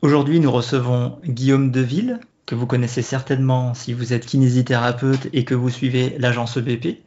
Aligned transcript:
Aujourd'hui, 0.00 0.38
nous 0.38 0.52
recevons 0.52 1.18
Guillaume 1.24 1.72
Deville, 1.72 2.20
que 2.46 2.54
vous 2.54 2.68
connaissez 2.68 3.02
certainement 3.02 3.74
si 3.74 3.92
vous 3.92 4.12
êtes 4.12 4.26
kinésithérapeute 4.26 5.28
et 5.32 5.44
que 5.44 5.56
vous 5.56 5.70
suivez 5.70 6.16
l'agence 6.20 6.56
EBP. 6.56 7.02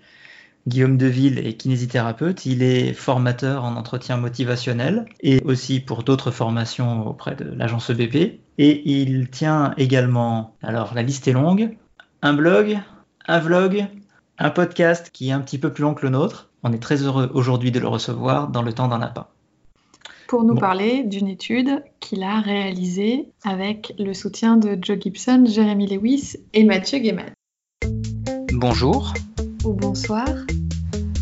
Guillaume 0.67 0.97
Deville 0.97 1.39
est 1.39 1.53
kinésithérapeute, 1.53 2.45
il 2.45 2.61
est 2.61 2.91
formateur 2.91 3.63
en 3.63 3.77
entretien 3.77 4.17
motivationnel 4.17 5.05
et 5.21 5.41
aussi 5.45 5.79
pour 5.79 6.03
d'autres 6.03 6.31
formations 6.31 7.07
auprès 7.07 7.33
de 7.33 7.45
l'agence 7.45 7.89
EBP. 7.89 8.41
Et 8.57 8.91
il 8.91 9.29
tient 9.29 9.73
également, 9.77 10.57
alors 10.61 10.93
la 10.93 11.01
liste 11.01 11.29
est 11.29 11.33
longue, 11.33 11.77
un 12.21 12.33
blog, 12.33 12.77
un 13.25 13.39
vlog, 13.39 13.87
un 14.37 14.49
podcast 14.49 15.11
qui 15.13 15.29
est 15.29 15.31
un 15.31 15.39
petit 15.39 15.59
peu 15.59 15.71
plus 15.71 15.83
long 15.83 15.93
que 15.93 16.05
le 16.05 16.09
nôtre. 16.09 16.49
On 16.63 16.73
est 16.73 16.83
très 16.83 17.03
heureux 17.03 17.31
aujourd'hui 17.33 17.71
de 17.71 17.79
le 17.79 17.87
recevoir 17.87 18.49
dans 18.49 18.61
le 18.61 18.73
temps 18.73 18.89
d'un 18.89 18.99
lapin. 18.99 19.27
Pour 20.31 20.45
nous 20.45 20.55
parler 20.55 21.03
d'une 21.03 21.27
étude 21.27 21.83
qu'il 21.99 22.23
a 22.23 22.39
réalisée 22.39 23.27
avec 23.43 23.93
le 23.99 24.13
soutien 24.13 24.55
de 24.55 24.77
Joe 24.81 24.97
Gibson, 24.97 25.43
Jérémy 25.45 25.87
Lewis 25.87 26.37
et 26.53 26.63
Mathieu 26.63 26.99
Guéman. 26.99 27.25
Bonjour. 28.53 29.13
Ou 29.65 29.73
bonsoir. 29.73 30.29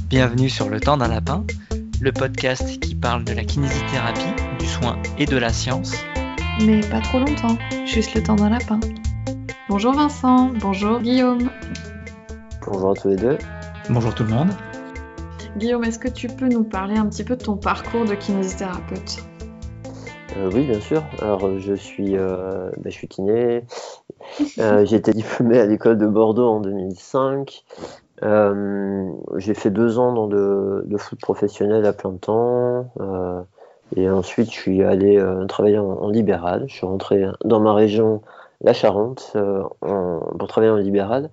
Bienvenue 0.10 0.48
sur 0.48 0.70
Le 0.70 0.80
temps 0.80 0.96
d'un 0.96 1.08
lapin, 1.08 1.44
le 2.00 2.12
podcast 2.12 2.80
qui 2.80 2.94
parle 2.94 3.24
de 3.24 3.34
la 3.34 3.44
kinésithérapie, 3.44 4.44
du 4.60 4.68
soin 4.68 5.02
et 5.18 5.26
de 5.26 5.38
la 5.38 5.52
science. 5.52 5.96
Mais 6.64 6.82
pas 6.82 7.02
trop 7.02 7.18
longtemps, 7.18 7.58
juste 7.88 8.14
le 8.14 8.22
temps 8.22 8.36
d'un 8.36 8.50
lapin. 8.50 8.80
Bonjour 9.70 9.94
Vincent, 9.94 10.52
bonjour 10.62 11.00
Guillaume. 11.00 11.50
Bonjour 12.64 12.92
à 12.92 12.94
tous 12.94 13.08
les 13.08 13.16
deux. 13.16 13.40
Bonjour 13.90 14.14
tout 14.14 14.24
le 14.24 14.30
monde. 14.30 14.52
Guillaume, 15.60 15.84
est-ce 15.84 16.00
que 16.00 16.08
tu 16.08 16.28
peux 16.28 16.48
nous 16.48 16.64
parler 16.64 16.96
un 16.96 17.06
petit 17.08 17.26
peu 17.26 17.36
de 17.36 17.44
ton 17.44 17.58
parcours 17.58 18.06
de 18.06 18.16
kinésithérapeute? 18.16 19.18
Euh, 20.38 20.50
Oui, 20.54 20.66
bien 20.66 20.80
sûr. 20.80 21.04
Alors, 21.22 21.60
je 21.60 21.74
suis, 21.74 22.16
euh, 22.16 22.70
ben, 22.78 22.90
je 22.90 22.96
suis 22.96 23.10
kiné. 23.10 23.66
Euh, 24.58 24.86
j'ai 24.86 24.96
été 24.96 25.12
diplômé 25.12 25.60
à 25.60 25.66
l'école 25.66 25.98
de 25.98 26.08
Bordeaux 26.08 26.48
en 26.48 26.62
2005. 26.62 27.66
j'ai 29.36 29.54
fait 29.54 29.70
deux 29.70 30.00
ans 30.00 30.14
dans 30.14 30.28
de, 30.28 30.98
foot 30.98 31.20
professionnel 31.20 31.86
à 31.86 31.92
plein 31.92 32.14
temps. 32.14 32.90
et 33.98 34.10
ensuite, 34.10 34.54
je 34.54 34.58
suis 34.58 34.82
allé 34.82 35.22
travailler 35.50 35.78
en, 35.78 36.08
libéral. 36.08 36.64
Je 36.68 36.74
suis 36.74 36.86
rentré 36.86 37.26
dans 37.44 37.60
ma 37.60 37.74
région, 37.74 38.22
la 38.62 38.72
Charente, 38.72 39.36
pour 39.82 40.48
travailler 40.48 40.72
en 40.72 40.78
libéral. 40.78 41.30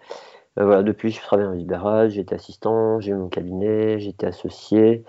Euh, 0.58 0.64
voilà, 0.64 0.82
depuis, 0.82 1.10
je 1.10 1.20
travaille 1.20 1.46
en 1.46 1.52
libéral, 1.52 2.10
j'étais 2.10 2.34
assistant, 2.34 3.00
j'ai 3.00 3.12
mon 3.12 3.28
cabinet, 3.28 3.98
j'étais 3.98 4.26
associé. 4.26 5.04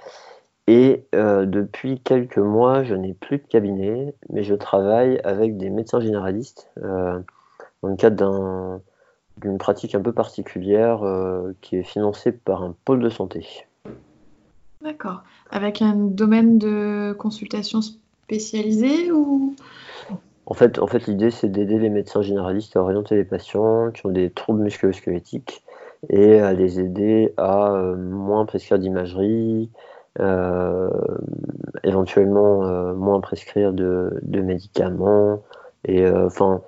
Et 0.67 1.05
euh, 1.15 1.45
depuis 1.45 2.01
quelques 2.01 2.37
mois, 2.37 2.83
je 2.83 2.93
n'ai 2.93 3.13
plus 3.13 3.37
de 3.37 3.47
cabinet, 3.47 4.13
mais 4.29 4.43
je 4.43 4.53
travaille 4.53 5.19
avec 5.23 5.57
des 5.57 5.69
médecins 5.69 6.01
généralistes 6.01 6.69
euh, 6.83 7.19
dans 7.81 7.89
le 7.89 7.95
cadre 7.95 8.81
d'une 9.37 9.57
pratique 9.57 9.95
un 9.95 10.01
peu 10.01 10.11
particulière 10.11 11.01
qui 11.61 11.77
est 11.77 11.83
financée 11.83 12.31
par 12.31 12.63
un 12.63 12.75
pôle 12.85 13.01
de 13.01 13.09
santé. 13.09 13.45
D'accord. 14.81 15.23
Avec 15.51 15.81
un 15.81 15.95
domaine 15.95 16.57
de 16.57 17.15
consultation 17.17 17.81
spécialisé 17.81 19.11
ou? 19.11 19.55
En 20.49 20.53
fait, 20.53 21.07
l'idée, 21.07 21.29
c'est 21.29 21.49
d'aider 21.49 21.77
les 21.77 21.89
médecins 21.89 22.21
généralistes 22.21 22.77
à 22.77 22.81
orienter 22.81 23.15
les 23.15 23.25
patients 23.25 23.91
qui 23.91 24.05
ont 24.05 24.11
des 24.11 24.31
troubles 24.31 24.63
musculo-squelettiques 24.63 25.61
et 26.09 26.39
à 26.39 26.53
les 26.53 26.79
aider 26.79 27.33
à 27.37 27.73
euh, 27.73 27.97
moins 27.97 28.45
prescrire 28.45 28.79
d'imagerie, 28.79 29.69
euh, 30.19 30.89
éventuellement 31.83 32.63
euh, 32.63 32.93
moins 32.93 33.19
prescrire 33.19 33.73
de, 33.73 34.21
médicaments. 34.23 35.43
Et 35.83 36.09
enfin, 36.09 36.61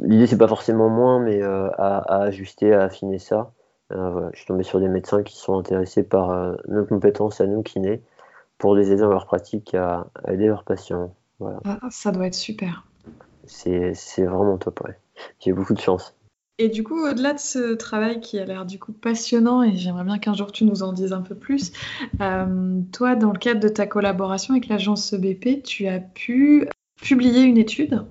l'idée, 0.00 0.28
c'est 0.28 0.38
pas 0.38 0.48
forcément 0.48 0.88
moins, 0.88 1.18
mais 1.20 1.42
à, 1.42 2.22
ajuster, 2.22 2.74
à 2.74 2.82
affiner 2.84 3.18
ça. 3.18 3.52
je 3.90 4.30
suis 4.34 4.46
tombé 4.46 4.62
sur 4.62 4.80
des 4.80 4.88
médecins 4.88 5.22
qui 5.24 5.36
sont 5.36 5.58
intéressés 5.58 6.04
par 6.04 6.56
nos 6.68 6.84
compétences 6.84 7.40
à 7.40 7.46
nous, 7.46 7.62
kinés, 7.62 8.02
pour 8.58 8.74
les 8.74 8.92
aider 8.92 9.02
dans 9.02 9.10
leur 9.10 9.26
pratique 9.26 9.74
à 9.74 10.06
aider 10.28 10.46
leurs 10.46 10.64
patients. 10.64 11.12
Ah, 11.40 11.78
ça 11.90 12.10
doit 12.10 12.26
être 12.26 12.34
super. 12.34 12.84
C'est 13.46 13.94
vraiment 14.18 14.58
top, 14.58 14.80
ouais. 14.84 14.98
J'ai 15.40 15.52
beaucoup 15.52 15.74
de 15.74 15.80
chance. 15.80 16.14
Et 16.60 16.68
du 16.68 16.82
coup, 16.82 17.06
au-delà 17.06 17.34
de 17.34 17.38
ce 17.38 17.74
travail 17.74 18.20
qui 18.20 18.38
a 18.38 18.44
l'air 18.44 18.66
du 18.66 18.80
coup 18.80 18.92
passionnant, 18.92 19.62
et 19.62 19.76
j'aimerais 19.76 20.02
bien 20.02 20.18
qu'un 20.18 20.34
jour 20.34 20.50
tu 20.50 20.64
nous 20.64 20.82
en 20.82 20.92
dises 20.92 21.12
un 21.12 21.22
peu 21.22 21.36
plus, 21.36 21.72
euh, 22.20 22.80
toi, 22.92 23.14
dans 23.14 23.30
le 23.30 23.38
cadre 23.38 23.60
de 23.60 23.68
ta 23.68 23.86
collaboration 23.86 24.54
avec 24.54 24.66
l'agence 24.66 25.12
EBP, 25.12 25.62
tu 25.62 25.86
as 25.86 26.00
pu 26.00 26.68
publier 27.00 27.42
une 27.42 27.58
étude? 27.58 28.04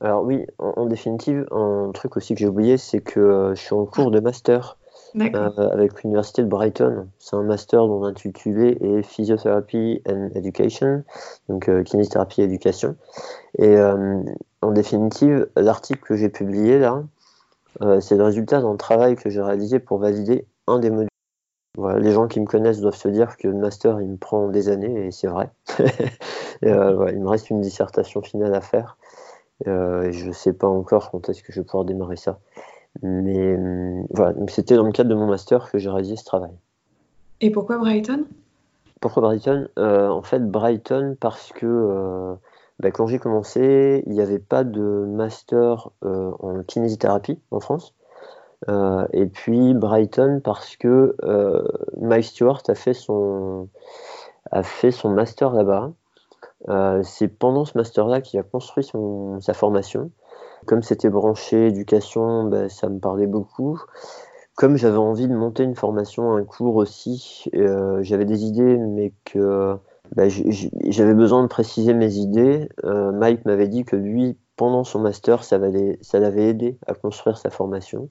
Alors 0.00 0.24
oui, 0.24 0.44
en, 0.58 0.86
définitive, 0.86 1.46
un 1.52 1.92
truc 1.94 2.16
aussi 2.16 2.34
que 2.34 2.40
j'ai 2.40 2.48
oublié, 2.48 2.78
c'est 2.78 3.00
que 3.00 3.20
euh, 3.20 3.54
je 3.54 3.60
suis 3.60 3.74
en 3.74 3.86
cours 3.86 4.10
de 4.10 4.18
master 4.18 4.76
euh, 5.16 5.70
avec 5.70 6.02
l'université 6.02 6.42
de 6.42 6.48
Brighton. 6.48 7.08
C'est 7.18 7.36
un 7.36 7.42
master 7.42 7.86
dont 7.86 8.02
l'intitulé 8.02 8.76
est 8.80 9.02
Physiotherapy 9.02 10.02
and 10.08 10.30
Education, 10.34 11.04
donc 11.48 11.68
euh, 11.68 11.84
kinésithérapie 11.84 12.40
et 12.40 12.44
éducation. 12.44 12.96
Et 13.58 13.76
euh, 13.76 14.22
en 14.60 14.70
définitive, 14.72 15.48
l'article 15.56 16.02
que 16.02 16.16
j'ai 16.16 16.28
publié 16.28 16.78
là, 16.78 17.02
c'est 18.00 18.16
le 18.16 18.22
résultat 18.22 18.60
d'un 18.60 18.76
travail 18.76 19.16
que 19.16 19.30
j'ai 19.30 19.42
réalisé 19.42 19.80
pour 19.80 19.98
valider 19.98 20.46
un 20.68 20.78
des 20.78 20.90
modules. 20.90 21.08
Voilà, 21.76 21.98
les 21.98 22.12
gens 22.12 22.28
qui 22.28 22.38
me 22.38 22.46
connaissent 22.46 22.80
doivent 22.80 22.94
se 22.94 23.08
dire 23.08 23.36
que 23.36 23.48
le 23.48 23.54
master, 23.54 24.00
il 24.00 24.10
me 24.10 24.16
prend 24.16 24.48
des 24.48 24.68
années, 24.68 25.06
et 25.06 25.10
c'est 25.10 25.26
vrai. 25.26 25.50
il 26.62 26.68
me 26.68 27.28
reste 27.28 27.50
une 27.50 27.60
dissertation 27.60 28.22
finale 28.22 28.54
à 28.54 28.60
faire. 28.60 28.96
je 29.66 30.26
ne 30.26 30.32
sais 30.32 30.52
pas 30.52 30.68
encore 30.68 31.10
quand 31.10 31.28
est-ce 31.28 31.42
que 31.42 31.52
je 31.52 31.60
vais 31.60 31.64
pouvoir 31.64 31.84
démarrer 31.84 32.16
ça. 32.16 32.38
Mais 33.02 33.56
euh, 33.56 34.02
voilà, 34.10 34.34
c'était 34.48 34.76
dans 34.76 34.84
le 34.84 34.92
cadre 34.92 35.10
de 35.10 35.14
mon 35.14 35.26
master 35.26 35.70
que 35.70 35.78
j'ai 35.78 35.90
réalisé 35.90 36.16
ce 36.16 36.24
travail. 36.24 36.52
Et 37.40 37.50
pourquoi 37.50 37.78
Brighton? 37.78 38.24
Pourquoi 39.00 39.22
Brighton? 39.22 39.68
Euh, 39.78 40.08
En 40.08 40.22
fait, 40.22 40.40
Brighton 40.40 41.16
parce 41.18 41.52
que 41.52 41.66
euh, 41.66 42.34
bah, 42.78 42.90
quand 42.90 43.06
j'ai 43.06 43.18
commencé, 43.18 44.02
il 44.06 44.12
n'y 44.12 44.20
avait 44.20 44.38
pas 44.38 44.64
de 44.64 44.80
master 44.80 45.90
en 46.02 46.62
kinésithérapie 46.66 47.38
en 47.50 47.60
France. 47.60 47.94
et 48.68 49.26
puis 49.26 49.74
Brighton 49.74 50.40
parce 50.42 50.76
que 50.76 51.16
Mike 52.00 52.24
Stewart 52.24 52.62
a 52.68 52.74
fait 52.74 52.94
son, 52.94 53.68
a 54.50 54.62
fait 54.62 54.90
son 54.90 55.10
master 55.10 55.52
là-bas. 55.52 55.92
C'est 57.02 57.28
pendant 57.28 57.64
ce 57.64 57.76
master-là 57.76 58.20
qu'il 58.20 58.40
a 58.40 58.42
construit 58.42 58.84
son, 58.84 59.40
sa 59.40 59.52
formation. 59.52 60.10
Comme 60.66 60.82
c'était 60.82 61.10
branché 61.10 61.68
éducation, 61.68 62.44
ben, 62.44 62.68
ça 62.68 62.88
me 62.88 62.98
parlait 62.98 63.26
beaucoup. 63.26 63.80
Comme 64.56 64.76
j'avais 64.76 64.98
envie 64.98 65.26
de 65.26 65.34
monter 65.34 65.64
une 65.64 65.74
formation, 65.74 66.34
un 66.34 66.44
cours 66.44 66.76
aussi, 66.76 67.44
euh, 67.54 67.98
j'avais 68.02 68.24
des 68.24 68.44
idées, 68.44 68.76
mais 68.76 69.12
que 69.24 69.76
ben, 70.14 70.30
j'avais 70.86 71.14
besoin 71.14 71.42
de 71.42 71.48
préciser 71.48 71.92
mes 71.92 72.14
idées. 72.16 72.68
Euh, 72.84 73.10
Mike 73.12 73.44
m'avait 73.46 73.68
dit 73.68 73.84
que 73.84 73.96
lui, 73.96 74.36
pendant 74.56 74.84
son 74.84 75.00
master, 75.00 75.42
ça 75.42 75.58
l'avait 75.58 76.48
aidé 76.48 76.78
à 76.86 76.94
construire 76.94 77.36
sa 77.36 77.50
formation. 77.50 78.08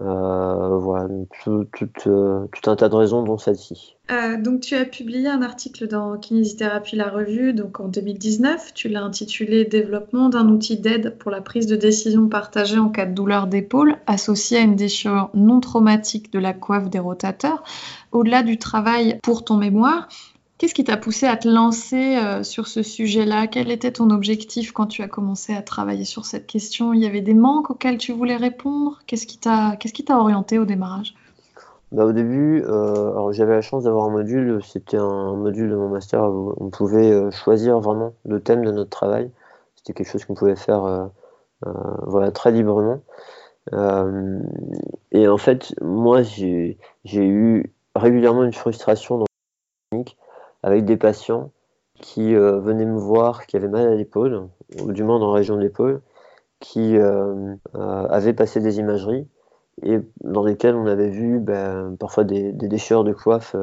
Euh, 0.00 0.78
voilà, 0.78 1.06
tout, 1.44 1.66
euh, 2.08 2.46
tout, 2.52 2.70
un 2.70 2.74
tas 2.74 2.88
de 2.88 2.94
raisons, 2.96 3.22
dont 3.22 3.38
celle-ci. 3.38 3.96
Euh, 4.10 4.36
donc, 4.40 4.60
tu 4.60 4.74
as 4.74 4.84
publié 4.84 5.28
un 5.28 5.40
article 5.40 5.86
dans 5.86 6.18
Kinésithérapie 6.18 6.96
La 6.96 7.08
Revue, 7.08 7.52
donc 7.52 7.78
en 7.78 7.86
2019. 7.86 8.74
Tu 8.74 8.88
l'as 8.88 9.04
intitulé 9.04 9.64
Développement 9.64 10.28
d'un 10.28 10.48
outil 10.48 10.78
d'aide 10.78 11.16
pour 11.18 11.30
la 11.30 11.40
prise 11.40 11.68
de 11.68 11.76
décision 11.76 12.28
partagée 12.28 12.78
en 12.78 12.88
cas 12.88 13.06
de 13.06 13.14
douleur 13.14 13.46
d'épaule 13.46 13.96
associée 14.08 14.58
à 14.58 14.62
une 14.62 14.74
déchirure 14.74 15.30
non 15.32 15.60
traumatique 15.60 16.32
de 16.32 16.40
la 16.40 16.54
coiffe 16.54 16.90
des 16.90 16.98
rotateurs. 16.98 17.62
Au-delà 18.10 18.42
du 18.42 18.58
travail 18.58 19.20
pour 19.22 19.44
ton 19.44 19.56
mémoire, 19.56 20.08
Qu'est-ce 20.64 20.74
qui 20.74 20.84
t'a 20.84 20.96
poussé 20.96 21.26
à 21.26 21.36
te 21.36 21.46
lancer 21.46 22.16
euh, 22.16 22.42
sur 22.42 22.68
ce 22.68 22.82
sujet-là? 22.82 23.48
Quel 23.48 23.70
était 23.70 23.92
ton 23.92 24.08
objectif 24.08 24.72
quand 24.72 24.86
tu 24.86 25.02
as 25.02 25.08
commencé 25.08 25.54
à 25.54 25.60
travailler 25.60 26.06
sur 26.06 26.24
cette 26.24 26.46
question? 26.46 26.94
Il 26.94 27.02
y 27.02 27.06
avait 27.06 27.20
des 27.20 27.34
manques 27.34 27.68
auxquels 27.68 27.98
tu 27.98 28.12
voulais 28.12 28.36
répondre? 28.36 29.02
Qu'est-ce 29.06 29.26
qui 29.26 29.36
t'a 29.38 30.18
orienté 30.18 30.58
au 30.58 30.64
démarrage? 30.64 31.14
Bah, 31.92 32.06
Au 32.06 32.12
début, 32.12 32.64
euh, 32.64 33.30
j'avais 33.32 33.52
la 33.52 33.60
chance 33.60 33.84
d'avoir 33.84 34.06
un 34.06 34.10
module, 34.10 34.60
c'était 34.64 34.96
un 34.96 35.34
module 35.34 35.68
de 35.68 35.76
mon 35.76 35.90
master 35.90 36.24
où 36.30 36.54
on 36.58 36.70
pouvait 36.70 37.10
euh, 37.10 37.30
choisir 37.30 37.78
vraiment 37.80 38.14
le 38.24 38.40
thème 38.40 38.64
de 38.64 38.70
notre 38.70 38.88
travail. 38.88 39.30
C'était 39.76 39.92
quelque 39.92 40.12
chose 40.12 40.24
qu'on 40.24 40.32
pouvait 40.32 40.56
faire 40.56 41.10
voilà, 42.06 42.30
très 42.30 42.52
librement. 42.52 43.02
et 45.12 45.28
en 45.28 45.36
fait, 45.36 45.74
moi, 45.82 46.22
j'ai 46.22 46.78
eu 47.04 47.70
régulièrement 47.94 48.44
une 48.44 48.54
frustration 48.54 49.18
dans 49.18 49.26
technique 49.90 50.16
avec 50.64 50.86
des 50.86 50.96
patients 50.96 51.50
qui 52.00 52.34
euh, 52.34 52.58
venaient 52.58 52.86
me 52.86 52.98
voir, 52.98 53.46
qui 53.46 53.56
avaient 53.56 53.68
mal 53.68 53.86
à 53.86 53.94
l'épaule, 53.94 54.48
ou 54.80 54.92
du 54.92 55.04
moins 55.04 55.18
dans 55.18 55.28
la 55.28 55.34
région 55.34 55.56
de 55.56 55.60
l'épaule, 55.60 56.00
qui 56.58 56.96
euh, 56.96 57.54
euh, 57.74 58.06
avaient 58.08 58.32
passé 58.32 58.60
des 58.60 58.78
imageries 58.78 59.28
et 59.82 59.98
dans 60.22 60.42
lesquelles 60.42 60.74
on 60.74 60.86
avait 60.86 61.10
vu 61.10 61.38
ben, 61.38 61.96
parfois 62.00 62.24
des, 62.24 62.52
déchirures 62.52 63.04
de 63.04 63.12
coiffe, 63.12 63.54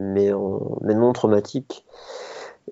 mais, 0.00 0.30
non 0.32 1.12
traumatiques. 1.12 1.84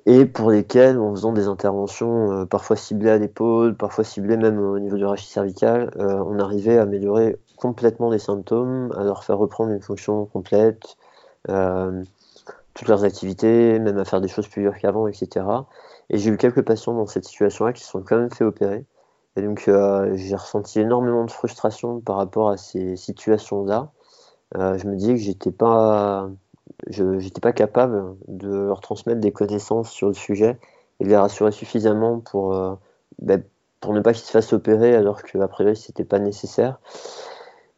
et 0.06 0.24
pour 0.24 0.50
lesquels, 0.50 0.98
en 0.98 1.12
faisant 1.14 1.32
des 1.32 1.46
interventions 1.46 2.46
parfois 2.46 2.76
ciblées 2.76 3.10
à 3.10 3.18
l'épaule, 3.18 3.76
parfois 3.76 4.02
ciblées 4.02 4.38
même 4.38 4.58
au 4.58 4.78
niveau 4.78 4.96
du 4.96 5.04
rachis 5.04 5.28
cervical, 5.28 5.90
on 5.98 6.38
arrivait 6.38 6.78
à 6.78 6.82
améliorer 6.82 7.38
complètement 7.56 8.10
les 8.10 8.18
symptômes, 8.18 8.92
à 8.96 9.04
leur 9.04 9.22
faire 9.22 9.36
reprendre 9.36 9.72
une 9.72 9.82
fonction 9.82 10.24
complète, 10.24 10.96
euh, 11.48 12.02
toutes 12.74 12.88
leurs 12.88 13.04
activités, 13.04 13.78
même 13.78 13.98
à 13.98 14.04
faire 14.04 14.20
des 14.20 14.28
choses 14.28 14.48
plus 14.48 14.62
dures 14.62 14.76
qu'avant, 14.78 15.06
etc. 15.06 15.46
Et 16.10 16.18
j'ai 16.18 16.30
eu 16.30 16.36
quelques 16.36 16.62
patients 16.62 16.94
dans 16.94 17.06
cette 17.06 17.24
situation-là 17.24 17.72
qui 17.72 17.82
se 17.82 17.90
sont 17.90 18.02
quand 18.02 18.16
même 18.16 18.30
fait 18.30 18.44
opérer. 18.44 18.84
Et 19.36 19.42
donc 19.42 19.70
j'ai 20.14 20.34
ressenti 20.34 20.80
énormément 20.80 21.24
de 21.24 21.30
frustration 21.30 22.00
par 22.00 22.16
rapport 22.16 22.50
à 22.50 22.56
ces 22.56 22.96
situations-là. 22.96 23.90
je 24.54 24.86
me 24.86 24.96
disais 24.96 25.14
que 25.14 25.20
j'étais 25.20 25.52
pas 25.52 26.28
je 26.88 27.04
n'étais 27.04 27.40
pas 27.40 27.52
capable 27.52 28.16
de 28.28 28.48
leur 28.48 28.80
transmettre 28.80 29.20
des 29.20 29.32
connaissances 29.32 29.90
sur 29.90 30.08
le 30.08 30.14
sujet 30.14 30.58
et 31.00 31.04
de 31.04 31.08
les 31.08 31.16
rassurer 31.16 31.52
suffisamment 31.52 32.20
pour, 32.20 32.54
euh, 32.54 32.74
ben, 33.20 33.42
pour 33.80 33.92
ne 33.92 34.00
pas 34.00 34.12
qu'ils 34.12 34.24
se 34.24 34.30
fassent 34.30 34.52
opérer 34.52 34.94
alors 34.94 35.22
qu'à 35.22 35.48
priori 35.48 35.76
c'était 35.76 36.04
pas 36.04 36.18
nécessaire. 36.18 36.80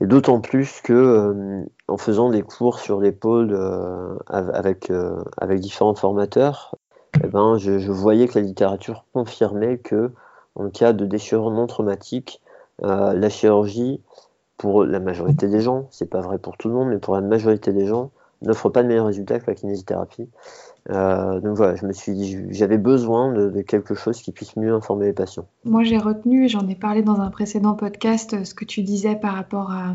Et 0.02 0.06
d'autant 0.06 0.40
plus 0.40 0.80
que 0.82 0.92
euh, 0.92 1.64
en 1.86 1.96
faisant 1.96 2.28
des 2.30 2.42
cours 2.42 2.80
sur 2.80 3.00
l'épaule 3.00 3.52
euh, 3.52 4.16
avec, 4.26 4.90
avec 5.38 5.60
différents 5.60 5.94
formateurs, 5.94 6.74
eh 7.22 7.28
ben, 7.28 7.56
je, 7.56 7.78
je, 7.78 7.92
voyais 7.92 8.26
que 8.26 8.38
la 8.38 8.44
littérature 8.44 9.04
confirmait 9.12 9.78
que 9.78 10.10
en 10.56 10.70
cas 10.70 10.92
de 10.92 11.06
déchirure 11.06 11.50
non 11.50 11.66
traumatique, 11.66 12.42
la 12.80 13.28
chirurgie, 13.28 14.02
pour 14.62 14.84
la 14.84 15.00
majorité 15.00 15.48
des 15.48 15.60
gens, 15.60 15.88
c'est 15.90 16.06
pas 16.06 16.20
vrai 16.20 16.38
pour 16.38 16.56
tout 16.56 16.68
le 16.68 16.74
monde, 16.74 16.88
mais 16.88 16.98
pour 16.98 17.14
la 17.14 17.20
majorité 17.20 17.72
des 17.72 17.86
gens, 17.86 18.10
n'offre 18.42 18.68
pas 18.68 18.84
de 18.84 18.88
meilleurs 18.88 19.06
résultats 19.06 19.40
que 19.40 19.46
la 19.48 19.56
kinésithérapie. 19.56 20.28
Euh, 20.90 21.40
donc 21.40 21.56
voilà, 21.56 21.76
je 21.76 21.86
me 21.86 21.92
suis 21.92 22.12
dit, 22.12 22.38
j'avais 22.50 22.78
besoin 22.78 23.32
de, 23.32 23.50
de, 23.50 23.62
quelque 23.62 23.94
chose 23.94 24.20
qui 24.20 24.32
puisse 24.32 24.56
mieux 24.56 24.72
informer 24.72 25.06
les 25.06 25.12
patients. 25.12 25.46
Moi, 25.64 25.84
j'ai 25.84 25.98
retenu, 25.98 26.48
j'en 26.48 26.66
ai 26.68 26.74
parlé 26.74 27.02
dans 27.02 27.20
un 27.20 27.30
précédent 27.30 27.74
podcast, 27.74 28.44
ce 28.44 28.54
que 28.54 28.64
tu 28.64 28.82
disais 28.82 29.14
par 29.14 29.34
rapport 29.34 29.70
à, 29.70 29.94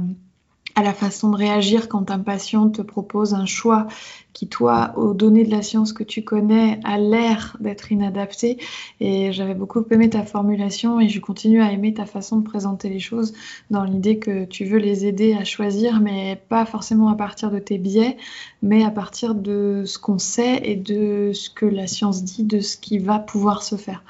à 0.77 0.83
la 0.83 0.93
façon 0.93 1.31
de 1.31 1.35
réagir 1.35 1.89
quand 1.89 2.11
un 2.11 2.19
patient 2.19 2.69
te 2.69 2.83
propose 2.83 3.33
un 3.33 3.47
choix 3.47 3.87
qui, 4.31 4.47
toi, 4.47 4.93
aux 4.95 5.15
données 5.15 5.43
de 5.43 5.49
la 5.49 5.63
science 5.63 5.91
que 5.91 6.03
tu 6.03 6.23
connais, 6.23 6.79
a 6.83 6.99
l'air 6.99 7.57
d'être 7.59 7.91
inadapté. 7.91 8.59
Et 8.99 9.31
j'avais 9.31 9.55
beaucoup 9.55 9.83
aimé 9.89 10.07
ta 10.07 10.23
formulation 10.23 10.99
et 10.99 11.09
je 11.09 11.19
continue 11.19 11.63
à 11.63 11.71
aimer 11.71 11.95
ta 11.95 12.05
façon 12.05 12.37
de 12.37 12.43
présenter 12.43 12.89
les 12.89 12.99
choses 12.99 13.33
dans 13.71 13.85
l'idée 13.85 14.19
que 14.19 14.45
tu 14.45 14.65
veux 14.65 14.77
les 14.77 15.07
aider 15.07 15.33
à 15.33 15.43
choisir, 15.43 15.99
mais 15.99 16.39
pas 16.47 16.67
forcément 16.67 17.09
à 17.09 17.15
partir 17.15 17.49
de 17.49 17.57
tes 17.57 17.79
biais, 17.79 18.15
mais 18.61 18.83
à 18.83 18.91
partir 18.91 19.33
de 19.33 19.81
ce 19.83 19.97
qu'on 19.97 20.19
sait 20.19 20.61
et 20.61 20.75
de 20.75 21.31
ce 21.33 21.49
que 21.49 21.65
la 21.65 21.87
science 21.87 22.23
dit, 22.23 22.43
de 22.43 22.59
ce 22.59 22.77
qui 22.77 22.99
va 22.99 23.17
pouvoir 23.17 23.63
se 23.63 23.77
faire. 23.77 24.03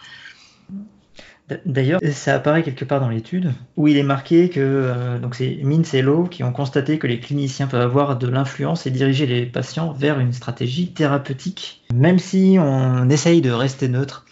D'ailleurs, 1.66 2.02
ça 2.12 2.36
apparaît 2.36 2.62
quelque 2.62 2.84
part 2.84 3.00
dans 3.00 3.08
l'étude 3.08 3.54
où 3.78 3.88
il 3.88 3.96
est 3.96 4.04
marqué 4.04 4.50
que 4.50 4.60
euh, 4.60 5.18
donc 5.18 5.34
c'est 5.34 5.60
Mintz 5.64 5.94
et 5.94 6.02
Lowe 6.02 6.28
qui 6.28 6.44
ont 6.44 6.52
constaté 6.52 7.00
que 7.00 7.08
les 7.08 7.22
cliniciens 7.22 7.68
peuvent 7.68 7.82
avoir 7.82 8.18
de 8.18 8.28
l'influence 8.28 8.86
et 8.86 8.92
diriger 8.92 9.26
les 9.26 9.46
patients 9.46 9.94
vers 9.94 10.20
une 10.20 10.34
stratégie 10.34 10.92
thérapeutique, 10.92 11.86
même 11.94 12.20
si 12.20 12.58
on 12.60 13.10
essaye 13.10 13.42
de 13.42 13.52
rester 13.52 13.88
neutre. 13.88 14.26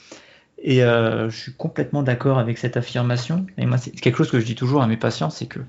Et 0.61 0.83
euh, 0.83 1.29
je 1.29 1.37
suis 1.37 1.53
complètement 1.53 2.03
d'accord 2.03 2.37
avec 2.37 2.57
cette 2.57 2.75
affirmation. 2.75 3.45
Et 3.57 3.65
moi, 3.65 3.77
c'est 3.77 3.91
quelque 3.91 4.17
chose 4.17 4.31
que 4.31 4.39
je 4.41 4.45
dis 4.45 4.55
toujours 4.55 4.81
à 4.81 4.87
mes 4.87 4.97
patients, 4.97 5.29
c'est 5.29 5.45
que 5.45 5.59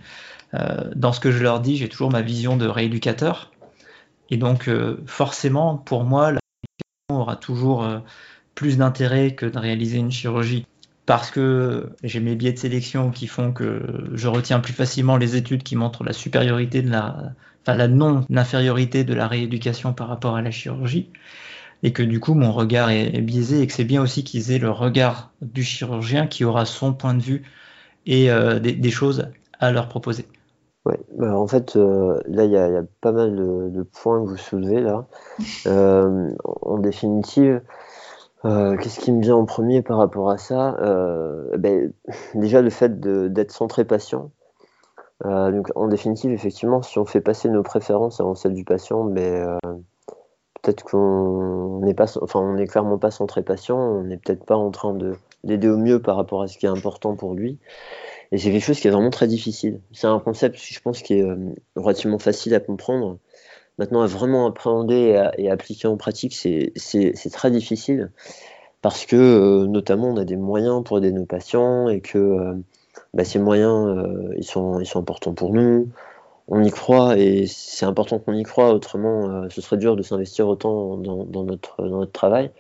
euh, 0.54 0.90
dans 0.96 1.12
ce 1.12 1.20
que 1.20 1.31
je 1.31 1.42
leur 1.42 1.60
dis, 1.60 1.76
j'ai 1.76 1.88
toujours 1.88 2.10
ma 2.10 2.22
vision 2.22 2.56
de 2.56 2.66
rééducateur. 2.66 3.52
Et 4.31 4.37
donc, 4.37 4.69
forcément, 5.06 5.76
pour 5.76 6.02
moi, 6.02 6.32
la 6.32 6.40
rééducation 6.40 7.22
aura 7.22 7.37
toujours 7.37 7.87
plus 8.56 8.78
d'intérêt 8.78 9.37
que 9.37 9.46
de 9.46 9.56
réaliser 9.56 9.99
une 9.99 10.10
chirurgie 10.10 10.66
parce 11.06 11.31
que 11.31 11.88
j'ai 12.03 12.19
mes 12.19 12.35
biais 12.35 12.53
de 12.53 12.58
sélection 12.58 13.11
qui 13.11 13.29
font 13.29 13.53
que 13.53 13.81
je 14.12 14.26
retiens 14.29 14.58
plus 14.58 14.73
facilement 14.73 15.17
les 15.17 15.37
études 15.37 15.62
qui 15.62 15.76
montrent 15.76 16.03
la 16.03 16.12
supériorité 16.12 16.82
de 16.82 16.91
la, 16.91 17.32
enfin 17.62 17.76
la 17.76 17.87
non-infériorité 17.87 19.05
de 19.05 19.14
la 19.14 19.29
rééducation 19.29 19.93
par 19.93 20.08
rapport 20.08 20.35
à 20.35 20.43
la 20.43 20.50
chirurgie, 20.50 21.11
et 21.85 21.93
que 21.93 22.03
du 22.03 22.19
coup 22.19 22.35
mon 22.35 22.53
regard 22.53 22.91
est, 22.91 23.20
biaisé 23.20 23.62
et 23.62 23.67
que 23.69 23.73
c'est 23.73 23.85
bien 23.85 24.03
aussi 24.03 24.25
qu'ils 24.25 24.50
aient 24.50 24.58
le 24.58 24.70
regard 24.70 25.31
du 25.43 25.62
chirurgien 25.62 26.26
qui 26.26 26.44
aura 26.44 26.64
son 26.64 26.93
point 26.93 27.14
de 27.14 27.23
vue 27.23 27.43
et 28.06 28.31
euh, 28.31 28.59
des, 28.59 28.91
choses 28.91 29.29
à 29.61 29.70
leur 29.70 29.88
proposer. 29.88 30.26
Ouais, 30.85 30.99
bah, 31.19 31.37
en 31.37 31.49
fait, 31.49 31.75
euh, 31.75 32.20
là, 32.29 32.44
il 32.44 32.52
y, 32.52 32.56
a 32.56 32.82
pas 33.00 33.11
mal 33.11 33.35
de, 33.35 33.82
points 33.82 34.23
que 34.23 34.29
vous 34.29 34.37
soulevez 34.37 34.81
là. 34.81 35.06
Euh, 35.67 36.31
en 36.44 36.79
définitive, 36.79 37.61
euh, 38.46 38.76
qu'est-ce 38.76 39.00
qui 39.00 39.12
me 39.12 39.20
vient 39.20 39.37
en 39.37 39.44
premier 39.44 39.82
par 39.82 39.98
rapport 39.98 40.31
à 40.31 40.38
ça? 40.38 40.76
Euh, 40.81 41.56
ben, 41.58 41.93
Déjà 42.34 42.62
le 42.62 42.70
fait 42.70 43.00
d'être 43.00 43.50
centré 43.50 43.84
patient. 43.84 44.31
Euh, 45.25 45.50
donc, 45.50 45.69
en 45.75 45.88
définitive, 45.88 46.31
effectivement, 46.31 46.82
si 46.82 46.98
on 46.98 47.04
fait 47.04 47.20
passer 47.20 47.48
nos 47.48 47.62
préférences 47.62 48.20
avant 48.20 48.34
celles 48.34 48.54
du 48.54 48.64
patient, 48.64 49.04
ben, 49.04 49.58
peut-être 50.62 50.84
qu'on 50.84 51.81
n'est 51.82 51.96
enfin, 52.00 52.40
on 52.40 52.64
clairement 52.66 52.98
pas 52.98 53.10
centré 53.10 53.43
patient, 53.43 53.78
on 53.78 54.04
n'est 54.04 54.19
peut-être 54.19 54.44
pas 54.44 54.56
en 54.56 54.70
train 54.70 54.94
de 54.94 55.14
d'aider 55.44 55.69
au 55.69 55.78
mieux 55.78 56.02
par 56.02 56.16
rapport 56.16 56.42
à 56.42 56.49
ce 56.49 56.58
qui 56.58 56.66
est 56.66 56.70
important 56.70 57.14
pour 57.14 57.34
lui. 57.34 57.58
Et 58.32 58.38
c'est 58.38 58.50
quelque 58.50 58.64
chose 58.64 58.81
qui 58.81 58.88
est 58.88 58.90
vraiment 58.90 59.10
très 59.10 59.28
difficile. 59.28 59.81
C'est 59.92 60.08
un 60.08 60.19
concept, 60.19 60.56
je 60.58 60.81
pense, 60.81 61.02
qui 61.02 61.14
est 61.14 61.26
relativement 61.76 62.19
facile 62.19 62.54
à 62.54 62.60
comprendre. 62.60 63.19
Maintenant, 63.78 64.02
à 64.02 64.06
vraiment 64.06 64.46
appréhender 64.46 65.31
et, 65.37 65.50
appliquer 65.50 65.87
en 65.88 65.96
pratique, 65.96 66.34
c'est 66.34 67.31
très 67.32 67.50
difficile 67.50 68.11
parce 68.82 69.05
que, 69.05 69.17
euh, 69.17 69.67
notamment, 69.67 70.08
on 70.11 70.17
a 70.17 70.25
des 70.25 70.37
moyens 70.37 70.84
pour 70.84 70.99
aider 70.99 71.12
nos 71.12 71.26
patients 71.26 71.88
et 71.88 72.00
que 72.00 72.19
euh, 72.19 72.55
bah, 73.14 73.25
ces 73.25 73.38
moyens, 73.38 73.88
euh, 73.88 74.32
ils, 74.37 74.44
sont, 74.44 74.81
ils 74.81 74.87
sont 74.87 75.00
importants 75.00 75.34
pour 75.34 75.52
nous. 75.52 75.88
On 76.49 76.62
y 76.62 76.70
croit 76.70 77.19
et 77.19 77.46
c'est 77.46 77.87
important 77.87 78.19
qu'on 78.20 78.34
y 78.34 78.44
croit, 78.44 78.73
autrement, 78.73 79.49
ce 79.50 79.61
serait 79.61 79.78
dur 79.78 79.96
de 79.96 80.02
s'investir 80.02 80.46
autant 80.49 80.96
dans, 80.96 81.44
notre, 81.44 81.82
dans 81.82 81.99
notre 81.99 82.12
travail. 82.12 82.52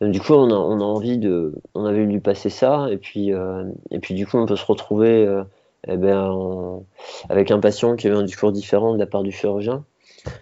du 0.00 0.20
coup, 0.20 0.32
on 0.32 0.50
a, 0.50 0.54
on 0.54 0.80
a 0.80 0.84
envie 0.84 1.18
de, 1.18 1.54
on 1.74 1.84
avait 1.84 2.06
lui 2.06 2.20
passer 2.20 2.48
ça, 2.48 2.88
et 2.90 2.96
puis, 2.96 3.30
et 3.90 3.98
puis 4.00 4.14
du 4.14 4.26
coup, 4.26 4.38
on 4.38 4.46
peut 4.46 4.56
se 4.56 4.64
retrouver 4.64 5.42
eh 5.86 5.96
ben, 5.98 6.82
avec 7.28 7.50
un 7.50 7.60
patient 7.60 7.96
qui 7.96 8.06
avait 8.06 8.16
un 8.16 8.22
discours 8.22 8.52
différent 8.52 8.94
de 8.94 8.98
la 8.98 9.06
part 9.06 9.22
du 9.22 9.32
chirurgien. 9.32 9.84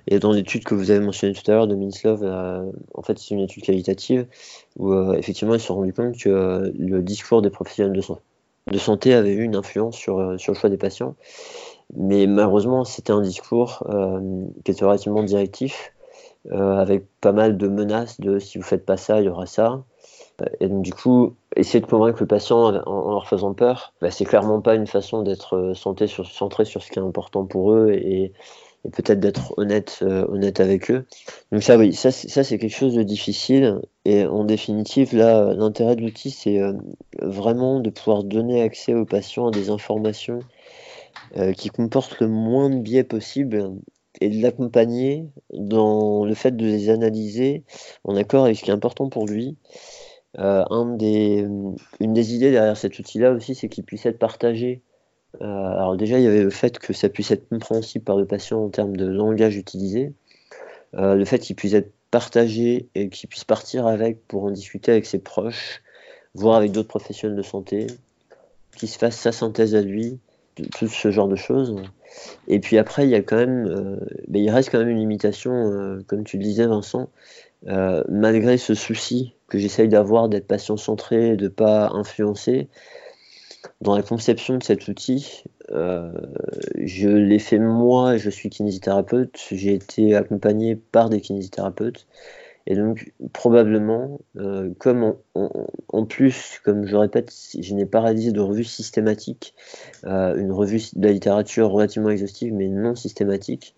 Et 0.07 0.19
dans 0.19 0.33
l'étude 0.33 0.65
que 0.65 0.75
vous 0.75 0.91
avez 0.91 1.01
mentionnée 1.01 1.35
tout 1.35 1.49
à 1.51 1.55
l'heure 1.55 1.67
de 1.67 1.75
Minslov, 1.75 2.23
euh, 2.23 2.65
en 2.95 3.03
fait, 3.03 3.19
c'est 3.19 3.35
une 3.35 3.41
étude 3.41 3.63
qualitative 3.63 4.27
où 4.77 4.93
euh, 4.93 5.15
effectivement 5.15 5.55
ils 5.55 5.61
se 5.61 5.67
sont 5.67 5.77
rendus 5.77 5.93
compte 5.93 6.17
que 6.17 6.29
euh, 6.29 6.71
le 6.79 7.03
discours 7.03 7.43
des 7.43 7.51
professionnels 7.51 7.93
de, 7.93 8.79
santé 8.79 9.15
avait 9.15 9.33
eu 9.33 9.43
une 9.43 9.57
influence 9.57 9.97
sur, 9.97 10.39
sur 10.39 10.53
le 10.53 10.59
choix 10.59 10.71
des 10.71 10.77
patients. 10.77 11.15
Mais 11.97 12.27
malheureusement, 12.27 12.85
c'était 12.85 13.13
un 13.13 13.23
discours 13.23 13.83
qui 14.65 14.71
était 14.71 14.85
relativement 14.85 15.23
directif, 15.23 15.95
avec 16.51 17.07
pas 17.23 17.33
mal 17.33 17.57
de 17.57 17.67
menaces 17.67 18.21
de 18.21 18.39
si 18.39 18.59
vous 18.59 18.65
faites 18.65 18.85
pas 18.85 18.99
ça, 18.99 19.21
il 19.21 19.25
y 19.25 19.29
aura 19.31 19.47
ça. 19.47 19.83
Et 20.61 20.69
donc, 20.69 20.83
du 20.83 20.93
coup, 20.93 21.35
essayer 21.57 21.81
de 21.81 21.87
convaincre 21.87 22.19
le 22.21 22.27
patient 22.27 22.59
en, 22.59 23.11
leur 23.11 23.27
faisant 23.27 23.55
peur, 23.55 23.95
bah, 24.03 24.11
c'est 24.11 24.27
clairement 24.27 24.61
pas 24.61 24.75
une 24.75 24.87
façon 24.87 25.23
d'être 25.23 25.73
centré 25.75 26.07
sur, 26.07 26.27
centré 26.27 26.67
sur 26.67 26.83
ce 26.83 26.91
qui 26.91 26.99
est 26.99 27.03
important 27.03 27.47
pour 27.47 27.73
eux 27.73 27.91
et, 27.93 28.35
et 28.85 28.91
peut-être 28.91 29.21
d'être 29.21 29.55
honnête, 29.57 29.99
euh, 30.03 30.27
honnête 30.29 30.61
avec 30.61 30.91
eux. 30.91 31.05
Donc 31.53 31.63
ça, 31.63 31.77
oui, 31.77 31.93
ça, 31.93 32.11
ça 32.11 32.45
c'est 32.45 32.59
quelque 32.59 32.77
chose 32.77 32.95
de 32.95 33.03
difficile. 33.03 33.81
Et 34.05 34.25
en 34.25 34.45
définitive, 34.45 35.17
là, 35.17 35.53
l'intérêt 35.55 35.97
de 35.97 36.03
l'outil, 36.03 36.31
c'est 36.31 36.61
euh, 36.61 36.73
vraiment 37.21 37.81
de 37.81 37.91
pouvoir 37.91 38.25
donner 38.25 38.63
accès 38.63 38.95
aux 38.95 39.05
patients 39.05 39.49
à 39.49 39.51
des 39.51 39.71
informations 39.71 40.41
euh, 41.37 41.53
qui 41.53 41.71
comportent 41.71 42.21
le 42.21 42.29
moins 42.29 42.71
de 42.71 42.79
biais 42.79 43.05
possible 43.05 43.73
et 44.21 44.31
de 44.31 44.41
l'accompagner 44.41 45.27
dans 45.53 46.25
le 46.25 46.35
fait 46.35 46.57
de 46.57 46.65
les 46.65 46.91
analyser 46.91 47.65
en 48.05 48.17
accord 48.17 48.45
avec 48.45 48.57
ce 48.57 48.65
qui 48.65 48.71
est 48.71 48.75
important 48.75 49.09
pour 49.09 49.27
lui. 49.27 49.57
une 50.37 50.97
des 50.97 52.35
idées 52.35 52.51
derrière 52.51 52.77
cet 52.77 52.99
outil-là 52.99 53.33
aussi, 53.33 53.55
c'est 53.55 53.69
qu'il 53.69 53.85
puisse 53.85 54.07
être 54.07 54.19
partagé 54.19 54.83
euh, 55.41 55.45
alors 55.45 55.97
déjà, 55.97 56.19
il 56.19 56.25
y 56.25 56.27
avait 56.27 56.43
le 56.43 56.51
fait 56.51 56.79
que 56.79 56.93
ça 56.93 57.09
puisse 57.09 57.31
être 57.31 57.49
compréhensible 57.49 58.05
par 58.05 58.17
le 58.17 58.27
patient 58.27 58.65
en 58.65 58.69
termes 58.69 58.97
de 58.97 59.07
langage 59.07 59.57
utilisé, 59.57 60.13
euh, 60.95 61.15
le 61.15 61.25
fait 61.25 61.39
qu'il 61.39 61.57
puisse 61.57 61.75
être 61.75 61.93
partagé 62.11 62.89
et 62.95 63.11
qu'il 63.11 63.29
puisse 63.29 63.45
partir 63.45 63.87
avec 63.87 64.27
pour 64.27 64.45
en 64.45 64.51
discuter 64.51 64.91
avec 64.91 65.07
ses 65.07 65.19
proches, 65.19 65.83
voire 66.35 66.57
avec 66.57 66.73
d'autres 66.73 66.89
professionnels 66.89 67.37
de 67.37 67.43
santé, 67.43 67.87
qu'il 68.77 68.89
se 68.89 68.99
fasse 68.99 69.17
sa 69.17 69.33
synthèse 69.33 69.75
à 69.75 69.83
lui, 69.83 70.19
tout 70.77 70.89
ce 70.89 71.11
genre 71.11 71.29
de 71.29 71.37
choses. 71.37 71.77
Et 72.49 72.59
puis 72.59 72.79
après, 72.79 73.05
il 73.05 73.11
y 73.11 73.15
a 73.15 73.23
quand 73.23 73.37
même, 73.37 73.67
euh, 73.67 73.97
ben, 74.29 74.43
il 74.43 74.51
reste 74.51 74.71
quand 74.71 74.79
même 74.79 74.89
une 74.89 74.99
limitation, 74.99 76.03
comme 76.07 76.25
tu 76.25 76.39
le 76.39 76.45
disais, 76.45 76.67
Vincent, 76.67 77.11
malgré 78.09 78.57
ce 78.57 78.75
souci 78.75 79.35
que 79.49 79.59
j'essaye 79.59 79.89
d'avoir 79.89 80.29
d'être 80.29 80.47
patient 80.47 80.77
centré, 80.77 81.37
de 81.37 81.49
pas 81.49 81.91
influencer 81.91 82.69
dans 83.81 83.97
la 83.97 84.03
conception 84.03 84.59
de 84.59 84.63
cet 84.63 84.89
outil, 84.89 85.45
euh, 85.71 86.13
je 86.77 87.09
l'ai 87.09 87.39
fait 87.39 87.59
moi, 87.59 88.17
je 88.17 88.31
suis 88.31 88.51
kinésithérapeute, 88.51 89.39
j'ai 89.51 89.75
été 89.75 90.15
accompagné 90.15 90.77
par 90.77 91.11
des 91.11 91.21
kinésithérapeutes, 91.21 92.07
Et 92.67 92.75
donc, 92.77 93.13
probablement, 93.33 94.21
euh, 94.37 94.71
comme 94.79 95.15
en 95.35 96.05
plus, 96.05 96.61
comme 96.65 96.87
je 96.87 96.97
répète, 96.97 97.33
je 97.59 97.75
n'ai 97.75 97.87
pas 97.87 98.01
réalisé 98.01 98.33
de 98.33 98.41
revue 98.41 98.65
systématique, 98.65 99.55
euh, 100.05 100.37
une 100.37 100.53
revue 100.53 100.83
de 100.95 101.07
la 101.07 101.13
littérature 101.13 101.71
relativement 101.71 102.11
exhaustive, 102.11 102.53
mais 102.53 102.69
non 102.69 102.95
systématique, 102.95 103.75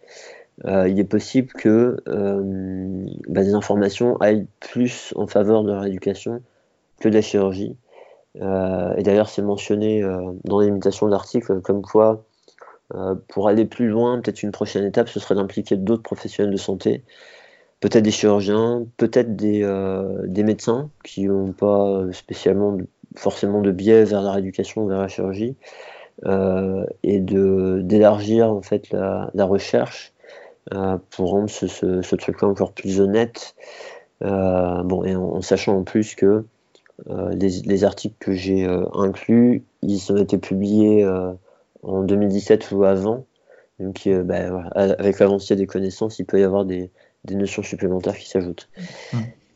il 0.66 0.98
est 1.00 1.04
possible 1.04 1.52
que 1.54 1.96
bah, 3.28 3.42
des 3.42 3.54
informations 3.54 4.18
aillent 4.18 4.46
plus 4.60 5.14
en 5.16 5.26
faveur 5.26 5.62
de 5.64 5.72
la 5.72 5.80
rééducation 5.80 6.42
que 7.00 7.08
de 7.08 7.14
la 7.14 7.22
chirurgie. 7.22 7.76
Et 8.36 9.02
d'ailleurs, 9.02 9.28
c'est 9.28 9.42
mentionné 9.42 10.02
dans 10.44 10.60
les 10.60 10.66
limitations 10.66 11.08
d'articles 11.08 11.60
comme 11.62 11.82
quoi, 11.82 12.24
pour 13.28 13.48
aller 13.48 13.64
plus 13.64 13.88
loin, 13.88 14.20
peut-être 14.20 14.42
une 14.42 14.52
prochaine 14.52 14.84
étape, 14.84 15.08
ce 15.08 15.18
serait 15.20 15.34
d'impliquer 15.34 15.76
d'autres 15.76 16.02
professionnels 16.02 16.52
de 16.52 16.58
santé 16.58 17.02
peut-être 17.80 18.04
des 18.04 18.10
chirurgiens, 18.10 18.84
peut-être 18.96 19.36
des, 19.36 19.62
euh, 19.62 20.26
médecins 20.28 20.90
qui 21.02 21.26
n'ont 21.26 21.52
pas 21.52 22.04
spécialement 22.12 22.76
forcément 23.16 23.60
de 23.60 23.72
biais 23.72 24.04
vers 24.04 24.22
la 24.22 24.32
rééducation, 24.32 24.86
vers 24.86 25.00
la 25.00 25.08
chirurgie, 25.08 25.56
euh, 26.26 26.84
et 27.02 27.20
de 27.20 27.80
d'élargir 27.82 28.50
en 28.50 28.62
fait 28.62 28.90
la, 28.90 29.30
recherche 29.44 30.12
euh, 30.74 30.98
pour 31.10 31.30
rendre 31.30 31.50
ce, 31.50 32.16
truc-là 32.16 32.48
encore 32.48 32.72
plus 32.72 33.00
honnête. 33.00 33.54
Euh, 34.22 34.82
bon, 34.82 35.06
en, 35.16 35.40
sachant 35.40 35.78
en 35.78 35.82
plus 35.82 36.14
que 36.14 36.26
euh, 36.26 36.44
les, 37.08 37.62
les, 37.62 37.84
articles 37.84 38.16
que 38.18 38.32
j'ai 38.32 38.64
inclus, 38.94 39.64
ils 39.82 40.12
ont 40.12 40.16
été 40.16 40.38
publiés 40.38 41.06
en 41.82 42.02
2017 42.02 42.70
ou 42.72 42.84
avant. 42.84 43.26
Donc, 43.78 44.08
bah, 44.24 44.64
avec 44.74 45.18
l'avancée 45.18 45.56
des 45.56 45.66
connaissances, 45.66 46.18
il 46.18 46.26
peut 46.26 46.40
y 46.40 46.44
avoir 46.44 46.64
des, 46.64 46.90
notions 47.30 47.62
supplémentaires 47.62 48.16
qui 48.16 48.28
s'ajoutent. 48.28 48.68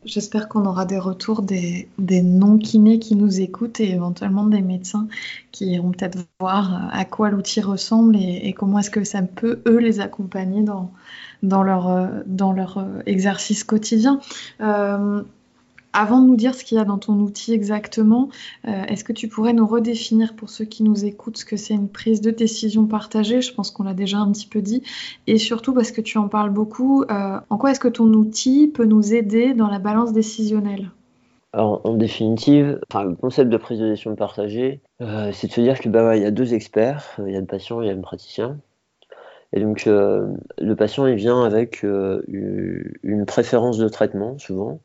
J'espère 0.05 0.49
qu'on 0.49 0.65
aura 0.65 0.85
des 0.85 0.99
retours 0.99 1.41
des, 1.41 1.87
non-kinés 1.99 2.99
qui 2.99 3.15
nous 3.15 3.41
écoutent 3.41 3.79
et 3.79 3.91
éventuellement 3.91 4.45
des 4.45 4.61
médecins 4.61 5.07
qui 5.51 5.71
iront 5.71 5.91
peut-être 5.91 6.19
voir 6.39 6.89
à 6.93 7.05
quoi 7.05 7.31
l'outil 7.31 7.61
ressemble 7.61 8.15
et, 8.15 8.53
comment 8.53 8.79
est-ce 8.79 8.91
que 8.91 9.03
ça 9.03 9.23
peut, 9.23 9.61
eux, 9.67 9.79
les 9.79 9.99
accompagner 9.99 10.63
dans, 10.63 11.63
leur, 11.63 12.87
exercice 13.07 13.63
quotidien. 13.63 14.19
Euh, 14.61 15.23
avant 15.95 16.21
de 16.21 16.27
nous 16.27 16.35
dire 16.35 16.53
ce 16.53 16.63
qu'il 16.63 16.77
y 16.77 16.81
a 16.81 16.83
dans 16.83 16.97
ton 16.97 17.13
outil 17.19 17.53
exactement, 17.53 18.29
euh, 18.67 18.83
est-ce 18.83 19.03
que 19.03 19.13
tu 19.13 19.27
pourrais 19.27 19.53
nous 19.53 19.65
redéfinir 19.65 20.35
pour 20.35 20.49
ceux 20.49 20.65
qui 20.65 20.83
nous 20.83 21.05
écoutent 21.05 21.37
ce 21.37 21.45
que 21.45 21.55
c'est 21.55 21.73
une 21.73 21.87
prise 21.87 22.21
de 22.21 22.31
décision 22.31 22.85
partagée? 22.85 23.41
Je 23.41 23.53
pense 23.53 23.71
qu'on 23.71 23.83
l'a 23.83 23.93
déjà 23.93 24.17
un 24.17 24.31
petit 24.31 24.47
peu 24.47 24.61
dit. 24.61 24.83
Et 25.25 25.37
surtout 25.37 25.73
parce 25.73 25.91
que 25.91 26.01
tu 26.01 26.17
en 26.17 26.27
parles 26.27 26.49
beaucoup, 26.49 27.03
euh, 27.03 27.39
en 27.49 27.57
quoi 27.57 27.71
est-ce 27.71 27.79
que 27.79 27.87
ton 27.87 28.11
outil 28.13 28.67
peut 28.67 28.85
nous 28.85 29.13
aider 29.13 29.53
dans 29.53 29.69
la 29.69 29.79
balance 29.79 30.11
décisionnelle? 30.11 30.91
Alors, 31.53 31.79
en 31.85 31.93
définitive, 31.93 32.81
le 32.93 33.15
concept 33.15 33.49
de 33.49 33.55
prise 33.55 33.79
de 33.79 33.87
décision 33.87 34.15
partagée, 34.15 34.81
euh, 35.01 35.31
c'est 35.31 35.47
de 35.47 35.53
se 35.53 35.61
dire 35.61 35.79
qu'il 35.79 35.91
bah, 35.91 36.17
y 36.17 36.25
a 36.25 36.31
deux 36.31 36.53
experts, 36.53 37.15
il 37.25 37.31
y 37.31 37.37
a 37.37 37.39
le 37.39 37.45
patient 37.45 37.81
et 37.81 37.85
il 37.85 37.87
y 37.87 37.91
a 37.91 37.95
le 37.95 38.01
praticien. 38.01 38.57
Et 39.53 39.61
donc, 39.61 39.85
le 39.85 40.73
patient, 40.75 41.07
il 41.07 41.15
vient 41.15 41.45
avec 41.45 41.83
une 41.83 43.25
préférence 43.25 43.77
de 43.77 43.87
traitement, 43.87 44.37
souvent, 44.37 44.81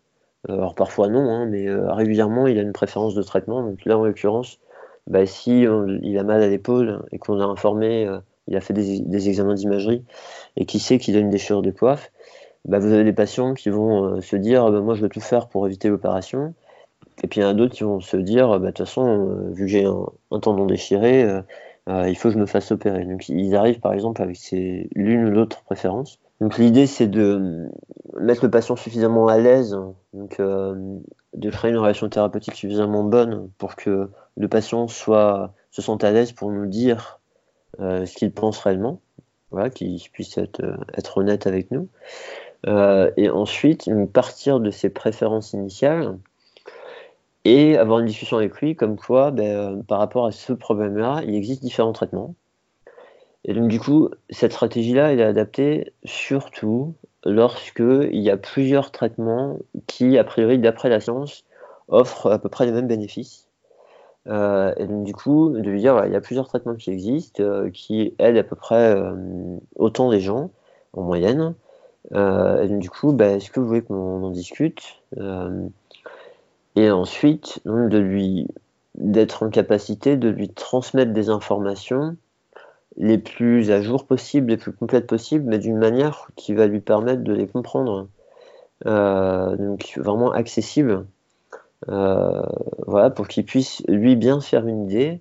alors 0.49 0.75
parfois 0.75 1.09
non, 1.09 1.29
hein, 1.31 1.47
mais 1.47 1.69
euh, 1.69 1.93
régulièrement 1.93 2.47
il 2.47 2.59
a 2.59 2.63
une 2.63 2.73
préférence 2.73 3.15
de 3.15 3.23
traitement. 3.23 3.63
Donc 3.63 3.85
là 3.85 3.99
en 3.99 4.05
l'occurrence, 4.05 4.59
bah, 5.07 5.27
si 5.27 5.63
il 6.03 6.19
a 6.19 6.23
mal 6.23 6.43
à 6.43 6.49
l'épaule 6.49 7.03
et 7.13 7.19
qu'on 7.19 7.41
a 7.41 7.45
informé, 7.45 8.07
euh, 8.07 8.19
il 8.49 8.57
a 8.57 8.61
fait 8.61 8.75
des, 8.75 9.29
examens 9.29 9.55
d'imagerie 9.55 10.05
et 10.57 10.67
qui 10.67 10.79
sait 10.81 10.99
qu'il 10.99 11.17
a 11.17 11.21
une 11.21 11.31
déchirure 11.31 11.63
de 11.63 11.71
coiffe, 11.71 12.11
bah, 12.67 12.79
vous 12.79 12.93
avez 12.93 13.05
des 13.05 13.13
patients 13.13 13.55
qui 13.55 13.71
vont 13.71 14.21
se 14.21 14.37
dire 14.37 14.71
bah, 14.71 14.81
moi 14.81 14.95
je 14.95 15.03
veux 15.03 15.09
tout 15.09 15.21
faire 15.21 15.49
pour 15.49 15.67
éviter 15.67 15.89
l'opération. 15.89 16.55
Et 17.23 17.27
puis 17.29 17.41
il 17.41 17.43
y 17.45 17.47
en 17.47 17.51
a 17.51 17.55
d'autres 17.55 17.75
qui 17.75 17.85
vont 17.85 18.01
se 18.01 18.17
dire 18.17 18.59
de 18.61 18.67
toute 18.69 18.79
façon, 18.79 19.51
vu 19.53 19.65
que 19.65 19.71
j'ai 19.71 19.85
un, 19.85 20.41
tendon 20.41 20.67
déchiré, 20.67 21.27
il 21.87 22.15
faut 22.17 22.29
que 22.29 22.35
je 22.35 22.39
me 22.39 22.47
fasse 22.47 22.71
opérer. 22.73 23.05
Donc 23.05 23.29
ils 23.29 23.55
arrivent 23.55 23.81
par 23.81 23.93
exemple 23.93 24.23
avec 24.23 24.39
l'une 24.95 25.27
ou 25.27 25.31
l'autre 25.31 25.63
préférence. 25.65 26.20
Donc 26.41 26.57
l'idée 26.57 26.87
c'est 26.87 27.07
de 27.07 27.69
mettre 28.19 28.45
le 28.45 28.51
patient 28.51 28.77
suffisamment 28.77 29.27
à 29.29 29.39
l'aise, 29.39 29.79
donc 30.15 30.41
euh, 30.41 30.75
de 31.35 31.51
créer 31.51 31.71
une 31.71 31.77
relation 31.77 32.09
thérapeutique 32.09 32.55
suffisamment 32.55 33.05
bonne 33.05 33.51
pour 33.59 33.77
que 33.77 34.11
le 34.37 34.49
patient 34.49 34.89
soit 34.89 35.53
se 35.71 35.83
sente 35.83 36.03
à 36.03 36.11
l'aise 36.11 36.33
pour 36.33 36.51
nous 36.51 36.67
dire 36.67 37.21
euh, 37.81 38.07
ce 38.07 38.17
qu'il 38.17 38.33
pense 38.33 38.59
réellement, 38.59 39.01
voilà, 39.51 39.69
qu'il 39.69 40.01
puisse 40.13 40.39
être, 40.39 41.19
honnête 41.19 41.47
avec 41.47 41.71
nous. 41.71 41.89
Euh, 42.67 43.11
et 43.17 43.31
ensuite 43.31 43.91
partir 44.13 44.61
de 44.61 44.71
ses 44.71 44.91
préférences 44.91 45.55
initiales 45.55 46.19
et 47.45 47.79
avoir 47.79 48.01
une 48.01 48.07
discussion 48.07 48.37
avec 48.37 48.55
lui 48.61 48.77
comme 48.77 48.97
quoi 48.97 49.31
ben, 49.31 49.83
par 49.85 49.99
rapport 49.99 50.27
à 50.27 50.33
ce 50.33 50.53
problème-là, 50.53 51.23
il 51.27 51.35
existe 51.35 51.63
différents 51.63 51.93
traitements 51.93 52.35
et 53.45 53.55
donc, 53.55 53.69
du 53.69 53.81
coup, 53.81 54.11
cette 54.29 54.53
stratégie-là, 54.53 55.13
elle 55.13 55.21
est 55.21 55.25
adaptée 55.25 55.93
surtout 56.05 56.95
lorsque 57.25 57.81
il 57.81 58.21
y 58.21 58.31
a 58.31 58.37
plusieurs 58.37 58.91
traitements 58.91 59.59
qui, 59.87 60.19
a 60.19 60.25
priori, 60.25 60.59
d'après 60.59 60.89
la 60.89 61.01
science, 61.01 61.45
offrent 61.89 62.31
à 62.31 62.39
peu 62.39 62.49
près 62.49 62.67
les 62.67 62.73
mêmes 62.73 62.89
bénéfices. 62.89 63.49
Euh, 64.27 64.75
et 64.77 64.87
donc, 64.87 65.05
du 65.05 65.15
coup, 65.15 65.51
de 65.51 65.71
lui 65.71 65.81
dire, 65.81 66.05
il 66.07 66.13
y 66.13 66.17
a 66.17 66.21
plusieurs 66.21 66.49
traitements 66.49 66.75
qui 66.75 66.91
existent, 66.91 67.43
euh, 67.43 67.71
qui 67.71 68.15
aident 68.19 68.37
à 68.37 68.45
peu 68.45 68.57
près 68.57 68.95
euh, 68.95 69.15
autant 69.77 70.11
les 70.11 70.21
gens, 70.21 70.51
en 70.93 71.03
moyenne. 71.03 71.55
et 72.13 72.69
donc, 72.69 72.79
du 72.81 72.91
coup, 72.91 73.13
bah, 73.13 73.29
est-ce 73.29 73.51
que 73.51 73.61
vous 73.61 73.67
voulez 73.67 73.83
qu'on 73.83 74.25
en 74.25 74.31
discute 74.31 75.01
Et 76.77 76.91
ensuite, 76.91 77.61
donc, 77.65 77.89
de 77.89 77.99
lui 77.99 78.49
d'être 78.97 79.45
en 79.45 79.51
capacité 79.51 80.17
de 80.17 80.29
lui 80.29 80.49
transmettre 80.49 81.13
des 81.13 81.31
informations 81.31 82.17
les 83.01 83.17
plus 83.17 83.71
à 83.71 83.81
jour 83.81 84.05
possibles, 84.05 84.51
les 84.51 84.59
plus 84.59 84.73
complètes 84.73 85.07
possibles, 85.07 85.45
mais 85.49 85.59
d'une 85.59 85.79
manière 85.79 86.29
qui 86.37 86.55
va 86.55 86.67
lui 86.67 86.81
permettre 86.81 87.23
de 87.23 87.33
les 87.33 87.47
comprendre. 87.47 88.09
Euh, 88.87 89.57
donc 89.57 89.95
vraiment 89.97 90.33
accessible. 90.33 91.07
Euh, 91.89 92.43
voilà, 92.87 93.09
pour 93.09 93.27
qu'il 93.27 93.47
puisse 93.47 93.83
lui 93.89 94.17
bien 94.17 94.43
faire 94.43 94.67
une 94.67 94.85
idée 94.85 95.21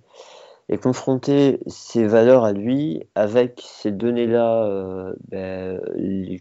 et 0.68 0.78
confronter 0.78 1.62
ses 1.68 2.06
valeurs 2.06 2.44
à 2.44 2.52
lui 2.52 3.04
avec 3.16 3.62
ces 3.66 3.92
données-là 3.92 4.66
euh, 4.66 5.14
ben, 5.30 5.80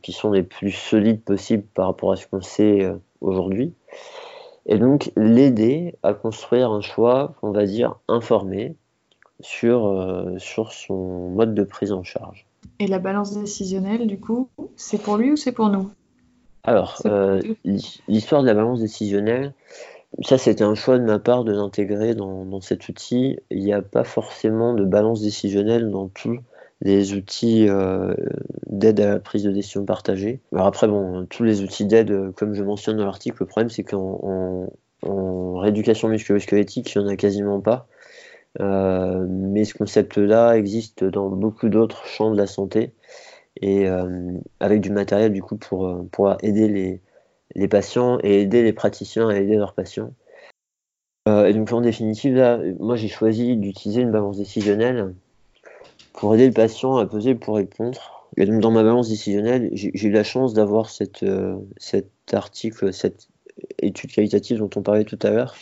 qui 0.03 0.13
sont 0.13 0.33
les 0.33 0.43
plus 0.43 0.73
solides 0.73 1.23
possibles 1.23 1.65
par 1.73 1.87
rapport 1.87 2.13
à 2.13 2.17
ce 2.17 2.27
qu'on 2.27 2.43
sait 2.43 2.93
aujourd'hui. 3.21 3.75
Et 4.67 4.77
donc 4.77 5.13
l'aider 5.17 5.95
à 6.03 6.15
construire 6.15 6.73
un 6.73 6.81
choix, 6.81 7.35
on 7.43 7.53
va 7.53 7.65
dire, 7.65 8.01
informé, 8.09 8.75
sur, 9.41 9.87
euh, 9.87 10.39
sur 10.39 10.73
son 10.73 11.31
mode 11.31 11.55
de 11.55 11.65
prise 11.65 11.93
en 11.93 12.03
charge. 12.03 12.47
Et 12.79 12.87
la 12.87 12.99
balance 12.99 13.37
décisionnelle, 13.37 14.07
du 14.07 14.19
coup, 14.19 14.49
c'est 14.77 15.01
pour 15.01 15.17
lui 15.17 15.33
ou 15.33 15.37
c'est 15.37 15.53
pour 15.53 15.69
nous? 15.69 15.91
Alors, 16.65 17.01
euh, 17.07 17.41
l'histoire 18.09 18.43
de 18.43 18.47
la 18.47 18.55
balance 18.55 18.81
décisionnelle, 18.81 19.55
ça 20.23 20.39
c'était 20.39 20.65
un 20.65 20.75
choix 20.75 20.99
de 20.99 21.05
ma 21.05 21.19
part 21.19 21.45
de 21.45 21.53
l'intégrer 21.53 22.15
dans, 22.15 22.45
dans, 22.45 22.61
cet 22.61 22.89
outil. 22.89 23.39
Il 23.51 23.63
n'y 23.63 23.73
a 23.73 23.83
pas 23.83 24.05
forcément 24.05 24.75
de 24.75 24.85
balance 24.85 25.23
décisionnelle 25.23 25.91
dans 25.91 26.09
tous 26.09 26.39
les 26.81 27.15
outils 27.15 27.69
euh, 27.69 28.15
d'aide 28.67 29.01
à 29.01 29.09
la 29.15 29.19
prise 29.19 29.43
de 29.43 29.51
décision 29.51 29.85
partagée. 29.85 30.41
Alors 30.53 30.67
après, 30.67 30.87
bon, 30.87 31.27
tous 31.27 31.43
les 31.43 31.63
outils 31.63 31.87
d'aide, 31.87 32.33
comme 32.37 32.55
je 32.55 32.63
mentionne 32.63 32.97
dans 32.97 33.05
l'article, 33.05 33.37
le 33.41 33.47
problème 33.47 33.71
c'est 33.71 33.85
qu'en 33.85 34.21
en, 35.03 35.59
rééducation 35.59 36.09
musculo-squelettique, 36.09 36.95
il 36.95 37.01
n'y 37.01 37.05
en 37.07 37.09
a 37.09 37.17
quasiment 37.17 37.61
pas. 37.61 37.89
Euh, 38.61 39.27
mais 39.29 39.65
ce 39.65 39.75
concept-là 39.75 40.57
existe 40.57 41.05
dans 41.05 41.29
beaucoup 41.29 41.69
d'autres 41.69 42.07
champs 42.07 42.31
de 42.31 42.37
la 42.37 42.47
santé 42.47 42.93
et 43.61 43.87
euh, 43.89 44.33
avec 44.61 44.81
du 44.81 44.91
matériel 44.91 45.33
du 45.33 45.43
coup 45.43 45.57
pour 45.57 45.87
euh, 45.87 46.37
aider 46.43 47.01
les, 47.55 47.69
patients 47.69 48.19
et 48.23 48.43
aider 48.43 48.63
les 48.63 48.73
praticiens 48.73 49.29
à 49.29 49.37
aider 49.37 49.57
leurs 49.57 49.75
patients. 49.75 50.13
et 51.27 51.53
donc 51.53 51.73
en 51.73 51.81
définitive, 51.81 52.35
là, 52.35 52.59
moi 52.79 52.97
j'ai 52.97 53.09
choisi 53.09 53.57
d'utiliser 53.57 54.03
une 54.03 54.13
balance 54.13 54.39
décisionnelle 54.39 55.15
pour 56.15 56.35
aider 56.35 56.47
le 56.47 56.53
patient 56.53 56.97
à 56.97 57.07
peser 57.07 57.35
pour 57.35 57.59
et 57.59 57.67
contre. 57.67 58.29
Et 58.37 58.47
donc 58.47 58.61
dans 58.61 58.71
ma 58.71 58.83
balance 58.83 59.09
décisionnelle, 59.09 59.71
j'ai 59.73 60.07
eu 60.07 60.11
la 60.11 60.25
chance 60.25 60.55
d'avoir 60.55 60.89
cet 60.91 61.25
article, 62.33 62.93
cette 62.93 63.29
étude 63.81 64.13
qualitative 64.13 64.59
dont 64.59 64.71
on 64.77 64.83
parlait 64.83 65.05
tout 65.05 65.19
à 65.23 65.31
l'heure, 65.31 65.55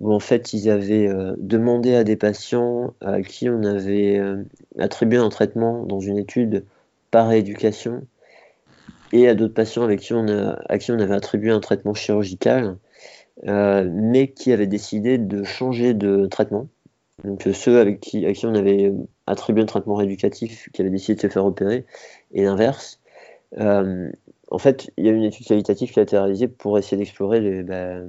où 0.00 0.12
en 0.12 0.18
fait 0.18 0.52
ils 0.52 0.68
avaient 0.70 1.06
euh, 1.06 1.34
demandé 1.38 1.94
à 1.94 2.04
des 2.04 2.16
patients 2.16 2.94
à 3.00 3.20
qui 3.20 3.48
on 3.48 3.62
avait 3.62 4.18
euh, 4.18 4.42
attribué 4.78 5.18
un 5.18 5.28
traitement 5.28 5.84
dans 5.84 6.00
une 6.00 6.18
étude 6.18 6.64
par 7.10 7.28
rééducation 7.28 8.06
et 9.12 9.28
à 9.28 9.34
d'autres 9.34 9.54
patients 9.54 9.82
avec 9.82 10.00
qui 10.00 10.14
on 10.14 10.26
a, 10.28 10.58
à 10.68 10.78
qui 10.78 10.90
on 10.90 10.98
avait 10.98 11.14
attribué 11.14 11.50
un 11.50 11.60
traitement 11.60 11.94
chirurgical, 11.94 12.78
euh, 13.46 13.88
mais 13.92 14.28
qui 14.28 14.52
avaient 14.52 14.66
décidé 14.66 15.18
de 15.18 15.42
changer 15.44 15.94
de 15.94 16.26
traitement. 16.26 16.68
Donc 17.24 17.46
ceux 17.52 17.80
avec 17.80 18.00
qui, 18.00 18.24
à 18.24 18.32
qui 18.32 18.46
on 18.46 18.54
avait 18.54 18.92
attribué 19.26 19.62
un 19.62 19.66
traitement 19.66 19.96
rééducatif, 19.96 20.70
qui 20.72 20.80
avaient 20.80 20.90
décidé 20.90 21.16
de 21.16 21.20
se 21.20 21.26
faire 21.26 21.44
opérer, 21.44 21.84
et 22.32 22.44
l'inverse. 22.44 23.00
En 24.50 24.58
fait, 24.58 24.90
il 24.96 25.06
y 25.06 25.08
a 25.08 25.12
une 25.12 25.22
étude 25.22 25.46
qualitative 25.46 25.92
qui 25.92 25.98
a 26.00 26.02
été 26.02 26.18
réalisée 26.18 26.48
pour 26.48 26.78
essayer 26.78 26.96
d'explorer 26.96 27.40
les, 27.40 27.62
bah, 27.62 28.00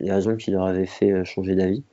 raisons 0.00 0.36
qui 0.36 0.50
leur 0.50 0.66
avaient 0.66 0.86
fait 0.86 1.12
euh, 1.12 1.24
changer 1.24 1.54
d'avis. 1.54 1.84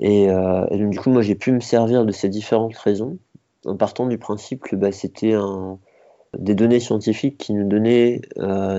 Et, 0.00 0.26
donc, 0.26 0.90
du 0.90 0.98
coup, 0.98 1.08
moi, 1.08 1.22
j'ai 1.22 1.34
pu 1.34 1.52
me 1.52 1.60
servir 1.60 2.04
de 2.04 2.12
ces 2.12 2.28
différentes 2.28 2.76
raisons 2.76 3.16
en 3.64 3.76
partant 3.76 4.06
du 4.06 4.18
principe 4.18 4.60
que 4.60 4.76
bah, 4.76 4.92
c'était 4.92 5.34
des 6.36 6.54
données 6.54 6.80
scientifiques 6.80 7.38
qui 7.38 7.54
nous 7.54 7.66
donnaient 7.66 8.20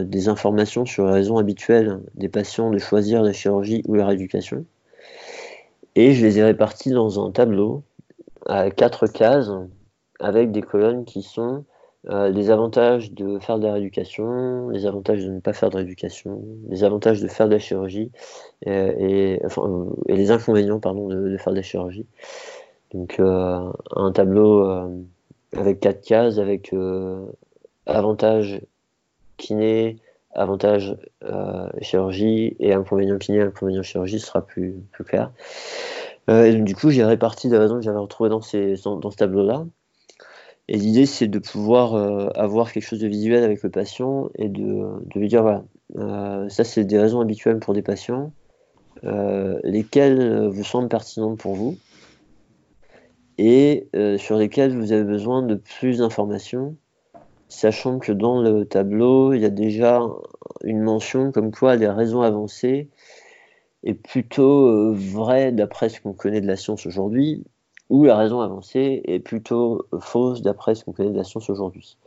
des 0.03 0.29
informations 0.29 0.85
sur 0.85 1.07
les 1.07 1.13
raisons 1.13 1.39
habituelles 1.39 2.01
des 2.13 2.29
patients 2.29 2.69
de 2.69 2.77
choisir 2.77 3.23
la 3.23 3.33
chirurgie 3.33 3.81
ou 3.87 3.95
la 3.95 4.05
rééducation. 4.05 4.63
Et 5.97 6.13
je 6.13 6.23
les 6.23 6.37
ai 6.37 6.43
répartis 6.43 6.91
dans 6.91 7.25
un 7.25 7.31
tableau 7.31 7.81
à 8.45 8.69
quatre 8.69 9.07
cases 9.07 9.49
avec 10.19 10.51
des 10.51 10.61
colonnes 10.61 11.05
qui 11.05 11.23
sont 11.23 11.65
euh, 12.09 12.29
les 12.29 12.51
avantages 12.51 13.11
de 13.11 13.39
faire 13.39 13.59
de 13.59 13.65
la 13.65 13.73
rééducation, 13.73 14.69
les 14.69 14.85
avantages 14.85 15.25
de 15.25 15.29
ne 15.29 15.39
pas 15.39 15.51
faire 15.51 15.69
de 15.69 15.77
rééducation, 15.77 16.41
les 16.69 16.83
avantages 16.83 17.21
de 17.21 17.27
faire 17.27 17.47
de 17.47 17.53
la 17.53 17.59
chirurgie 17.59 18.11
euh, 18.67 18.93
et, 18.97 19.41
et, 20.07 20.15
les 20.15 20.31
inconvénients 20.31 20.79
pardon, 20.79 21.07
de, 21.07 21.35
faire 21.37 21.51
de 21.51 21.57
la 21.57 21.63
chirurgie. 21.63 22.05
Donc 22.93 23.19
euh, 23.19 23.71
un 23.95 24.11
tableau 24.11 24.63
avec 25.53 25.79
quatre 25.81 26.01
cases 26.01 26.37
avec 26.37 26.73
avantages 27.85 28.61
kiné, 29.35 29.97
avantages 30.33 30.95
chirurgie 31.81 32.55
et 32.59 32.73
inconvénients 32.73 33.17
kiné, 33.17 33.41
inconvénients 33.41 33.83
chirurgie 33.83 34.19
sera 34.19 34.45
plus, 34.45 34.75
clair. 35.05 35.31
et 36.29 36.53
donc, 36.53 36.63
du 36.63 36.75
coup, 36.75 36.89
j'ai 36.91 37.03
réparti 37.03 37.49
des 37.49 37.57
raisons 37.57 37.75
que 37.75 37.81
j'avais 37.81 37.99
retrouvées 37.99 38.29
dans 38.29 38.41
ce 38.41 39.15
tableau-là. 39.17 39.65
Et 40.69 40.77
l'idée, 40.77 41.05
c'est 41.05 41.27
de 41.27 41.39
pouvoir 41.39 41.95
euh, 41.95 42.27
avoir 42.35 42.71
quelque 42.71 42.83
chose 42.83 42.99
de 42.99 43.07
visuel 43.07 43.43
avec 43.43 43.63
le 43.63 43.69
patient 43.69 44.29
et 44.35 44.49
de, 44.49 44.99
lui 45.15 45.29
dire 45.29 45.41
voilà, 45.41 45.63
euh, 45.95 46.49
ça, 46.49 46.63
c'est 46.63 46.83
des 46.83 46.99
raisons 46.99 47.21
habituelles 47.21 47.59
pour 47.59 47.73
des 47.73 47.81
patients, 47.81 48.33
euh, 49.05 49.59
lesquelles 49.63 50.47
vous 50.47 50.63
semblent 50.63 50.89
pertinentes 50.89 51.39
pour 51.39 51.55
vous 51.55 51.77
et 53.37 53.87
sur 54.17 54.35
lesquelles 54.35 54.75
vous 54.75 54.93
avez 54.93 55.03
besoin 55.03 55.43
de 55.43 55.53
plus 55.53 55.99
d'informations, 55.99 56.75
sachant 57.49 57.99
que 57.99 58.11
dans 58.11 58.41
le 58.41 58.65
tableau, 58.65 59.31
il 59.31 59.41
y 59.41 59.45
a 59.45 59.51
déjà 59.51 60.01
une 60.63 60.81
mention 60.81 61.31
comme 61.31 61.51
quoi 61.51 61.75
les 61.75 61.87
raisons 61.87 62.23
avancées 62.23 62.89
est 63.83 63.93
plutôt 63.93 64.91
vraie 64.91 65.51
d'après 65.51 65.89
ce 65.89 66.01
qu'on 66.01 66.13
connaît 66.13 66.41
de 66.41 66.47
la 66.47 66.55
science 66.55 66.87
aujourd'hui, 66.87 67.43
ou 67.89 68.03
la 68.03 68.17
raison 68.17 68.41
avancée 68.41 69.01
est 69.05 69.19
plutôt 69.19 69.85
fausse 69.99 70.41
d'après 70.41 70.75
ce 70.75 70.83
qu'on 70.83 70.91
connaît 70.91 71.11
de 71.11 71.17
la 71.17 71.23
science 71.23 71.49
aujourd'hui. 71.49 71.97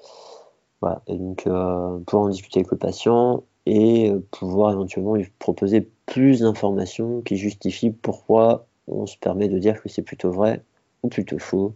Voilà, 0.80 1.02
et 1.06 1.16
donc 1.16 1.46
euh, 1.46 1.98
pouvoir 2.06 2.26
en 2.26 2.28
discuter 2.30 2.60
avec 2.60 2.70
le 2.70 2.78
patient 2.78 3.44
et 3.66 4.10
euh, 4.10 4.20
pouvoir 4.30 4.72
éventuellement 4.72 5.14
lui 5.14 5.28
proposer 5.38 5.88
plus 6.06 6.40
d'informations 6.40 7.20
qui 7.20 7.36
justifient 7.36 7.90
pourquoi 7.90 8.66
on 8.88 9.06
se 9.06 9.18
permet 9.18 9.48
de 9.48 9.58
dire 9.58 9.82
que 9.82 9.88
c'est 9.88 10.02
plutôt 10.02 10.30
vrai 10.30 10.62
ou 11.02 11.08
plutôt 11.08 11.38
faux 11.38 11.74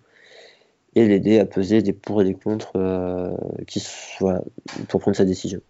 et 0.95 1.07
l'aider 1.07 1.39
à 1.39 1.45
peser 1.45 1.83
des 1.83 1.93
pour 1.93 2.23
et 2.23 2.25
des 2.25 2.35
contre 2.35 2.73
euh, 2.77 3.35
qui, 3.67 3.83
voilà, 4.21 4.43
pour 4.89 5.01
prendre 5.01 5.17
sa 5.17 5.25
décision. 5.25 5.61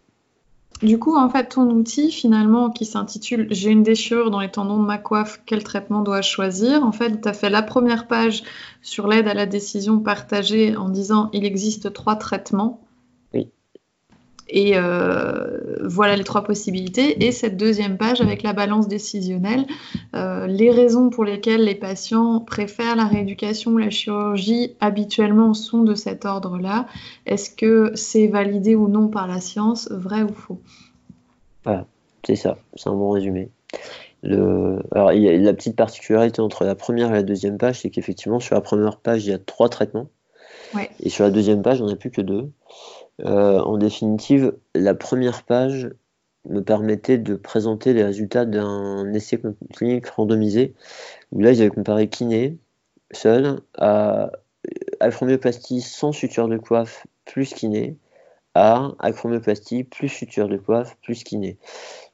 Du 0.82 0.98
coup, 0.98 1.16
en 1.16 1.30
fait, 1.30 1.50
ton 1.50 1.70
outil, 1.70 2.10
finalement, 2.10 2.70
qui 2.70 2.84
s'intitule 2.84 3.46
J'ai 3.50 3.70
une 3.70 3.82
déchirure 3.82 4.30
dans 4.30 4.40
les 4.40 4.50
tendons 4.50 4.78
de 4.78 4.86
ma 4.86 4.98
coiffe, 4.98 5.40
quel 5.46 5.64
traitement 5.64 6.02
dois-je 6.02 6.28
choisir? 6.28 6.84
En 6.84 6.92
fait, 6.92 7.20
tu 7.20 7.28
as 7.28 7.32
fait 7.32 7.50
la 7.50 7.62
première 7.62 8.06
page 8.06 8.42
sur 8.82 9.08
l'aide 9.08 9.28
à 9.28 9.34
la 9.34 9.46
décision 9.46 10.00
partagée 10.00 10.76
en 10.76 10.88
disant 10.88 11.30
Il 11.32 11.44
existe 11.44 11.92
trois 11.92 12.16
traitements. 12.16 12.83
Et 14.48 14.72
euh, 14.74 15.76
voilà 15.82 16.16
les 16.16 16.24
trois 16.24 16.44
possibilités. 16.44 17.24
Et 17.24 17.32
cette 17.32 17.56
deuxième 17.56 17.96
page 17.96 18.20
avec 18.20 18.42
la 18.42 18.52
balance 18.52 18.88
décisionnelle, 18.88 19.66
euh, 20.14 20.46
les 20.46 20.70
raisons 20.70 21.10
pour 21.10 21.24
lesquelles 21.24 21.64
les 21.64 21.74
patients 21.74 22.40
préfèrent 22.40 22.96
la 22.96 23.06
rééducation 23.06 23.72
ou 23.72 23.78
la 23.78 23.90
chirurgie 23.90 24.76
habituellement 24.80 25.54
sont 25.54 25.82
de 25.82 25.94
cet 25.94 26.24
ordre-là. 26.24 26.86
Est-ce 27.26 27.50
que 27.50 27.92
c'est 27.94 28.26
validé 28.26 28.74
ou 28.74 28.88
non 28.88 29.08
par 29.08 29.26
la 29.26 29.40
science, 29.40 29.90
vrai 29.90 30.22
ou 30.22 30.32
faux? 30.32 30.60
Voilà, 31.64 31.86
c'est 32.26 32.36
ça, 32.36 32.58
c'est 32.76 32.90
un 32.90 32.94
bon 32.94 33.10
résumé. 33.10 33.48
Le... 34.22 34.80
Alors, 34.92 35.12
il 35.12 35.22
y 35.22 35.28
a 35.28 35.36
la 35.36 35.54
petite 35.54 35.76
particularité 35.76 36.40
entre 36.40 36.64
la 36.64 36.74
première 36.74 37.08
et 37.10 37.14
la 37.14 37.22
deuxième 37.22 37.58
page, 37.58 37.80
c'est 37.80 37.90
qu'effectivement, 37.90 38.40
sur 38.40 38.54
la 38.54 38.60
première 38.60 38.98
page, 38.98 39.24
il 39.26 39.30
y 39.30 39.34
a 39.34 39.38
trois 39.38 39.68
traitements. 39.68 40.08
Et 41.00 41.08
sur 41.08 41.24
la 41.24 41.30
deuxième 41.30 41.62
page, 41.62 41.80
on 41.80 41.86
n'a 41.86 41.94
plus 41.94 42.10
que 42.10 42.20
deux. 42.20 42.50
Euh, 43.22 43.60
en 43.60 43.76
définitive, 43.76 44.54
la 44.74 44.94
première 44.94 45.44
page 45.44 45.90
me 46.48 46.60
permettait 46.60 47.18
de 47.18 47.36
présenter 47.36 47.94
les 47.94 48.04
résultats 48.04 48.44
d'un 48.44 49.12
essai 49.12 49.40
clinique 49.72 50.06
randomisé, 50.08 50.74
où 51.32 51.40
là, 51.40 51.52
j'avais 51.52 51.70
comparé 51.70 52.08
kiné 52.08 52.58
seul 53.12 53.60
à 53.78 54.32
acromioplastie 55.00 55.80
sans 55.80 56.12
suture 56.12 56.48
de 56.48 56.56
coiffe 56.58 57.06
plus 57.24 57.52
kiné 57.52 57.96
à 58.54 58.92
acromioplastie 59.00 59.84
plus 59.84 60.08
suture 60.08 60.48
de 60.48 60.56
coiffe 60.56 60.96
plus 61.02 61.24
kiné. 61.24 61.58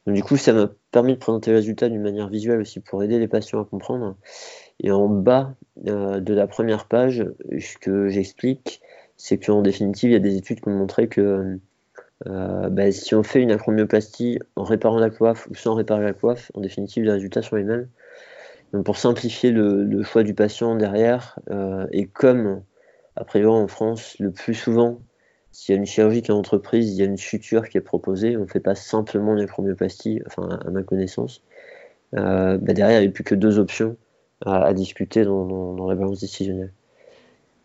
Du 0.07 0.23
coup, 0.23 0.37
ça 0.37 0.53
m'a 0.53 0.71
permis 0.91 1.15
de 1.15 1.19
présenter 1.19 1.51
les 1.51 1.59
résultats 1.59 1.89
d'une 1.89 2.01
manière 2.03 2.29
visuelle 2.29 2.61
aussi 2.61 2.81
pour 2.81 3.03
aider 3.03 3.19
les 3.19 3.29
patients 3.29 3.61
à 3.61 3.65
comprendre. 3.65 4.17
Et 4.83 4.91
en 4.91 5.09
bas 5.09 5.55
euh, 5.87 6.21
de 6.21 6.33
la 6.33 6.47
première 6.47 6.87
page, 6.87 7.27
ce 7.59 7.77
que 7.77 8.09
j'explique, 8.09 8.81
c'est 9.21 9.39
qu'en 9.39 9.61
définitive, 9.61 10.11
il 10.11 10.13
y 10.15 10.17
a 10.17 10.21
des 10.21 10.37
études 10.37 10.61
qui 10.61 10.69
ont 10.69 10.73
montré 10.73 11.07
que 11.07 11.59
euh, 12.27 12.71
bah, 12.71 12.91
si 12.91 13.15
on 13.15 13.23
fait 13.23 13.43
une 13.43 13.51
acromioplastie 13.51 14.39
en 14.57 14.65
réparant 14.65 14.99
la 14.99 15.11
coiffe 15.11 15.47
ou 15.51 15.55
sans 15.55 15.75
réparer 15.75 16.03
la 16.03 16.15
coiffe, 16.15 16.51
en 16.55 16.63
définitive, 16.63 17.05
les 17.05 17.13
résultats 17.13 17.43
sont 17.43 17.57
les 17.57 17.65
mêmes. 17.65 17.89
Donc 18.73 18.87
pour 18.87 18.97
simplifier 18.97 19.51
le, 19.51 20.03
choix 20.05 20.23
du 20.23 20.33
patient 20.33 20.75
derrière, 20.75 21.39
euh, 21.51 21.87
et 21.93 22.07
comme 22.07 22.63
a 23.15 23.25
priori 23.25 23.55
en 23.55 23.69
France, 23.69 24.17
le 24.21 24.31
plus 24.31 24.55
souvent, 24.55 25.01
s'il 25.53 25.75
y 25.75 25.77
a 25.77 25.79
une 25.79 25.87
chirurgie 25.87 26.23
qui 26.23 26.31
est 26.31 26.35
entreprise, 26.35 26.91
il 26.91 26.97
y 26.97 27.03
a 27.03 27.07
une 27.07 27.19
suture 27.19 27.69
qui 27.69 27.77
est 27.77 27.83
proposée, 27.83 28.39
on 28.39 28.43
ne 28.43 28.47
fait 28.47 28.61
pas 28.61 28.75
simplement 28.75 29.35
une 29.35 29.43
acromioplastie, 29.43 30.23
enfin 30.27 30.61
à, 30.65 30.71
ma 30.71 30.83
connaissance. 30.83 31.43
Euh, 32.17 32.57
bah, 32.57 32.73
derrière, 32.73 33.01
il 33.01 33.05
n'y 33.05 33.11
a 33.11 33.13
plus 33.13 33.25
que 33.25 33.35
deux 33.35 33.59
options 33.59 33.99
à, 34.47 34.73
discuter 34.73 35.25
dans 35.25 35.87
la 35.87 35.95
balance 35.95 36.21
décisionnelle. 36.21 36.73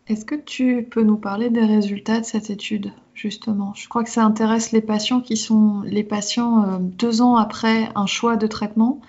Est-ce 0.08 0.24
que 0.24 0.36
tu 0.36 0.86
peux 0.88 1.02
nous 1.02 1.16
parler 1.16 1.50
des 1.50 1.64
résultats 1.64 2.20
de 2.20 2.24
cette 2.24 2.48
étude, 2.48 2.92
justement? 3.14 3.72
Je 3.74 3.88
crois 3.88 4.04
que 4.04 4.10
ça 4.10 4.24
intéresse 4.24 4.70
les 4.70 4.80
patients 4.80 5.20
qui 5.20 5.36
sont 5.36 5.82
les 5.84 6.04
patients 6.04 6.62
euh, 6.62 6.78
deux 6.80 7.22
ans 7.22 7.34
après 7.34 7.88
un 7.96 8.06
choix 8.06 8.36
de 8.36 8.46
traitement, 8.46 9.00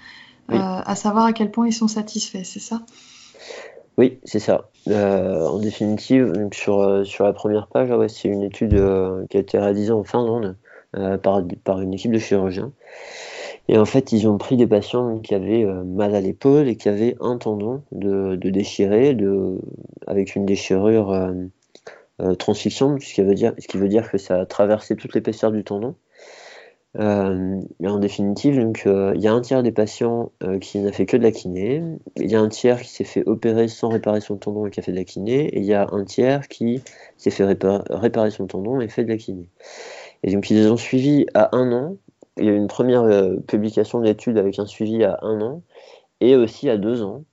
euh, 0.51 0.55
à 0.55 0.95
savoir 0.95 1.25
à 1.25 1.33
quel 1.33 1.51
point 1.51 1.67
ils 1.67 1.73
sont 1.73 1.87
satisfaits, 1.87 2.43
c'est 2.43 2.59
ça? 2.59 2.81
Oui, 3.97 4.19
c'est 4.23 4.39
ça. 4.39 4.69
Euh, 4.87 5.45
en 5.45 5.59
définitive, 5.59 6.33
sur, 6.51 7.05
sur 7.05 7.25
la 7.25 7.33
première 7.33 7.67
page, 7.67 7.91
ah 7.91 8.07
c'est 8.07 8.29
une 8.29 8.43
étude 8.43 8.81
qui 9.29 9.37
a 9.37 9.39
été 9.39 9.59
réalisée 9.59 9.91
en 9.91 10.03
Finlande 10.03 10.55
par, 11.21 11.43
par 11.63 11.81
une 11.81 11.93
équipe 11.93 12.11
de 12.11 12.17
chirurgiens. 12.19 12.71
Et 13.69 13.77
en 13.77 13.85
fait, 13.85 14.11
ils 14.11 14.27
ont 14.27 14.37
pris 14.37 14.55
des 14.55 14.67
patients 14.67 15.19
qui 15.19 15.35
avaient 15.35 15.65
euh, 15.65 15.83
mal 15.83 16.15
à 16.15 16.21
l'épaule 16.21 16.67
et 16.67 16.77
qui 16.77 16.87
avaient 16.87 17.15
un 17.19 17.37
tendon 17.37 17.83
de, 17.91 18.35
déchiré, 18.35 19.15
avec 20.05 20.35
une 20.35 20.45
déchirure 20.45 21.11
euh, 21.11 21.33
euh, 22.21 22.35
transfixion, 22.35 22.97
ce 22.99 23.13
qui, 23.13 23.21
veut 23.21 23.87
dire, 23.89 24.09
que 24.09 24.17
ça 24.17 24.39
a 24.39 24.45
traversé 24.45 24.95
toute 24.95 25.13
l'épaisseur 25.13 25.51
du 25.51 25.63
tendon. 25.63 25.95
Euh, 26.97 27.59
en 27.85 27.99
définitive, 27.99 28.57
donc, 28.57 28.83
il 28.85 29.21
y 29.21 29.27
a 29.27 29.33
un 29.33 29.41
tiers 29.41 29.61
des 29.61 29.73
patients 29.73 30.31
qui 30.61 30.79
n'a 30.79 30.93
fait 30.93 31.05
que 31.05 31.17
de 31.17 31.23
la 31.23 31.31
kiné, 31.31 31.83
il 32.15 32.31
y 32.31 32.35
a 32.35 32.39
un 32.39 32.47
tiers 32.47 32.81
qui 32.81 32.89
s'est 32.89 33.03
fait 33.03 33.27
opérer 33.27 33.67
sans 33.67 33.89
réparer 33.89 34.21
son 34.21 34.37
tendon 34.37 34.65
et 34.65 34.71
qui 34.71 34.79
a 34.79 34.83
fait 34.83 34.93
de 34.93 34.97
la 34.97 35.03
kiné, 35.03 35.45
et 35.47 35.59
il 35.59 35.65
y 35.65 35.73
a 35.73 35.85
un 35.91 36.05
tiers 36.05 36.47
qui 36.47 36.81
s'est 37.17 37.31
fait 37.31 37.43
réparer 37.43 38.31
son 38.31 38.47
tendon 38.47 38.79
et 38.79 38.87
fait 38.87 39.03
de 39.03 39.09
la 39.09 39.17
kiné. 39.17 39.49
Et 40.23 40.33
donc 40.33 40.49
ils 40.49 40.57
les 40.57 40.71
ont 40.71 40.77
suivis 40.77 41.27
à 41.35 41.55
un 41.55 41.71
an, 41.71 41.97
il 42.39 42.45
y 42.45 42.49
a 42.49 42.51
eu 42.51 42.57
une 42.57 42.67
première 42.67 43.03
euh, 43.03 43.35
publication 43.47 43.99
de 43.99 44.05
l'étude 44.05 44.37
avec 44.37 44.59
un 44.59 44.65
suivi 44.65 45.03
à 45.03 45.19
un 45.21 45.41
an 45.41 45.61
et 46.21 46.35
aussi 46.35 46.69
à 46.69 46.77
deux 46.77 47.03
ans. 47.03 47.23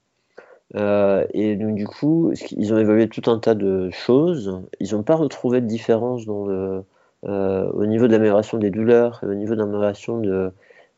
Euh, 0.76 1.24
et 1.32 1.56
donc 1.56 1.74
du 1.74 1.86
coup, 1.86 2.32
ils 2.52 2.72
ont 2.74 2.78
évalué 2.78 3.08
tout 3.08 3.30
un 3.30 3.38
tas 3.38 3.54
de 3.54 3.90
choses. 3.90 4.60
Ils 4.80 4.94
n'ont 4.94 5.02
pas 5.02 5.14
retrouvé 5.14 5.60
de 5.60 5.66
différence 5.66 6.22
euh, 6.28 6.82
au 7.22 7.86
niveau 7.86 8.06
de 8.06 8.12
l'amélioration 8.12 8.58
des 8.58 8.70
douleurs 8.70 9.20
au 9.22 9.34
niveau 9.34 9.54
de, 9.54 10.52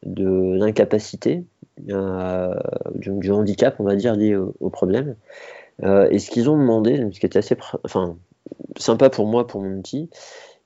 de 0.04 0.56
l'incapacité, 0.56 1.44
du, 1.78 3.30
handicap, 3.30 3.76
on 3.78 3.84
va 3.84 3.96
dire, 3.96 4.14
lié 4.14 4.34
au, 4.34 4.70
problème. 4.70 5.14
et 5.82 6.18
ce 6.18 6.30
qu'ils 6.30 6.48
ont 6.48 6.56
demandé, 6.56 6.96
ce 7.12 7.20
qui 7.20 7.26
était 7.26 7.38
assez 7.38 7.56
enfin, 7.84 8.16
sympa 8.78 9.10
pour 9.10 9.26
moi, 9.26 9.46
pour 9.46 9.62
mon 9.62 9.78
outil, 9.78 10.08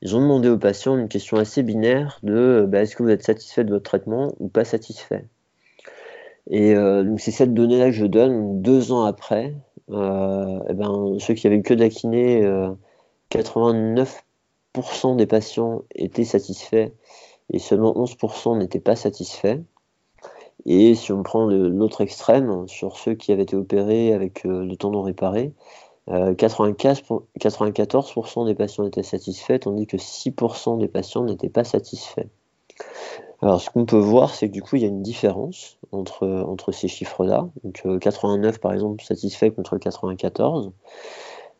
ils 0.03 0.17
ont 0.17 0.21
demandé 0.21 0.49
aux 0.49 0.59
patients 0.59 0.97
une 0.97 1.09
question 1.09 1.37
assez 1.37 1.63
binaire 1.63 2.19
de 2.23 2.67
bah, 2.69 2.83
est-ce 2.83 2.97
que 2.97 3.03
vous 3.03 3.11
êtes 3.11 3.23
satisfait 3.23 3.65
de 3.65 3.71
votre 3.71 3.85
traitement 3.85 4.35
ou 4.39 4.49
pas 4.49 4.65
satisfait? 4.65 5.25
Et 6.49 6.75
euh, 6.75 7.05
donc 7.05 7.21
c'est 7.21 7.31
cette 7.31 7.55
donnée-là 7.55 7.87
que 7.87 7.97
je 7.97 8.07
donne 8.07 8.63
deux 8.63 8.93
ans 8.93 9.05
après. 9.05 9.55
Euh, 9.91 10.61
eh 10.69 10.75
ben, 10.75 11.17
ceux 11.19 11.35
qui 11.35 11.47
avaient 11.47 11.63
que 11.63 11.75
de 11.75 11.81
la 11.81 11.89
kiné, 11.89 12.43
89% 13.31 14.21
90% 14.75 15.17
des 15.17 15.27
patients 15.27 15.83
étaient 15.95 16.25
satisfaits 16.25 16.91
et 17.53 17.59
seulement 17.59 17.93
11% 17.95 18.59
n'étaient 18.59 18.81
pas 18.81 18.97
satisfaits. 18.97 19.59
Et 20.67 20.95
si 20.95 21.13
on 21.13 21.23
prend 21.23 21.47
l'autre 21.47 22.03
extrême, 22.03 22.69
sur 22.69 22.99
ceux 22.99 23.15
qui 23.15 23.33
avaient 23.33 23.45
été 23.45 23.57
opérés 23.57 24.13
avec 24.13 24.45
euh, 24.45 24.65
le 24.65 24.77
tendon 24.77 25.03
réparé, 25.03 25.53
94% 26.11 28.46
des 28.46 28.55
patients 28.55 28.85
étaient 28.85 29.03
satisfaits, 29.03 29.61
tandis 29.61 29.87
que 29.87 29.96
6% 29.96 30.79
des 30.79 30.88
patients 30.88 31.25
n'étaient 31.25 31.49
pas 31.49 31.64
satisfaits. 31.64 32.27
Alors, 33.42 33.61
ce 33.61 33.70
qu'on 33.70 33.87
peut 33.87 33.96
voir, 33.96 34.35
c'est 34.35 34.49
que 34.49 34.53
du 34.53 34.62
coup, 34.62 34.77
il 34.77 34.83
y 34.83 34.85
a 34.85 34.88
une 34.88 35.03
différence 35.03 35.79
entre, 35.92 36.73
ces 36.73 36.88
chiffres-là. 36.88 37.49
Donc, 37.64 37.87
89, 38.01 38.59
par 38.59 38.73
exemple, 38.73 39.03
satisfaits 39.03 39.51
contre 39.51 39.79
94. 39.79 40.73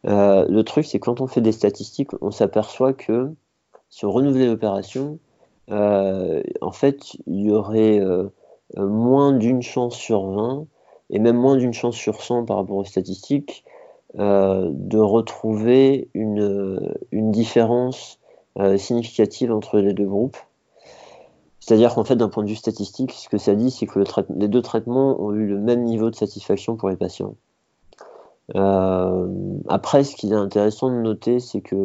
Euh, 0.07 0.47
le 0.49 0.65
truc, 0.65 0.85
c'est 0.85 0.99
quand 0.99 1.21
on 1.21 1.27
fait 1.27 1.41
des 1.41 1.53
statistiques, 1.53 2.11
on 2.21 2.31
s'aperçoit 2.31 2.93
que 2.93 3.33
si 3.91 4.05
on 4.05 4.11
renouvelait 4.11 4.47
l'opération, 4.47 5.19
euh, 5.71 6.43
en 6.61 6.73
fait, 6.73 7.17
il 7.27 7.43
y 7.43 7.51
aurait 7.51 8.01
euh, 8.01 8.29
moins 8.77 9.33
d'une 9.33 9.63
chance 9.63 9.95
sur 9.95 10.27
20 10.27 10.67
et 11.11 11.19
même 11.19 11.37
moins 11.37 11.57
d'une 11.57 11.73
chance 11.73 11.97
sur 11.97 12.23
100 12.23 12.45
par 12.45 12.57
rapport 12.57 12.77
aux 12.77 12.85
statistiques 12.85 13.65
de 14.15 14.99
retrouver 14.99 16.09
une, 16.15 16.93
différence 17.13 18.19
significative 18.77 19.53
entre 19.53 19.79
les 19.79 19.93
deux 19.93 20.07
groupes. 20.07 20.37
C'est-à-dire 21.61 21.95
qu'en 21.95 22.05
fait, 22.05 22.17
d'un 22.17 22.29
point 22.29 22.43
de 22.43 22.49
vue 22.49 22.57
statistique, 22.57 23.13
ce 23.13 23.29
que 23.29 23.39
ça 23.39 23.55
dit, 23.55 23.71
c'est 23.71 23.87
que 23.87 24.01
les 24.37 24.49
deux 24.49 24.63
traitements 24.63 25.21
ont 25.23 25.33
eu 25.33 25.47
le 25.47 25.59
même 25.59 25.85
niveau 25.85 26.11
de 26.11 26.17
satisfaction 26.17 26.77
pour 26.77 26.89
les 26.89 26.97
patients. 26.97 27.35
Euh, 28.57 29.59
après, 29.69 30.05
ce 30.05 30.17
qui 30.17 30.31
est 30.31 30.35
intéressant 30.35 30.91
de 30.91 30.97
noter, 30.97 31.41
c'est 31.41 31.61
que, 31.61 31.77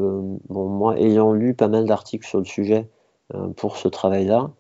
moi, 0.50 0.98
ayant 1.00 1.34
lu 1.34 1.54
pas 1.54 1.68
mal 1.68 1.86
d'articles 1.86 2.28
sur 2.28 2.40
le 2.40 2.46
sujet 2.46 2.90
euh, 3.34 3.50
pour 3.50 3.78
ce 3.78 3.88
travail-là, 3.88 4.52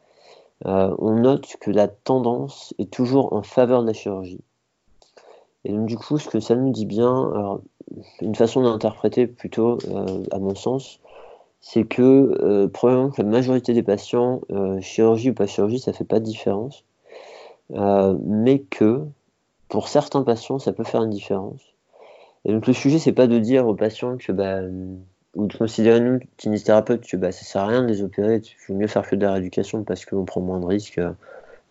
euh, 0.65 0.95
on 0.99 1.15
note 1.15 1.55
que 1.59 1.71
la 1.71 1.87
tendance 1.87 2.73
est 2.77 2.91
toujours 2.91 3.33
en 3.33 3.41
faveur 3.41 3.81
de 3.81 3.87
la 3.87 3.93
chirurgie. 3.93 4.41
Et 5.65 5.71
donc, 5.71 5.87
du 5.87 5.97
coup, 5.97 6.17
ce 6.17 6.29
que 6.29 6.39
ça 6.39 6.55
nous 6.55 6.71
dit 6.71 6.85
bien, 6.85 7.31
alors, 7.31 7.61
une 8.21 8.35
façon 8.35 8.63
d'interpréter 8.63 9.27
plutôt, 9.27 9.77
à 10.31 10.39
mon 10.39 10.55
sens, 10.55 10.99
c'est 11.59 11.83
que 11.83 12.67
probablement 12.67 13.09
que 13.09 13.21
la 13.21 13.27
majorité 13.27 13.73
des 13.73 13.83
patients, 13.83 14.41
chirurgie 14.79 15.31
ou 15.31 15.33
pas 15.33 15.47
chirurgie, 15.47 15.79
ça 15.79 15.91
fait 15.91 16.03
pas 16.03 16.19
de 16.19 16.25
différence, 16.25 16.83
mais 17.71 18.59
que 18.59 19.01
pour 19.69 19.87
certains 19.87 20.23
patients, 20.23 20.59
ça 20.59 20.71
peut 20.71 20.83
faire 20.83 21.03
une 21.03 21.09
différence. 21.09 21.61
Et 22.45 22.53
donc 22.53 22.67
le 22.67 22.73
sujet, 22.73 22.99
c'est 22.99 23.11
pas 23.11 23.25
de 23.25 23.39
dire 23.39 23.67
aux 23.67 23.73
patients 23.73 24.17
que 24.17 24.31
bah, 24.31 24.61
ou 25.35 25.47
de 25.47 25.57
considérer 25.57 25.99
nous, 25.99 26.19
kinésithérapeutes, 26.37 27.07
que 27.07 27.17
bah, 27.17 27.31
ça 27.31 27.43
sert 27.43 27.63
à 27.63 27.67
rien 27.67 27.81
de 27.81 27.87
les 27.87 28.03
opérer, 28.03 28.41
il 28.43 28.55
faut 28.59 28.73
mieux 28.73 28.87
faire 28.87 29.07
que 29.07 29.15
de 29.15 29.25
la 29.25 29.33
rééducation 29.33 29.83
parce 29.83 30.05
qu'on 30.05 30.25
prend 30.25 30.41
moins 30.41 30.59
de 30.59 30.65
risques 30.65 31.01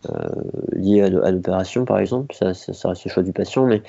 euh, 0.09 0.29
liés 0.73 1.01
à 1.01 1.31
l'opération, 1.31 1.85
par 1.85 1.99
exemple. 1.99 2.35
Ça, 2.35 2.53
ça, 2.53 2.89
reste 2.89 3.05
le 3.05 3.11
choix 3.11 3.23
du 3.23 3.33
patient, 3.33 3.65
mais, 3.65 3.81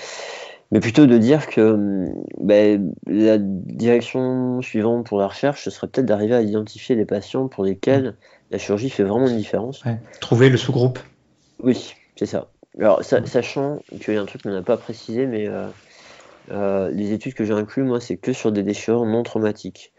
mais 0.70 0.80
plutôt 0.80 1.06
de 1.06 1.18
dire 1.18 1.46
que 1.46 2.06
bah, 2.40 2.78
la 3.06 3.38
direction 3.38 4.60
suivante 4.62 5.06
pour 5.06 5.18
la 5.18 5.28
recherche, 5.28 5.64
ce 5.64 5.70
serait 5.70 5.88
peut-être 5.88 6.06
d'arriver 6.06 6.34
à 6.34 6.42
identifier 6.42 6.96
les 6.96 7.04
patients 7.04 7.48
pour 7.48 7.64
lesquels 7.64 8.16
la 8.50 8.58
chirurgie 8.58 8.90
fait 8.90 9.04
vraiment 9.04 9.28
une 9.28 9.36
différence. 9.36 9.82
Trouver 10.20 10.48
le 10.48 10.56
sous-groupe. 10.56 10.98
Oui, 11.62 11.94
c'est 12.16 12.26
ça. 12.26 12.48
Alors, 12.78 13.02
sachant 13.02 13.80
qu'il 14.00 14.14
y 14.14 14.16
a 14.16 14.20
un 14.20 14.26
truc 14.26 14.42
qu'on 14.42 14.50
n'a 14.50 14.62
pas 14.62 14.76
précisé, 14.76 15.26
mais 15.26 15.48
euh, 15.48 15.66
euh, 16.50 16.90
les 16.90 17.12
études 17.12 17.34
que 17.34 17.44
j'ai 17.44 17.54
inclus, 17.54 17.82
moi, 17.82 18.00
c'est 18.00 18.16
que 18.16 18.32
sur 18.32 18.52
des 18.52 18.62
déchirures 18.62 19.06
non 19.06 19.22
traumatiques. 19.22 19.92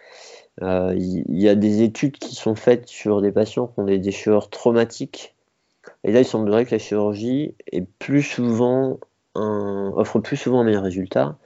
Euh, 0.61 0.93
il 0.95 1.39
y, 1.39 1.47
a 1.49 1.55
des 1.55 1.83
études 1.83 2.17
qui 2.17 2.33
sont 2.33 2.55
faites 2.55 2.87
sur 2.87 3.21
des 3.21 3.31
patients 3.31 3.67
qui 3.67 3.79
ont 3.79 3.85
des 3.85 3.99
déchirures 3.99 4.49
traumatiques. 4.49 5.35
Et 6.07 6.11
là, 6.11 6.21
il 6.21 6.25
semblerait 6.25 6.65
que 6.65 6.71
la 6.71 6.79
chirurgie 6.79 7.53
est 7.71 7.85
plus 7.99 8.23
souvent 8.23 8.99
offre 9.35 10.19
plus 10.19 10.35
souvent 10.35 10.61
un 10.61 10.63
meilleur 10.63 10.81
résultat. 10.81 11.37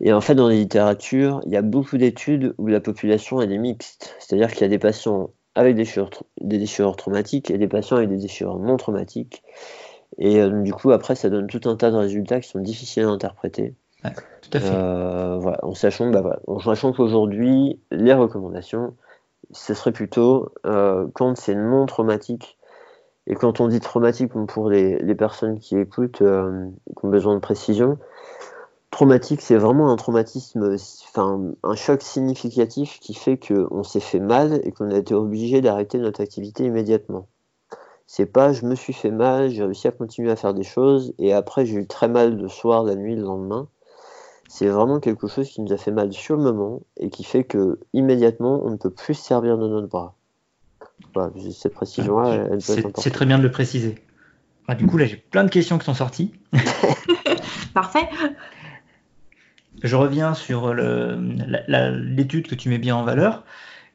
Et 0.00 0.12
en 0.12 0.20
fait, 0.20 0.36
dans 0.36 0.48
les 0.48 0.58
littératures, 0.58 1.40
il 1.46 1.52
y 1.52 1.56
a 1.56 1.62
beaucoup 1.62 1.96
d'études 1.96 2.54
où 2.58 2.68
la 2.68 2.78
population 2.78 3.40
elle 3.40 3.50
est 3.50 3.58
mixte. 3.58 4.14
C'est-à-dire 4.20 4.52
qu'il 4.52 4.60
y 4.60 4.64
a 4.64 4.68
des 4.68 4.78
patients 4.78 5.30
avec 5.56 5.74
des 5.74 5.82
déchirures, 5.82 6.10
des 6.40 6.58
déchirures 6.58 6.94
traumatiques 6.94 7.50
et 7.50 7.58
des 7.58 7.66
patients 7.66 7.96
avec 7.96 8.08
des 8.08 8.18
déchirures 8.18 8.60
non 8.60 8.76
traumatiques. 8.76 9.42
Et 10.18 10.40
euh, 10.40 10.62
du 10.62 10.72
coup, 10.72 10.92
après, 10.92 11.16
ça 11.16 11.28
donne 11.28 11.48
tout 11.48 11.68
un 11.68 11.74
tas 11.74 11.90
de 11.90 11.96
résultats 11.96 12.40
qui 12.40 12.48
sont 12.48 12.60
difficiles 12.60 13.02
à 13.02 13.08
interpréter 13.08 13.74
tout 14.02 14.50
à 14.52 14.60
fait. 14.60 14.74
Euh, 14.74 15.38
voilà, 15.38 15.58
en 15.62 15.74
sachant, 15.74 16.10
bah, 16.10 16.40
qu'aujourd'hui, 16.46 17.78
les 17.90 18.12
recommandations, 18.12 18.94
ce 19.52 19.74
serait 19.74 19.92
plutôt 19.92 20.52
euh, 20.66 21.06
quand 21.14 21.36
c'est 21.36 21.54
non 21.54 21.86
traumatique. 21.86 22.58
Et 23.26 23.34
quand 23.34 23.60
on 23.60 23.68
dit 23.68 23.80
traumatique, 23.80 24.32
pour 24.48 24.68
les, 24.68 25.14
personnes 25.14 25.58
qui 25.58 25.76
écoutent, 25.78 26.22
euh, 26.22 26.68
qui 26.98 27.04
ont 27.04 27.08
besoin 27.08 27.34
de 27.34 27.40
précision, 27.40 27.98
traumatique, 28.90 29.40
c'est 29.40 29.56
vraiment 29.56 29.90
un 29.90 29.96
traumatisme, 29.96 30.76
enfin 31.08 31.40
un 31.62 31.74
choc 31.74 32.02
significatif 32.02 32.98
qui 33.00 33.14
fait 33.14 33.38
qu'on 33.38 33.82
s'est 33.84 34.00
fait 34.00 34.20
mal 34.20 34.60
et 34.64 34.72
qu'on 34.72 34.90
a 34.90 34.96
été 34.96 35.14
obligé 35.14 35.60
d'arrêter 35.60 35.98
notre 35.98 36.20
activité 36.20 36.64
immédiatement. 36.64 37.28
C'est 38.06 38.26
pas 38.26 38.52
je 38.52 38.66
me 38.66 38.74
suis 38.74 38.92
fait 38.92 39.10
mal, 39.10 39.50
j'ai 39.50 39.64
réussi 39.64 39.88
à 39.88 39.92
continuer 39.92 40.30
à 40.30 40.36
faire 40.36 40.54
des 40.54 40.64
choses 40.64 41.14
et 41.18 41.32
après 41.32 41.64
j'ai 41.64 41.76
eu 41.76 41.86
très 41.86 42.08
mal 42.08 42.36
le 42.36 42.48
soir, 42.48 42.82
la 42.82 42.96
nuit, 42.96 43.16
le 43.16 43.22
lendemain 43.22 43.68
c'est 44.52 44.68
vraiment 44.68 45.00
quelque 45.00 45.28
chose 45.28 45.48
qui 45.48 45.62
nous 45.62 45.72
a 45.72 45.78
fait 45.78 45.90
mal 45.90 46.12
sur 46.12 46.36
le 46.36 46.42
moment 46.42 46.82
et 46.98 47.08
qui 47.08 47.24
fait 47.24 47.42
que 47.42 47.80
immédiatement 47.94 48.60
on 48.62 48.68
ne 48.68 48.76
peut 48.76 48.90
plus 48.90 49.14
servir 49.14 49.56
de 49.56 49.66
notre 49.66 49.86
bras. 49.86 50.14
Cette 51.52 51.74
précision-là, 51.74 52.46
elle, 52.52 52.60
C'est 52.60 53.10
très 53.10 53.26
bien 53.26 53.38
de 53.38 53.42
le 53.42 53.50
préciser. 53.50 53.96
Ah, 54.68 54.74
du 54.74 54.86
coup, 54.86 54.96
là, 54.96 55.06
j'ai 55.06 55.16
plein 55.16 55.44
de 55.44 55.50
questions 55.50 55.78
qui 55.78 55.84
sont 55.84 55.94
sorties. 55.94 56.32
Parfait. 57.74 58.08
Je 59.82 59.96
reviens 59.96 60.34
sur 60.34 60.72
l'étude 60.74 62.46
que 62.46 62.54
tu 62.54 62.68
mets 62.68 62.78
bien 62.78 62.96
en 62.96 63.02
valeur, 63.02 63.44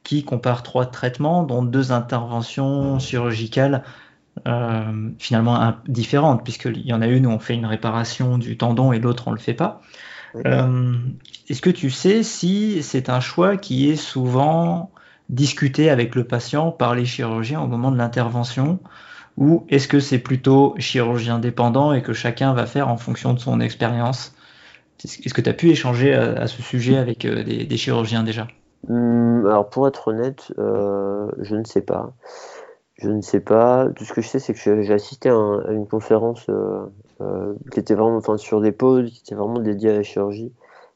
qui 0.04 0.24
compare 0.24 0.63
trois 0.63 0.86
traitements, 0.86 1.43
dont 1.43 1.63
deux 1.63 1.91
interventions 1.91 3.00
chirurgicales 3.00 3.84
euh, 4.48 5.10
finalement 5.17 5.74
différentes, 5.88 6.43
puisqu'il 6.43 6.86
y 6.86 6.93
en 6.93 7.02
a 7.02 7.08
une 7.08 7.26
où 7.26 7.32
on 7.32 7.39
fait 7.39 7.56
une 7.56 7.65
réparation 7.65 8.38
du 8.38 8.58
tendon 8.58 8.91
et 8.91 9.00
l'autre 9.00 9.28
on 9.28 9.32
ne 9.32 9.36
le 9.36 9.41
fait 9.41 9.54
pas. 9.54 9.82
Euh, 10.46 10.93
est-ce 11.48 11.62
que 11.62 11.70
tu 11.70 11.89
sais 11.89 12.22
si 12.22 12.84
c'est 12.84 13.10
un 13.10 13.20
choix 13.20 13.58
qui 13.58 13.89
est 13.89 13.96
souvent 13.96 14.91
discuté 15.30 15.90
avec 15.90 16.16
le 16.16 16.24
patient 16.24 16.72
par 16.72 16.96
les 16.96 17.06
chirurgiens 17.06 17.62
au 17.62 17.68
moment 17.68 17.92
de 17.92 17.98
l'intervention 17.98 18.80
ou 19.38 19.66
est-ce 19.70 19.88
que 19.88 20.00
c'est 20.00 20.20
plutôt 20.20 20.74
chirurgien 20.80 21.40
dépendant 21.40 21.94
et 21.94 22.02
que 22.02 22.13
chacun 22.13 22.54
va 22.54 22.66
faire 22.66 22.90
en 22.90 22.98
fonction 22.98 23.34
de 23.34 23.40
son 23.40 23.60
expérience? 23.60 24.34
Est-ce 25.04 25.34
que 25.34 25.42
tu 25.42 25.50
as 25.50 25.54
pu 25.54 25.70
échanger 25.70 26.13
à, 26.13 26.48
ce 26.48 26.62
sujet 26.63 26.98
avec 26.98 27.24
euh, 27.24 27.44
des, 27.44 27.78
chirurgiens 27.78 28.24
déjà? 28.24 28.48
Hum, 28.90 29.46
Alors 29.46 29.70
pour 29.70 29.88
être 29.88 30.08
honnête, 30.08 30.52
euh, 30.58 31.30
je 31.40 31.56
ne 31.56 31.63
sais 31.66 31.82
pas. 31.82 32.13
Je 32.96 33.10
ne 33.10 33.22
sais 33.22 33.40
pas. 33.40 33.88
Tout 33.96 34.06
ce 34.06 34.13
que 34.13 34.22
je 34.22 34.28
sais, 34.28 34.40
c'est 34.40 34.54
que 34.56 34.82
j'ai 34.82 34.94
assisté 34.94 35.30
à, 35.30 35.34
une 35.70 35.88
conférence 35.88 36.48
euh, 36.50 37.54
qui 37.72 37.80
était 37.80 37.94
vraiment 37.94 38.18
enfin, 38.18 38.38
sur 38.38 38.60
des 38.60 38.72
pôles, 38.72 39.06
qui 39.06 39.22
était 39.24 39.36
vraiment 39.36 39.60
dédié 39.60 39.92
à 39.92 39.94
la 39.94 40.04
chirurgie, 40.04 40.52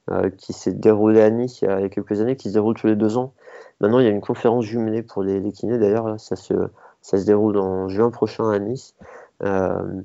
euh, 0.10 0.32
qui 0.32 0.52
s'est 0.54 0.74
déroulé 0.74 1.22
à 1.22 1.30
Nice 1.30 1.62
il 1.62 1.66
y, 1.66 1.68
a, 1.68 1.90
quelques 1.90 2.22
années, 2.22 2.36
qui 2.36 2.50
se 2.50 2.54
déroule 2.54 2.76
tous 2.76 2.88
les 2.88 2.96
deux 2.96 3.18
ans. 3.18 3.34
Maintenant, 3.82 4.00
il 4.00 4.06
y 4.06 4.08
a 4.08 4.12
une 4.12 4.22
conférence 4.22 4.64
jumelée 4.64 5.02
pour 5.02 5.24
les, 5.24 5.40
les 5.40 5.52
kinés, 5.52 5.80
d'ailleurs, 5.80 6.20
ça 6.20 6.36
se, 6.36 6.54
déroule 7.26 7.58
en 7.58 7.90
juin 7.90 8.12
prochain 8.12 8.50
à 8.50 8.60
Nice. 8.60 8.96
Euh, 9.44 10.02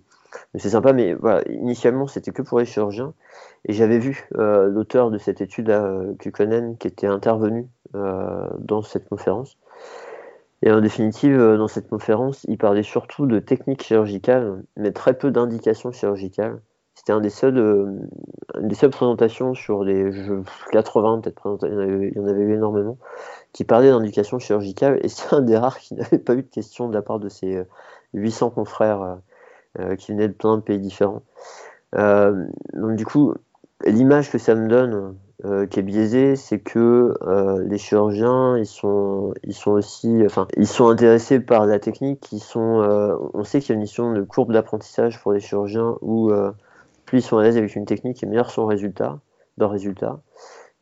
c'est 0.55 0.71
sympa, 0.71 0.93
mais 0.93 1.15
initialement, 1.49 2.07
c'était 2.07 2.31
que 2.31 2.43
pour 2.43 2.59
les 2.59 2.65
chirurgiens. 2.65 3.15
Et 3.67 3.73
j'avais 3.73 3.99
vu 3.99 4.29
euh, 4.37 4.69
l'auteur 4.69 5.11
de 5.11 5.19
cette 5.19 5.41
étude, 5.41 5.71
euh, 5.71 6.15
qui 6.19 6.29
était 6.89 7.07
intervenu 7.07 7.69
euh, 7.95 8.49
dans 8.59 8.83
cette 8.83 9.09
conférence. 9.09 9.59
Et 10.63 10.73
en 10.73 10.81
définitive, 10.81 11.37
dans 11.37 11.69
cette 11.69 11.89
conférence, 11.89 12.45
il 12.49 12.59
parlait 12.59 12.83
surtout 12.83 13.27
de 13.27 13.41
techniques 13.41 13.83
chirurgicales, 13.83 14.63
mais 14.77 14.93
très 14.93 15.15
peu 15.15 15.31
d'indications 15.31 15.93
chirurgicales. 15.93 16.61
C'était 16.97 17.13
un 17.13 17.21
des 17.21 17.31
seuls, 17.31 17.59
euh, 17.59 17.87
une 18.59 18.67
des 18.69 18.75
seules 18.75 18.91
présentations 18.91 19.55
sur 19.55 19.85
les 19.85 20.11
80, 20.73 21.21
peut-être, 21.21 21.59
il, 21.63 22.13
y 22.17 22.19
en 22.19 22.27
avait 22.27 22.43
eu 22.43 22.55
énormément, 22.55 22.99
qui 23.53 23.65
parlait 23.65 23.91
d'indications 23.91 24.41
chirurgicales, 24.41 24.99
et 25.03 25.09
c'est 25.09 25.33
un 25.33 25.43
des 25.43 25.57
rares 25.57 25.79
qui 25.79 25.95
n'avait 25.97 26.19
pas 26.19 26.35
eu 26.35 26.43
de 26.43 26.49
questions 26.49 26.89
de 26.89 26.95
la 26.95 27.03
part 27.03 27.21
de 27.21 27.29
ses 27.29 27.63
800 28.15 28.47
euh, 28.47 28.51
confrères 28.51 29.19
qui 29.99 30.13
venaient 30.13 30.29
de 30.29 30.33
plein 30.33 30.57
de 30.57 30.63
pays 30.63 30.81
différents. 30.81 31.23
donc 31.93 32.97
du 32.97 33.05
coup, 33.05 33.35
l'image 33.85 34.31
que 34.31 34.39
ça 34.39 34.55
me 34.55 34.69
donne 34.69 35.15
euh, 35.45 35.67
qui 35.67 35.81
est 35.81 35.83
biaisé, 35.83 36.35
c'est 36.35 36.61
que 36.61 37.15
euh, 37.21 37.63
les 37.69 37.77
chirurgiens, 37.77 38.57
ils 38.57 38.67
sont, 38.67 39.35
ils 39.45 39.53
sont 39.53 39.73
aussi, 39.73 40.23
enfin, 40.25 40.49
ils 40.57 40.67
sont 40.67 40.89
intéressés 40.89 41.41
par 41.41 41.67
la 41.67 41.79
technique. 41.79 42.33
Ils 42.33 42.41
sont, 42.41 42.81
euh, 42.81 43.15
on 43.35 43.45
sait 43.45 43.61
qu'il 43.61 43.69
y 43.69 43.73
a 43.73 43.75
une 43.75 43.83
mission 43.83 44.13
de 44.15 44.23
courbe 44.23 44.53
d'apprentissage 44.55 45.21
pour 45.21 45.33
les 45.33 45.41
chirurgiens 45.41 45.97
où 46.01 46.33
plus 47.07 47.19
ils 47.19 47.23
sont 47.23 47.39
à 47.39 47.43
l'aise 47.43 47.57
avec 47.57 47.75
une 47.77 47.87
technique 47.87 48.23
et 48.23 48.27
meilleur 48.27 48.51
son 48.51 48.67
résultat, 48.67 49.19
leur. 49.59 49.73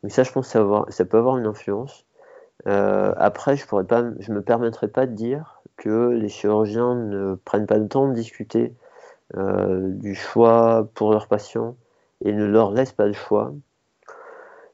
Donc 0.03 0.11
ça, 0.11 0.23
je 0.23 0.31
pense 0.31 0.51
que 0.51 0.91
ça, 0.91 1.05
peut 1.05 1.17
avoir 1.17 1.37
une 1.37 1.45
influence. 1.45 2.05
après, 2.65 3.55
je 3.57 3.65
pourrais 3.65 3.85
pas, 3.85 4.03
je 4.19 4.31
me 4.31 4.41
permettrai 4.41 4.87
pas 4.87 5.05
de 5.05 5.13
dire 5.13 5.61
que 5.77 6.09
les 6.09 6.29
chirurgiens 6.29 6.95
ne 6.95 7.35
prennent 7.35 7.67
pas 7.67 7.77
le 7.77 7.87
temps 7.87 8.07
de 8.07 8.13
discuter 8.13 8.73
du 9.35 10.15
choix 10.15 10.87
pour 10.93 11.11
leurs 11.11 11.27
patients 11.27 11.75
et 12.23 12.33
ne 12.33 12.45
leur 12.45 12.71
laissent 12.71 12.91
pas 12.91 13.07
le 13.07 13.13
choix. 13.13 13.53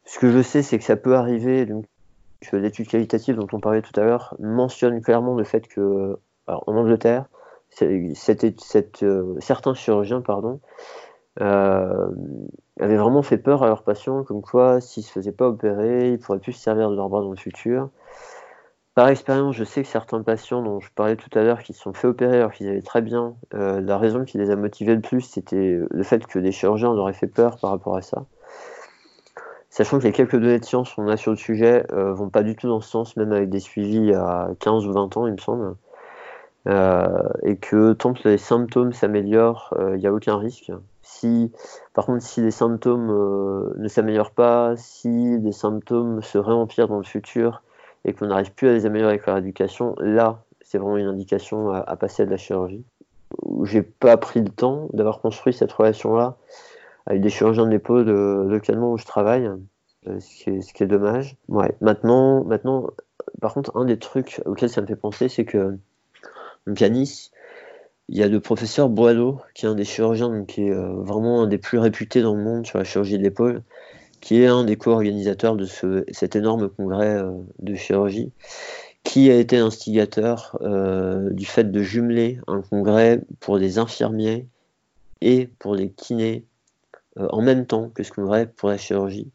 Ce 0.05 0.19
que 0.19 0.31
je 0.31 0.41
sais, 0.41 0.61
c'est 0.61 0.77
que 0.77 0.83
ça 0.83 0.95
peut 0.95 1.15
arriver. 1.15 1.65
Donc, 1.65 1.85
l'étude 2.51 2.87
qualitative 2.87 3.35
dont 3.35 3.47
on 3.53 3.59
parlait 3.59 3.81
tout 3.81 3.97
à 3.99 4.03
l'heure 4.03 4.35
mentionne 4.39 5.01
clairement 5.01 5.35
le 5.35 5.43
fait 5.43 5.67
que, 5.67 6.17
en 6.47 6.75
Angleterre, 6.75 7.25
euh, 7.81 8.13
certains 9.39 9.73
chirurgiens 9.73 10.21
pardon, 10.21 10.59
euh, 10.59 11.00
avaient 11.39 12.97
vraiment 12.97 13.21
fait 13.21 13.37
peur 13.37 13.63
à 13.63 13.67
leurs 13.67 13.83
patients, 13.83 14.23
comme 14.23 14.41
quoi 14.41 14.81
s'ils 14.81 15.03
ne 15.03 15.07
se 15.07 15.11
faisaient 15.11 15.31
pas 15.31 15.47
opérer, 15.47 16.11
ils 16.11 16.19
pourraient 16.19 16.39
plus 16.39 16.53
se 16.53 16.61
servir 16.61 16.89
de 16.89 16.95
leurs 16.95 17.09
bras 17.09 17.21
dans 17.21 17.31
le 17.31 17.37
futur. 17.37 17.89
Par 18.93 19.07
expérience, 19.07 19.55
je 19.55 19.63
sais 19.63 19.83
que 19.83 19.87
certains 19.87 20.21
patients 20.21 20.61
dont 20.61 20.81
je 20.81 20.89
parlais 20.93 21.15
tout 21.15 21.29
à 21.37 21.43
l'heure 21.43 21.63
qui 21.63 21.71
se 21.71 21.81
sont 21.81 21.93
fait 21.93 22.07
opérer 22.07 22.37
alors 22.37 22.51
qu'ils 22.51 22.67
allaient 22.67 22.81
très 22.81 23.01
bien, 23.01 23.35
euh, 23.53 23.79
la 23.79 23.97
raison 23.97 24.25
qui 24.25 24.37
les 24.37 24.49
a 24.49 24.57
motivés 24.57 24.95
le 24.95 25.01
plus, 25.01 25.21
c'était 25.21 25.79
le 25.89 26.03
fait 26.03 26.25
que 26.27 26.39
des 26.39 26.51
chirurgiens 26.51 26.93
leur 26.93 27.07
aient 27.07 27.13
fait 27.13 27.27
peur 27.27 27.57
par 27.57 27.69
rapport 27.69 27.95
à 27.95 28.01
ça. 28.01 28.25
Sachant 29.69 29.99
que 29.99 30.03
les 30.03 30.11
quelques 30.11 30.35
données 30.35 30.59
de 30.59 30.65
science 30.65 30.93
qu'on 30.93 31.07
a 31.07 31.15
sur 31.15 31.31
le 31.31 31.37
sujet 31.37 31.85
euh, 31.93 32.13
vont 32.13 32.29
pas 32.29 32.43
du 32.43 32.57
tout 32.57 32.67
dans 32.67 32.81
ce 32.81 32.89
sens, 32.89 33.15
même 33.15 33.31
avec 33.31 33.49
des 33.49 33.61
suivis 33.61 34.13
à 34.13 34.49
15 34.59 34.85
ou 34.85 34.91
20 34.91 35.15
ans, 35.15 35.25
il 35.25 35.33
me 35.33 35.37
semble. 35.37 35.77
Euh, 36.67 37.23
et 37.43 37.57
que 37.57 37.93
tant 37.93 38.13
que 38.13 38.29
les 38.29 38.37
symptômes 38.37 38.93
s'améliorent, 38.93 39.73
il 39.93 39.99
n'y 39.99 40.07
a 40.07 40.13
aucun 40.13 40.37
risque. 40.37 40.71
Si, 41.01 41.51
par 41.93 42.05
contre, 42.05 42.23
si 42.23 42.41
les 42.41 42.51
symptômes 42.51 43.07
ne 43.77 43.87
s'améliorent 43.87 44.31
pas, 44.31 44.75
si 44.77 45.39
les 45.39 45.51
symptômes 45.51 46.21
se 46.21 46.37
réempirent 46.37 46.87
dans 46.87 46.97
le 46.97 47.03
futur, 47.03 47.63
et 48.05 48.13
qu'on 48.13 48.27
n'arrive 48.27 48.53
plus 48.53 48.69
à 48.69 48.73
les 48.73 48.85
améliorer 48.85 49.13
avec 49.13 49.25
leur 49.25 49.37
éducation, 49.37 49.95
là, 49.99 50.43
c'est 50.61 50.77
vraiment 50.77 50.97
une 50.97 51.07
indication 51.07 51.71
à, 51.71 51.95
passer 51.95 52.23
à 52.23 52.25
de 52.25 52.31
la 52.31 52.37
chirurgie. 52.37 52.83
J'ai 53.63 53.81
pas 53.81 54.17
pris 54.17 54.41
le 54.41 54.49
temps 54.49 54.89
d'avoir 54.93 55.19
construit 55.19 55.53
cette 55.53 55.71
relation-là 55.71 56.37
avec 57.05 57.21
des 57.21 57.29
chirurgiens 57.29 57.65
de 57.65 57.71
l'épaule 57.71 58.09
euh, 58.09 58.47
localement 58.47 58.91
où 58.91 58.97
je 58.97 59.05
travaille, 59.05 59.49
euh, 60.07 60.19
ce, 60.19 60.73
qui 60.73 60.83
est, 60.83 60.87
dommage. 60.87 61.37
Ouais. 61.47 61.75
Maintenant, 61.81 62.43
maintenant, 62.43 62.87
par 63.41 63.53
contre, 63.53 63.75
un 63.75 63.85
des 63.85 63.97
trucs 63.97 64.41
auxquels 64.45 64.69
ça 64.69 64.81
me 64.81 64.87
fait 64.87 64.95
penser, 64.95 65.29
c'est 65.29 65.45
que 65.45 65.77
Nice, 66.67 67.31
il 68.11 68.17
y 68.17 68.23
a 68.23 68.27
le 68.27 68.39
professeur 68.41 68.89
Boileau, 68.89 69.39
qui 69.55 69.65
est 69.65 69.69
un 69.69 69.73
des 69.75 69.85
chirurgiens 69.85 70.43
qui 70.45 70.63
est 70.63 70.71
euh, 70.71 71.01
vraiment 71.01 71.43
un 71.43 71.47
des 71.47 71.57
plus 71.57 71.77
réputés 71.77 72.21
dans 72.21 72.35
le 72.35 72.43
monde 72.43 72.65
sur 72.65 72.77
la 72.77 72.83
chirurgie 72.83 73.17
de 73.17 73.23
l'épaule, 73.23 73.63
qui 74.19 74.41
est 74.41 74.47
un 74.47 74.65
des 74.65 74.75
co-organisateurs 74.75 75.55
de 75.55 75.65
ce, 75.65 76.03
cet 76.11 76.35
énorme 76.35 76.69
congrès 76.69 77.15
euh, 77.15 77.31
de 77.59 77.73
chirurgie, 77.75 78.33
qui 79.03 79.31
a 79.31 79.35
été 79.35 79.57
instigateur 79.57 80.57
euh, 80.61 81.29
du 81.31 81.45
fait 81.45 81.71
de 81.71 81.81
jumeler 81.81 82.39
un 82.47 82.61
congrès 82.61 83.21
pour 83.39 83.57
les 83.57 83.77
infirmiers 83.77 84.45
et 85.21 85.47
pour 85.59 85.73
les 85.73 85.89
kinés 85.89 86.45
en 87.17 87.41
même 87.41 87.65
temps 87.65 87.89
que 87.89 88.03
ce 88.03 88.11
congrès 88.11 88.45
pour 88.45 88.69
la 88.69 88.77
chirurgie. 88.77 89.31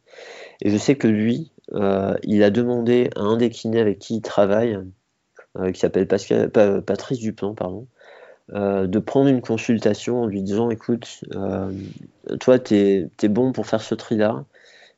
Et 0.63 0.71
je 0.71 0.77
sais 0.77 0.97
que 0.97 1.09
lui, 1.09 1.51
il 2.23 2.43
a 2.43 2.51
demandé 2.51 3.11
à 3.17 3.21
un 3.21 3.37
des 3.37 3.51
kinés 3.51 3.81
avec 3.81 3.99
qui 3.99 4.17
il 4.17 4.23
travaille, 4.23 4.79
qui 5.73 5.81
s'appelle 5.81 6.07
Patrice 6.07 7.19
Duplan, 7.19 7.55
pardon, 7.55 7.87
de 8.53 8.99
prendre 8.99 9.29
une 9.29 9.41
consultation 9.41 10.23
en 10.23 10.27
lui 10.27 10.43
disant 10.43 10.71
écoute, 10.71 11.25
toi, 12.41 12.59
tu 12.59 12.75
es, 12.75 13.29
bon 13.29 13.53
pour 13.53 13.67
faire 13.67 13.83
ce 13.83 13.95
tri-là, 13.95 14.45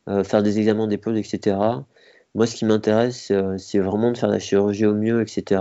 euh, 0.08 0.24
faire 0.24 0.42
des 0.42 0.58
examens 0.58 0.86
d'épaule, 0.86 1.18
etc. 1.18 1.56
Moi, 2.34 2.46
ce 2.46 2.56
qui 2.56 2.64
m'intéresse, 2.64 3.30
euh, 3.30 3.58
c'est 3.58 3.78
vraiment 3.78 4.10
de 4.10 4.16
faire 4.16 4.30
la 4.30 4.38
chirurgie 4.38 4.86
au 4.86 4.94
mieux, 4.94 5.20
etc. 5.20 5.60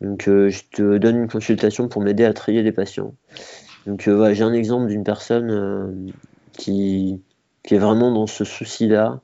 Donc, 0.00 0.28
euh, 0.28 0.50
je 0.50 0.62
te 0.72 0.98
donne 0.98 1.16
une 1.16 1.28
consultation 1.28 1.86
pour 1.88 2.02
m'aider 2.02 2.24
à 2.24 2.32
trier 2.32 2.62
les 2.62 2.72
patients. 2.72 3.14
Donc, 3.86 4.02
j'ai 4.02 4.42
un 4.42 4.52
exemple 4.52 4.88
d'une 4.88 5.04
personne 5.04 6.12
qui, 6.52 7.20
qui, 7.62 7.74
est 7.74 7.78
vraiment 7.78 8.12
dans 8.12 8.26
ce 8.28 8.44
souci-là, 8.44 9.20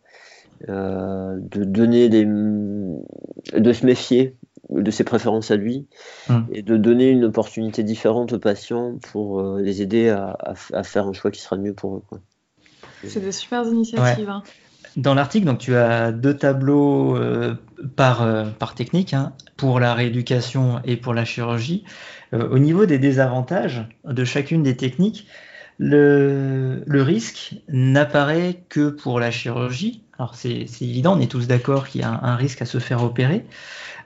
de 0.67 1.65
donner 1.65 2.09
des, 2.09 2.25
de 2.25 3.73
se 3.73 3.87
méfier 3.87 4.35
de 4.71 4.91
ses 4.91 5.05
préférences 5.05 5.51
à 5.51 5.57
lui 5.57 5.87
hum. 6.29 6.47
et 6.53 6.63
de 6.63 6.77
donner 6.77 7.11
une 7.11 7.25
opportunité 7.25 7.83
différente 7.83 8.33
aux 8.33 8.39
patients 8.39 8.99
pour 9.13 9.43
les 9.59 9.83
aider 9.83 10.09
à, 10.09 10.37
à, 10.73 10.83
faire 10.83 11.07
un 11.07 11.13
choix 11.13 11.31
qui 11.31 11.41
sera 11.41 11.57
mieux 11.57 11.75
pour 11.75 11.97
eux. 11.97 12.03
Quoi. 12.09 12.21
C'est 13.05 13.21
des 13.21 13.33
super 13.33 13.65
initiatives. 13.65 14.29
Hein. 14.29 14.43
Dans 14.97 15.15
l'article, 15.15 15.47
donc 15.47 15.59
tu 15.59 15.77
as 15.77 16.13
deux 16.13 16.37
tableaux 16.37 17.17
euh, 17.17 17.55
par, 17.95 18.23
euh, 18.23 18.47
par 18.47 18.75
technique, 18.75 19.15
hein, 19.15 19.33
pour 19.57 19.81
la 19.81 19.95
rééducation 19.95 20.81
et 20.85 20.97
pour 20.97 21.15
la 21.15 21.25
chirurgie. 21.25 21.85
Euh, 22.35 22.49
au 22.51 22.59
niveau 22.59 22.87
des 22.87 22.99
désavantages 22.99 23.87
de 24.05 24.25
chacune 24.25 24.63
des 24.63 24.77
techniques, 24.77 25.27
le, 25.79 26.83
le 26.87 27.03
risque 27.03 27.55
n'apparaît 27.69 28.63
que 28.69 28.91
pour 28.91 29.21
la 29.21 29.31
chirurgie. 29.31 30.03
Alors 30.19 30.35
c'est 30.35 30.67
évident, 30.81 31.17
on 31.17 31.21
est 31.21 31.31
tous 31.31 31.47
d'accord 31.47 31.89
qu'il 31.89 32.01
y 32.01 32.05
a 32.05 32.11
un, 32.11 32.21
un, 32.23 32.37
risque 32.37 32.63
à 32.63 32.67
se 32.67 32.79
faire 32.79 33.03
opérer. 33.05 33.45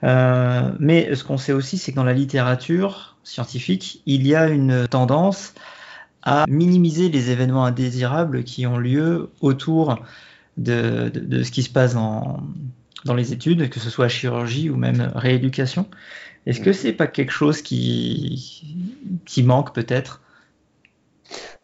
mais 0.03 1.15
ce 1.15 1.25
qu'on 1.25 1.39
sait 1.39 1.53
aussi, 1.53 1.79
c'est 1.79 1.93
que 1.93 1.97
dans 1.97 2.05
la 2.05 2.13
littérature 2.13 3.17
scientifique, 3.25 4.03
il 4.07 4.27
y 4.27 4.35
a 4.35 4.49
une 4.49 4.87
tendance 4.89 5.55
à 6.23 6.45
minimiser 6.49 7.09
les 7.09 7.31
événements 7.31 7.65
indésirables 7.65 8.45
qui 8.45 8.67
ont 8.67 8.79
lieu 8.79 9.31
autour 9.41 9.99
de, 10.57 11.11
de, 11.15 11.43
ce 11.43 11.51
qui 11.51 11.63
se 11.63 11.71
passe 11.71 11.95
dans, 11.95 12.43
dans 13.05 13.15
les 13.15 13.33
études, 13.33 13.69
que 13.71 13.81
ce 13.81 13.91
soit 13.91 14.09
chirurgie 14.09 14.71
ou 14.71 14.77
même 14.77 15.11
rééducation. 15.15 15.87
Est-ce 16.47 16.61
que 16.61 16.73
c'est 16.73 16.93
pas 16.93 17.07
quelque 17.07 17.33
chose 17.33 17.63
qui, 17.63 19.21
qui 19.25 19.43
manque 19.43 19.75
peut-être? 19.75 20.22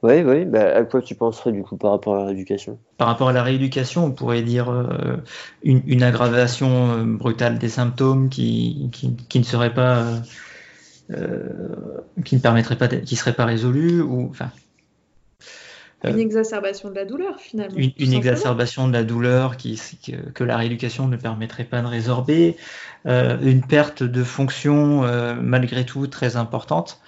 Oui, 0.03 0.23
oui. 0.23 0.45
Bah, 0.45 0.77
à 0.77 0.85
quoi 0.85 1.03
tu 1.03 1.15
penserais 1.15 1.53
du 1.53 1.63
coup 1.63 1.77
par 1.77 1.91
rapport 1.91 2.17
à 2.17 2.19
la 2.21 2.25
rééducation? 2.27 2.79
Par 2.97 3.09
rapport 3.09 3.29
à 3.29 3.33
la 3.33 3.43
rééducation, 3.43 4.05
on 4.05 4.13
pourrait 4.13 4.43
dire 4.43 4.71
euh, 4.71 5.17
une, 5.63 5.83
une, 5.87 6.03
aggravation 6.03 6.93
euh, 6.93 7.05
brutale 7.05 7.59
des 7.59 7.69
symptômes 7.69 8.29
qui, 8.29 8.91
qui, 8.93 9.17
qui 9.29 9.39
ne 9.39 9.45
serait 9.45 9.75
pas 9.75 9.99
euh, 9.99 10.17
euh, 11.11 11.49
qui 12.25 12.37
ne 12.37 12.41
permettrait 12.41 12.77
pas, 12.77 12.87
qui 12.87 13.17
serait 13.17 13.33
pas 13.33 13.47
résolu 13.47 14.03
ou 14.03 14.29
enfin. 14.29 14.51
Euh, 16.05 16.11
une 16.11 16.19
exacerbation 16.19 16.91
de 16.91 16.95
la 16.95 17.07
douleur 17.07 17.41
finalement. 17.41 17.77
Une, 17.77 18.13
exacerbation 18.13 18.87
de 18.87 18.93
la 18.93 19.05
douleur 19.05 19.57
qui, 19.57 19.81
que, 20.35 20.45
la 20.45 20.57
rééducation 20.59 21.09
ne 21.09 21.17
permettrait 21.17 21.65
pas 21.65 21.81
de 21.81 21.87
résorber, 21.87 22.57
euh, 23.07 23.39
une 23.41 23.63
perte 23.63 24.03
de 24.03 24.23
fonction 24.23 25.03
malgré 25.41 25.85
tout 25.85 26.07
très 26.07 26.37
importante, 26.37 27.01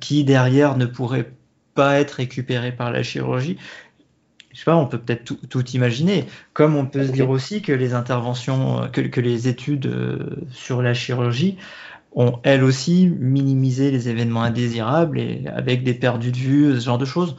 qui 0.00 0.24
derrière 0.24 0.76
ne 0.76 0.84
pourrait 0.84 1.30
pas 1.74 2.00
être 2.00 2.12
récupérée 2.12 2.72
par 2.72 2.90
la 2.90 3.02
chirurgie. 3.02 3.56
Je 4.52 4.58
sais 4.58 4.64
pas, 4.64 4.76
on 4.76 4.86
peut 4.86 4.98
peut-être 4.98 5.34
tout, 5.48 5.70
imaginer, 5.70 6.24
comme 6.52 6.74
on 6.74 6.84
peut 6.84 7.06
se 7.06 7.12
dire 7.12 7.30
aussi 7.30 7.62
que 7.62 7.72
les 7.72 7.94
interventions, 7.94 8.88
que, 8.92 9.00
que 9.00 9.20
les 9.20 9.46
études 9.46 9.88
sur 10.50 10.82
la 10.82 10.92
chirurgie 10.92 11.56
ont 12.12 12.40
elles 12.42 12.64
aussi 12.64 13.08
minimisé 13.18 13.92
les 13.92 14.08
événements 14.08 14.42
indésirables 14.42 15.22
avec 15.54 15.84
des 15.84 15.94
perdus 15.94 16.32
de 16.32 16.36
vue, 16.36 16.74
ce 16.74 16.84
genre 16.84 16.98
de 16.98 17.04
choses 17.04 17.36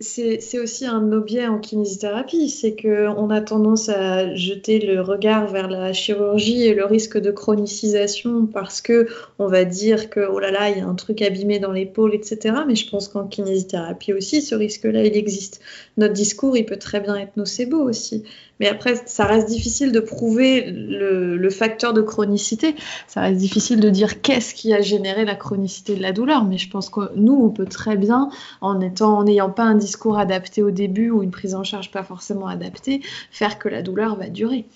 c'est 0.00 0.58
aussi 0.58 0.86
un 0.86 1.12
objet 1.12 1.46
en 1.46 1.58
kinésithérapie, 1.58 2.48
c'est 2.48 2.74
qu'on 2.74 3.30
a 3.30 3.40
tendance 3.40 3.88
à 3.88 4.34
jeter 4.34 4.78
le 4.78 5.00
regard 5.00 5.48
vers 5.48 5.68
la 5.68 5.92
chirurgie 5.92 6.62
et 6.62 6.74
le 6.74 6.84
risque 6.84 7.18
de 7.18 7.30
chronicisation 7.30 8.46
parce 8.46 8.80
que 8.80 9.08
on 9.38 9.46
va 9.46 9.64
dire 9.64 10.10
que 10.10 10.20
oh 10.20 10.38
là 10.38 10.50
là, 10.50 10.70
il 10.70 10.78
y 10.78 10.80
a 10.80 10.86
un 10.86 10.94
truc 10.94 11.22
abîmé 11.22 11.58
dans 11.58 11.72
l'épaule, 11.72 12.14
etc. 12.14 12.56
Mais 12.66 12.76
je 12.76 12.88
pense 12.88 13.08
qu'en 13.08 13.26
kinésithérapie 13.26 14.12
aussi, 14.12 14.42
ce 14.42 14.54
risque-là, 14.54 15.04
il 15.04 15.16
existe. 15.16 15.60
Notre 15.96 16.14
discours, 16.14 16.56
il 16.56 16.66
peut 16.66 16.76
très 16.76 17.00
bien 17.00 17.14
être 17.14 17.36
nocebo 17.36 17.76
aussi. 17.76 18.24
Mais 18.58 18.68
après, 18.68 18.94
ça 19.06 19.24
reste 19.24 19.48
difficile 19.48 19.92
de 19.92 20.00
prouver 20.00 20.64
le, 20.70 21.50
facteur 21.50 21.92
de 21.92 22.02
chronicité. 22.02 22.74
Ça 23.06 23.20
reste 23.20 23.38
difficile 23.38 23.80
de 23.80 23.90
dire 23.90 24.20
qu'est-ce 24.20 24.54
qui 24.54 24.72
a 24.72 24.80
généré 24.80 25.24
la 25.24 25.36
chronicité 25.36 25.94
de 25.94 26.02
la 26.02 26.12
douleur. 26.12 26.44
Mais 26.44 26.58
je 26.58 26.68
pense 26.68 26.88
que 26.88 27.14
nous, 27.14 27.34
on 27.34 27.50
peut 27.50 27.66
très 27.66 27.96
bien, 27.96 28.30
en 28.60 28.80
étant, 28.80 29.22
n'ayant 29.22 29.50
pas 29.50 29.64
un 29.64 29.76
discours 29.76 30.18
adapté 30.18 30.62
au 30.62 30.70
début 30.70 31.10
ou 31.10 31.22
une 31.22 31.30
prise 31.30 31.54
en 31.54 31.64
charge 31.64 31.90
pas 31.90 32.02
forcément 32.02 32.46
adaptée, 32.46 33.00
faire 33.30 33.58
que 33.58 33.68
la 33.68 33.82
douleur 33.82 34.16
va 34.16 34.28
durer. 34.28 34.66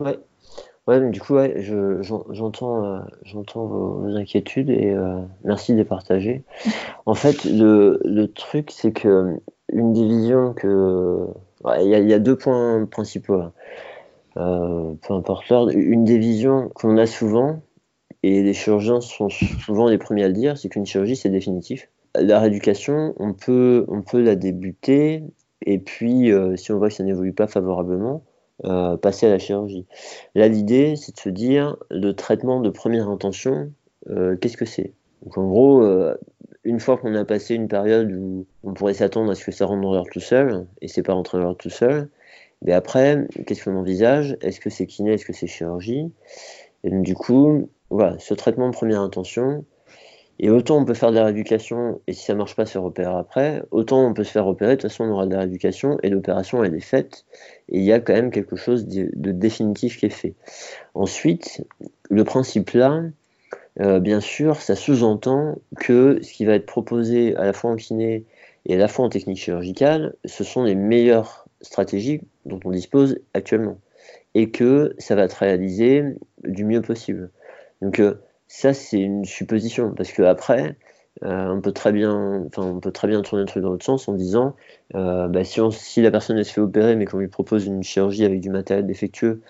Ouais. 0.00 0.18
Ouais, 0.86 1.10
du 1.10 1.20
coup, 1.20 1.34
ouais, 1.34 1.64
j'entends 2.00 2.84
euh, 2.84 3.00
vos, 3.56 4.04
inquiétudes 4.16 4.70
et 4.70 4.92
euh, 4.92 5.18
merci 5.42 5.72
de 5.72 5.78
les 5.78 5.84
partager. 5.84 6.44
En 7.06 7.14
fait, 7.14 7.44
le 7.44 8.26
truc, 8.26 8.70
c'est 8.70 8.92
que 8.92 9.40
une 9.72 9.92
division 9.92 10.54
que 10.54 11.26
il 11.80 11.88
y, 11.88 12.14
a 12.14 12.18
deux 12.18 12.36
points 12.36 12.86
principaux. 12.86 13.42
Euh, 14.36 14.94
peu 15.06 15.14
importe 15.14 15.48
l'ordre. 15.48 15.72
Une 15.74 16.04
des 16.04 16.18
visions 16.18 16.70
qu'on 16.74 16.96
a 16.98 17.06
souvent, 17.06 17.62
et 18.22 18.42
les 18.42 18.52
chirurgiens 18.52 19.00
sont 19.00 19.28
souvent 19.28 19.88
les 19.88 19.98
premiers 19.98 20.24
à 20.24 20.28
le 20.28 20.34
dire, 20.34 20.58
c'est 20.58 20.68
qu'une 20.68 20.86
chirurgie, 20.86 21.16
c'est 21.16 21.30
définitif. 21.30 21.88
La 22.14 22.40
rééducation, 22.40 23.14
on 23.18 23.32
peut, 23.32 23.84
on 23.88 24.02
peut 24.02 24.22
la 24.22 24.36
débuter, 24.36 25.22
et 25.62 25.78
puis, 25.78 26.30
euh, 26.30 26.56
si 26.56 26.70
on 26.72 26.78
voit 26.78 26.88
que 26.88 26.94
ça 26.94 27.04
n'évolue 27.04 27.32
pas 27.32 27.46
favorablement, 27.46 28.22
passer 29.02 29.26
à 29.26 29.30
la 29.30 29.38
chirurgie. 29.38 29.86
Là, 30.34 30.48
l'idée, 30.48 30.96
c'est 30.96 31.14
de 31.14 31.20
se 31.20 31.28
dire, 31.28 31.76
le 31.90 32.12
traitement 32.12 32.60
de 32.60 32.70
première 32.70 33.08
intention, 33.08 33.70
qu'est-ce 34.06 34.56
que 34.56 34.64
c'est? 34.64 34.94
Donc 35.26 35.38
en 35.38 35.46
gros, 35.46 35.84
une 36.64 36.80
fois 36.80 36.96
qu'on 36.96 37.14
a 37.14 37.24
passé 37.24 37.54
une 37.54 37.68
période 37.68 38.10
où 38.12 38.46
on 38.64 38.72
pourrait 38.74 38.94
s'attendre 38.94 39.30
à 39.30 39.34
ce 39.34 39.44
que 39.44 39.52
ça 39.52 39.66
rentre 39.66 39.82
dans 39.82 39.92
l'ordre 39.92 40.10
tout 40.10 40.20
seul, 40.20 40.66
et 40.80 40.88
c'est 40.88 41.02
pas 41.02 41.12
rentré 41.12 41.36
dans 41.36 41.44
l'ordre 41.44 41.58
tout 41.58 41.68
seul, 41.68 42.08
mais 42.62 42.72
après, 42.72 43.26
qu'est-ce 43.46 43.64
qu'on 43.64 43.76
envisage 43.76 44.36
Est-ce 44.40 44.60
que 44.60 44.70
c'est 44.70 44.86
kiné? 44.86 45.14
Est-ce 45.14 45.26
que 45.26 45.32
c'est 45.32 45.46
chirurgie? 45.46 46.10
Et 46.84 46.90
donc, 46.90 47.02
du 47.02 47.14
coup, 47.14 47.68
voilà, 47.90 48.18
ce 48.18 48.34
traitement 48.34 48.68
de 48.68 48.74
première 48.74 49.00
intention, 49.00 49.64
et 50.38 50.50
autant 50.50 50.78
on 50.78 50.84
peut 50.84 50.94
faire 50.94 51.10
de 51.10 51.16
la 51.16 51.24
rééducation, 51.24 52.00
et 52.06 52.12
si 52.12 52.24
ça 52.24 52.34
marche 52.34 52.56
pas, 52.56 52.66
se 52.66 52.78
repérer 52.78 53.14
après, 53.14 53.62
autant 53.70 54.06
on 54.06 54.12
peut 54.12 54.24
se 54.24 54.32
faire 54.32 54.44
repérer, 54.44 54.76
de 54.76 54.80
toute 54.80 54.90
façon 54.90 55.04
on 55.04 55.12
aura 55.12 55.26
de 55.26 55.32
la 55.32 55.40
rééducation, 55.40 55.98
et 56.02 56.10
l'opération 56.10 56.62
elle 56.62 56.74
est 56.74 56.80
faite, 56.80 57.24
et 57.68 57.78
il 57.78 57.84
y 57.84 57.92
a 57.92 58.00
quand 58.00 58.12
même 58.12 58.30
quelque 58.30 58.56
chose 58.56 58.86
de, 58.86 59.32
définitif 59.32 59.98
qui 59.98 60.06
est 60.06 60.10
fait. 60.10 60.34
Ensuite, 60.94 61.64
le 62.10 62.24
principe 62.24 62.70
là, 62.70 63.02
euh, 63.80 64.00
bien 64.00 64.20
sûr, 64.20 64.56
ça 64.56 64.74
sous-entend 64.74 65.58
que 65.78 66.18
ce 66.22 66.32
qui 66.32 66.44
va 66.44 66.54
être 66.54 66.66
proposé 66.66 67.36
à 67.36 67.44
la 67.44 67.52
fois 67.52 67.70
en 67.70 67.76
kiné 67.76 68.24
et 68.64 68.74
à 68.74 68.78
la 68.78 68.88
fois 68.88 69.04
en 69.04 69.08
technique 69.08 69.38
chirurgicale, 69.38 70.14
ce 70.24 70.44
sont 70.44 70.64
les 70.64 70.74
meilleures 70.74 71.46
stratégies 71.60 72.20
dont 72.46 72.60
on 72.64 72.70
dispose 72.70 73.18
actuellement, 73.34 73.78
et 74.34 74.50
que 74.50 74.94
ça 74.98 75.14
va 75.14 75.24
être 75.24 75.34
réalisé 75.34 76.02
du 76.44 76.64
mieux 76.64 76.82
possible. 76.82 77.30
Donc 77.82 78.00
euh, 78.00 78.14
ça, 78.48 78.72
c'est 78.72 79.00
une 79.00 79.24
supposition, 79.24 79.92
parce 79.94 80.12
que 80.12 80.22
après, 80.22 80.76
euh, 81.24 81.48
on 81.48 81.60
peut 81.62 81.72
très 81.72 81.92
bien, 81.92 82.14
on 82.14 82.48
tourner 82.80 83.42
le 83.42 83.46
truc 83.46 83.62
dans 83.62 83.70
l'autre 83.70 83.84
sens 83.84 84.06
en 84.08 84.12
disant, 84.12 84.54
euh, 84.94 85.28
bah, 85.28 85.44
si, 85.44 85.60
si, 85.70 86.02
la 86.02 86.10
personne 86.10 86.42
se 86.44 86.52
fait 86.52 86.60
opérer, 86.60 86.94
mais 86.94 87.06
qu'on 87.06 87.18
lui 87.18 87.28
propose 87.28 87.66
une 87.66 87.82
chirurgie 87.82 88.24
avec 88.24 88.40
du 88.40 88.50
matériel 88.50 88.86
défectueux 88.86 89.40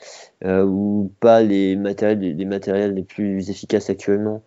euh, 0.45 0.65
ou 0.65 1.13
pas 1.19 1.43
les 1.43 1.75
matériels, 1.75 2.95
les, 2.95 3.03
plus 3.03 3.51
efficaces 3.51 3.91
actuellement, 3.91 4.43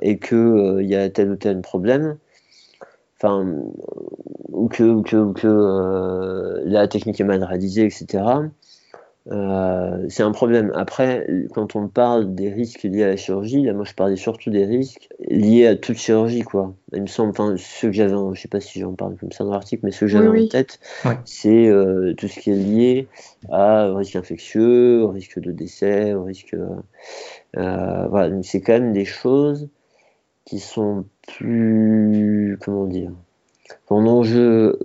et 0.00 0.18
que 0.18 0.80
il 0.80 0.88
y 0.88 0.96
a 0.96 1.10
tel 1.10 1.30
ou 1.30 1.36
tel 1.36 1.60
problème, 1.60 2.16
enfin, 3.16 3.46
ou 4.48 4.68
que, 4.68 5.02
que, 5.02 5.16
ou 5.16 5.32
que 5.32 6.62
la 6.64 6.88
technique 6.88 7.20
est 7.20 7.24
mal 7.24 7.44
réalisée, 7.44 7.84
etc. 7.84 8.24
Euh, 9.30 10.04
c'est 10.10 10.22
un 10.22 10.32
problème. 10.32 10.70
Après, 10.74 11.26
quand 11.54 11.76
on 11.76 11.88
parle 11.88 12.34
des 12.34 12.50
risques 12.50 12.82
liés 12.82 13.04
à 13.04 13.08
la 13.08 13.16
chirurgie, 13.16 13.62
là, 13.62 13.72
moi 13.72 13.84
je 13.84 13.94
parlais 13.94 14.16
surtout 14.16 14.50
des 14.50 14.66
risques 14.66 15.08
liés 15.28 15.66
à 15.66 15.76
toute 15.76 15.96
chirurgie, 15.96 16.42
quoi. 16.42 16.74
Il 16.92 17.02
me 17.02 17.06
semble, 17.06 17.30
enfin, 17.30 17.54
ceux 17.56 17.88
que 17.88 17.94
j'avais, 17.94 18.14
je 18.34 18.40
sais 18.40 18.48
pas 18.48 18.60
si 18.60 18.80
j'en 18.80 18.92
parle 18.92 19.16
comme 19.16 19.32
ça 19.32 19.44
dans 19.44 19.52
l'article, 19.52 19.86
mais 19.86 19.92
ceux 19.92 20.06
que 20.06 20.12
j'avais 20.12 20.28
en 20.28 20.48
tête, 20.48 20.78
c'est 21.24 21.68
euh, 21.68 22.12
tout 22.14 22.28
ce 22.28 22.38
qui 22.38 22.50
est 22.50 22.56
lié 22.56 23.08
à 23.50 23.88
au 23.90 23.96
risque 23.96 24.16
infectieux, 24.16 25.02
au 25.02 25.08
risque 25.08 25.40
de 25.40 25.52
décès, 25.52 26.12
au 26.12 26.24
risque. 26.24 26.54
Euh, 27.56 28.06
voilà, 28.08 28.42
c'est 28.42 28.60
quand 28.60 28.74
même 28.74 28.92
des 28.92 29.06
choses 29.06 29.68
qui 30.44 30.58
sont 30.58 31.06
plus, 31.26 32.58
comment 32.60 32.84
dire, 32.84 33.10
un 33.88 34.06
enjeu 34.06 34.78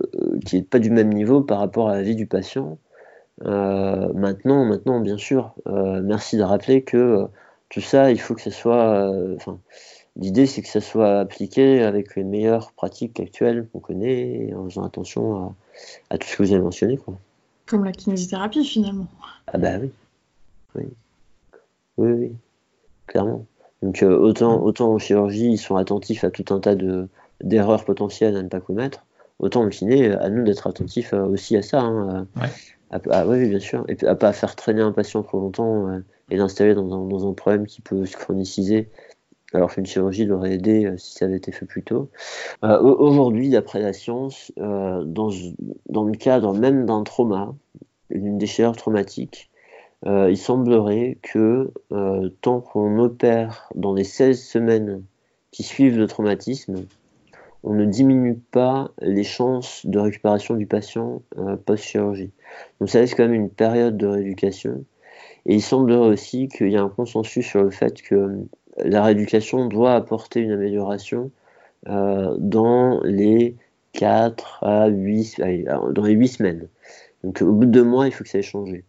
qui 0.46 0.56
n'est 0.56 0.62
pas 0.62 0.78
du 0.78 0.90
même 0.90 1.12
niveau 1.12 1.42
par 1.42 1.58
rapport 1.58 1.90
à 1.90 1.96
la 1.96 2.02
vie 2.02 2.14
du 2.16 2.26
patient. 2.26 2.78
Euh, 3.46 4.12
maintenant, 4.12 4.64
maintenant, 4.64 5.00
bien 5.00 5.16
sûr, 5.16 5.54
euh, 5.66 6.00
merci 6.02 6.36
de 6.36 6.42
rappeler 6.42 6.82
que 6.82 6.96
euh, 6.96 7.26
tout 7.68 7.80
ça, 7.80 8.10
il 8.10 8.20
faut 8.20 8.34
que 8.34 8.42
ce 8.42 8.50
soit. 8.50 9.10
Enfin, 9.36 9.58
l'idée, 10.16 10.46
c'est 10.46 10.62
que 10.62 10.68
ça 10.68 10.80
soit 10.80 11.20
appliqué 11.20 11.82
avec 11.82 12.16
les 12.16 12.24
meilleures 12.24 12.72
pratiques 12.72 13.18
actuelles 13.20 13.68
qu'on 13.72 13.80
connaît, 13.80 14.52
en 14.54 14.64
faisant 14.68 14.84
attention 14.84 15.54
à, 16.10 16.18
tout 16.18 16.26
ce 16.26 16.36
que 16.36 16.42
vous 16.42 16.52
avez 16.52 16.62
mentionné, 16.62 16.96
quoi. 16.96 17.14
Comme 17.66 17.84
la 17.84 17.92
kinésithérapie, 17.92 18.64
finalement. 18.64 19.06
Ah 19.46 19.58
bah 19.58 19.78
oui, 19.80 19.92
oui, 20.74 20.88
oui, 21.96 22.12
oui. 22.12 22.32
clairement. 23.06 23.46
Donc 23.82 24.02
autant, 24.02 24.60
autant 24.62 24.92
en 24.92 24.98
chirurgie, 24.98 25.52
ils 25.52 25.58
sont 25.58 25.76
attentifs 25.76 26.24
à 26.24 26.30
tout 26.30 26.52
un 26.52 26.60
tas 26.60 26.74
de 26.74 27.08
d'erreurs 27.42 27.86
potentielles 27.86 28.36
à 28.36 28.42
ne 28.42 28.48
pas 28.48 28.60
commettre, 28.60 29.06
autant 29.38 29.62
en 29.62 29.68
kiné, 29.70 30.12
à 30.12 30.28
nous 30.28 30.44
d'être 30.44 30.66
attentifs 30.66 31.14
aussi 31.14 31.56
à 31.56 31.62
ça. 31.62 31.80
Hein, 31.80 32.26
ouais. 32.36 32.50
Ah, 32.90 33.24
oui, 33.26 33.48
bien 33.48 33.60
sûr. 33.60 33.84
Et 33.88 34.04
à 34.04 34.14
pas 34.16 34.32
faire 34.32 34.56
traîner 34.56 34.82
un 34.82 34.92
patient 34.92 35.22
trop 35.22 35.38
longtemps 35.38 35.88
euh, 35.88 36.00
et 36.30 36.36
l'installer 36.36 36.74
dans 36.74 37.28
un, 37.28 37.32
problème 37.34 37.66
qui 37.66 37.80
peut 37.80 38.04
se 38.04 38.16
chroniciser, 38.16 38.90
alors 39.52 39.72
qu'une 39.72 39.86
chirurgie 39.86 40.24
l'aurait 40.24 40.54
aidé 40.54 40.86
euh, 40.86 40.96
si 40.96 41.14
ça 41.14 41.26
avait 41.26 41.36
été 41.36 41.52
fait 41.52 41.66
plus 41.66 41.84
tôt. 41.84 42.10
Euh, 42.64 42.80
aujourd'hui, 42.80 43.50
d'après 43.50 43.80
la 43.80 43.92
science, 43.92 44.52
dans, 44.56 45.30
dans, 45.88 46.04
le 46.04 46.14
cadre 46.16 46.52
même 46.52 46.84
d'un 46.84 47.04
trauma, 47.04 47.54
d'une 48.10 48.38
déchirure 48.38 48.76
traumatique, 48.76 49.50
il 50.04 50.38
semblerait 50.38 51.18
que 51.22 51.72
tant 52.40 52.60
qu'on 52.60 52.98
opère 52.98 53.68
dans 53.74 53.92
les 53.92 54.04
16 54.04 54.42
semaines 54.42 55.04
qui 55.50 55.62
suivent 55.62 55.98
le 55.98 56.06
traumatisme, 56.06 56.86
on 57.62 57.74
ne 57.74 57.84
diminue 57.84 58.36
pas 58.36 58.90
les 59.00 59.24
chances 59.24 59.84
de 59.84 59.98
récupération 59.98 60.54
du 60.54 60.66
patient 60.66 61.22
euh, 61.38 61.56
post-chirurgie. 61.56 62.30
Donc 62.80 62.88
ça 62.90 63.00
laisse 63.00 63.14
quand 63.14 63.24
même 63.24 63.34
une 63.34 63.50
période 63.50 63.96
de 63.96 64.06
rééducation. 64.06 64.84
Et 65.46 65.54
il 65.56 65.62
semblerait 65.62 66.08
aussi 66.08 66.48
qu'il 66.48 66.70
y 66.70 66.76
a 66.76 66.82
un 66.82 66.88
consensus 66.88 67.46
sur 67.46 67.62
le 67.62 67.70
fait 67.70 68.00
que 68.02 68.14
euh, 68.14 68.48
la 68.78 69.02
rééducation 69.02 69.66
doit 69.66 69.94
apporter 69.94 70.40
une 70.40 70.52
amélioration 70.52 71.30
euh, 71.88 72.34
dans 72.38 73.00
les 73.02 73.56
4 73.92 74.64
à 74.64 74.88
8, 74.88 75.40
dans 75.90 76.04
les 76.04 76.14
8 76.14 76.28
semaines. 76.28 76.68
Donc 77.24 77.42
au 77.42 77.52
bout 77.52 77.66
de 77.66 77.70
deux 77.70 77.84
mois, 77.84 78.06
il 78.06 78.12
faut 78.12 78.24
que 78.24 78.30
ça 78.30 78.38
ait 78.38 78.42
changé. 78.42 78.84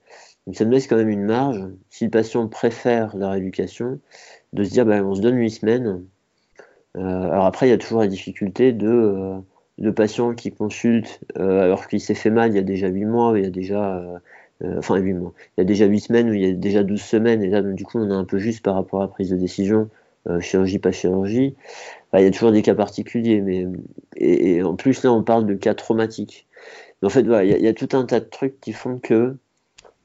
Donc 0.46 0.56
ça 0.56 0.66
me 0.66 0.72
laisse 0.72 0.88
quand 0.88 0.96
même 0.96 1.10
une 1.10 1.26
marge, 1.26 1.62
si 1.90 2.06
le 2.06 2.12
patient 2.12 2.48
préfère 2.48 3.16
la 3.18 3.32
rééducation, 3.32 4.00
de 4.54 4.64
se 4.64 4.70
dire 4.70 4.86
bah, 4.86 5.04
on 5.04 5.16
se 5.16 5.22
donne 5.22 5.36
8 5.36 5.50
semaines, 5.50 6.04
alors 6.96 7.46
après, 7.46 7.68
il 7.68 7.70
y 7.70 7.74
a 7.74 7.78
toujours 7.78 8.02
la 8.02 8.08
difficulté 8.08 8.74
de, 8.74 8.88
euh, 8.88 9.38
de 9.78 9.92
patients 9.92 10.34
qui 10.34 10.52
consultent 10.52 11.22
euh, 11.38 11.64
alors 11.64 11.88
qu'il 11.88 12.02
s'est 12.02 12.16
fait 12.16 12.30
mal 12.30 12.52
il 12.52 12.56
y 12.56 12.60
a 12.60 12.64
déjà 12.64 12.88
8 12.88 13.06
mois, 13.06 13.34
il 13.38 13.44
y 13.44 13.48
a 13.48 13.50
déjà 13.50 14.04
enfin 14.78 14.98
8 14.98 15.14
mois, 15.14 15.34
il 15.58 15.62
y 15.62 15.64
a 15.64 15.66
déjà 15.66 15.86
8 15.86 16.00
semaines 16.02 16.30
ou 16.30 16.34
il 16.34 16.42
y 16.42 16.50
a 16.50 16.54
déjà 16.54 16.84
12 16.84 17.02
semaines, 17.02 17.42
et 17.44 17.48
là 17.48 17.62
du 17.62 17.84
coup 17.84 18.00
on 18.00 18.10
est 18.10 18.14
un 18.14 18.26
peu 18.26 18.38
juste 18.38 18.64
par 18.64 18.76
rapport 18.76 19.02
à 19.02 19.06
la 19.06 19.08
prise 19.08 19.30
de 19.30 19.38
décision, 19.38 19.90
chirurgie, 20.40 20.80
pas 20.80 20.92
chirurgie. 20.92 21.56
il 22.14 22.22
y 22.22 22.26
a 22.26 22.32
toujours 22.32 22.52
des 22.52 22.62
cas 22.62 22.76
particuliers, 22.76 23.42
mais 23.42 23.68
et, 24.18 24.62
en 24.64 24.76
plus 24.76 25.04
là 25.04 25.12
on 25.14 25.24
parle 25.24 25.46
de 25.46 25.56
cas 25.56 25.74
traumatiques. 25.74 26.48
En 27.04 27.10
fait, 27.10 27.24
voilà, 27.24 27.44
il, 27.44 27.64
y 27.64 27.68
a, 27.68 27.74
tout 27.74 27.90
un 27.94 28.06
tas 28.06 28.20
de 28.20 28.26
trucs 28.26 28.62
qui 28.62 28.74
font 28.74 29.00
que 29.00 29.36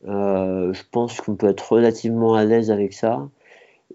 je 0.05 0.83
pense 0.91 1.21
qu'on 1.21 1.35
peut 1.37 1.49
être 1.49 1.73
relativement 1.73 2.35
à 2.35 2.45
l'aise 2.45 2.71
avec 2.71 2.95
ça. 2.95 3.29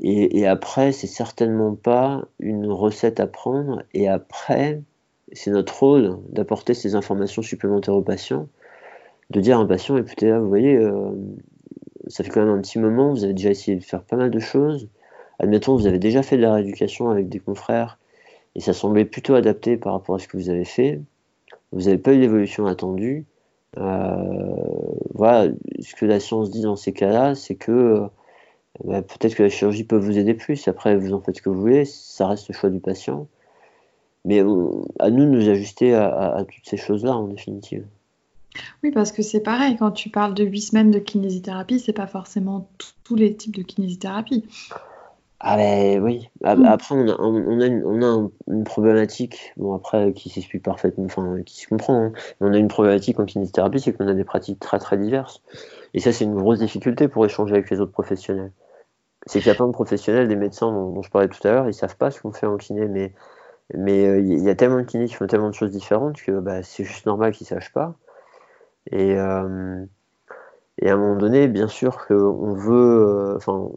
Et, 0.03 0.47
après, 0.47 0.91
c'est 0.91 1.07
certainement 1.07 1.75
pas 1.75 2.25
une 2.39 2.71
recette 2.71 3.19
à 3.19 3.27
prendre. 3.27 3.83
Et 3.93 4.07
après, 4.07 4.81
c'est 5.31 5.51
notre 5.51 5.79
rôle 5.79 6.17
d'apporter 6.29 6.73
ces 6.73 6.95
informations 6.95 7.43
supplémentaires 7.43 7.93
au 7.93 8.01
patient, 8.01 8.47
de 9.29 9.39
dire 9.39 9.59
à 9.59 9.61
un 9.61 9.67
patient, 9.67 9.97
écoutez, 9.97 10.29
là, 10.29 10.39
vous 10.39 10.49
voyez, 10.49 10.75
euh, 10.75 11.11
ça 12.07 12.23
fait 12.23 12.31
quand 12.31 12.43
même 12.43 12.55
un 12.55 12.61
petit 12.61 12.79
moment, 12.79 13.11
vous 13.11 13.23
avez 13.23 13.33
déjà 13.33 13.51
essayé 13.51 13.77
de 13.77 13.83
faire 13.83 14.01
pas 14.01 14.15
mal 14.15 14.31
de 14.31 14.39
choses. 14.39 14.89
Admettons, 15.37 15.75
vous 15.75 15.85
avez 15.85 15.99
déjà 15.99 16.23
fait 16.23 16.35
de 16.35 16.41
la 16.41 16.53
rééducation 16.55 17.11
avec 17.11 17.29
des 17.29 17.39
confrères, 17.39 17.99
et 18.55 18.59
ça 18.59 18.73
semblait 18.73 19.05
plutôt 19.05 19.35
adapté 19.35 19.77
par 19.77 19.93
rapport 19.93 20.15
à 20.15 20.19
ce 20.19 20.27
que 20.27 20.35
vous 20.35 20.49
avez 20.49 20.65
fait. 20.65 20.99
Vous 21.71 21.83
n'avez 21.83 21.99
pas 21.99 22.13
eu 22.13 22.19
l'évolution 22.19 22.65
attendue. 22.65 23.25
Euh, 23.77 24.55
voilà, 25.13 25.51
ce 25.79 25.95
que 25.95 26.05
la 26.05 26.19
science 26.19 26.49
dit 26.49 26.61
dans 26.61 26.75
ces 26.75 26.91
cas-là, 26.91 27.35
c'est 27.35 27.55
que 27.55 28.09
bah, 28.83 29.01
peut-être 29.01 29.35
que 29.35 29.43
la 29.43 29.49
chirurgie 29.49 29.83
peut 29.83 29.97
vous 29.97 30.17
aider 30.17 30.33
plus. 30.33 30.67
Après, 30.67 30.95
vous 30.95 31.13
en 31.13 31.21
faites 31.21 31.37
ce 31.37 31.41
que 31.41 31.49
vous 31.49 31.59
voulez, 31.59 31.85
ça 31.85 32.27
reste 32.27 32.47
le 32.47 32.53
choix 32.53 32.69
du 32.69 32.79
patient. 32.79 33.27
Mais 34.25 34.39
à 34.39 34.43
nous 34.43 35.25
de 35.25 35.29
nous 35.29 35.49
ajuster 35.49 35.95
à, 35.95 36.43
toutes 36.43 36.65
ces 36.65 36.77
choses-là, 36.77 37.15
en 37.15 37.27
définitive. 37.27 37.85
Oui, 38.83 38.91
parce 38.91 39.11
que 39.11 39.21
c'est 39.21 39.39
pareil, 39.39 39.77
quand 39.77 39.91
tu 39.91 40.09
parles 40.09 40.33
de 40.33 40.43
8 40.43 40.61
semaines 40.61 40.91
de 40.91 40.99
kinésithérapie, 40.99 41.79
c'est 41.79 41.93
pas 41.93 42.07
forcément 42.07 42.69
tous 43.03 43.15
les 43.15 43.35
types 43.35 43.55
de 43.55 43.63
kinésithérapie. 43.63 44.45
Ah 45.43 45.57
ben 45.57 46.03
oui. 46.03 46.29
Mm. 46.43 46.65
Après, 46.65 46.93
on 46.93 47.07
a, 47.07 47.15
on 47.19 47.59
a, 47.61 47.65
une, 47.65 47.83
on 47.83 48.01
a 48.03 48.29
une, 48.47 48.63
problématique, 48.63 49.53
bon 49.57 49.73
après, 49.73 50.13
qui 50.13 50.29
s'explique 50.29 50.61
parfaitement, 50.61 51.05
enfin, 51.05 51.41
qui 51.43 51.61
se 51.61 51.67
comprend. 51.67 51.95
Hein. 51.95 52.13
On 52.41 52.53
a 52.53 52.57
une 52.57 52.67
problématique 52.67 53.19
en 53.19 53.25
kinésithérapie, 53.25 53.79
c'est 53.79 53.93
qu'on 53.93 54.07
a 54.07 54.13
des 54.13 54.23
pratiques 54.23 54.59
très 54.59 54.77
très 54.77 54.97
diverses. 54.97 55.41
Et 55.95 55.99
ça, 55.99 56.11
c'est 56.11 56.25
une 56.25 56.35
grosse 56.35 56.59
difficulté 56.59 57.07
pour 57.07 57.25
échanger 57.25 57.55
avec 57.55 57.71
les 57.71 57.79
autres 57.79 57.91
professionnels 57.91 58.51
c'est 59.25 59.39
qu'il 59.39 59.47
y 59.47 59.51
a 59.51 59.55
plein 59.55 59.67
de 59.67 59.71
professionnels, 59.71 60.27
des 60.27 60.35
médecins 60.35 60.71
dont, 60.71 61.01
je 61.01 61.09
parlais 61.09 61.27
tout 61.27 61.45
à 61.47 61.51
l'heure, 61.51 61.67
ils 61.67 61.73
savent 61.73 61.97
pas 61.97 62.11
ce 62.11 62.21
qu'on 62.21 62.31
fait 62.31 62.47
en 62.47 62.57
kiné, 62.57 62.87
mais 62.87 63.13
mais 63.73 64.05
euh, 64.05 64.19
il 64.19 64.43
y 64.43 64.49
a 64.49 64.55
tellement 64.55 64.77
de 64.77 64.83
kinés 64.83 65.07
qui 65.07 65.13
font 65.13 65.27
tellement 65.27 65.49
de 65.49 65.53
choses 65.55 65.71
différentes 65.71 66.21
que 66.21 66.39
bah, 66.39 66.63
c'est 66.63 66.83
juste 66.83 67.05
normal 67.05 67.31
qu'ils 67.31 67.47
sachent 67.47 67.71
pas. 67.71 67.95
Et, 68.91 69.15
euh, 69.17 69.85
et 70.79 70.89
à 70.89 70.93
un 70.93 70.97
moment 70.97 71.15
donné, 71.15 71.47
bien 71.47 71.67
sûr 71.67 72.05
qu'on 72.07 72.53
veut, 72.53 73.33
euh, 73.33 73.37
enfin, 73.37 73.69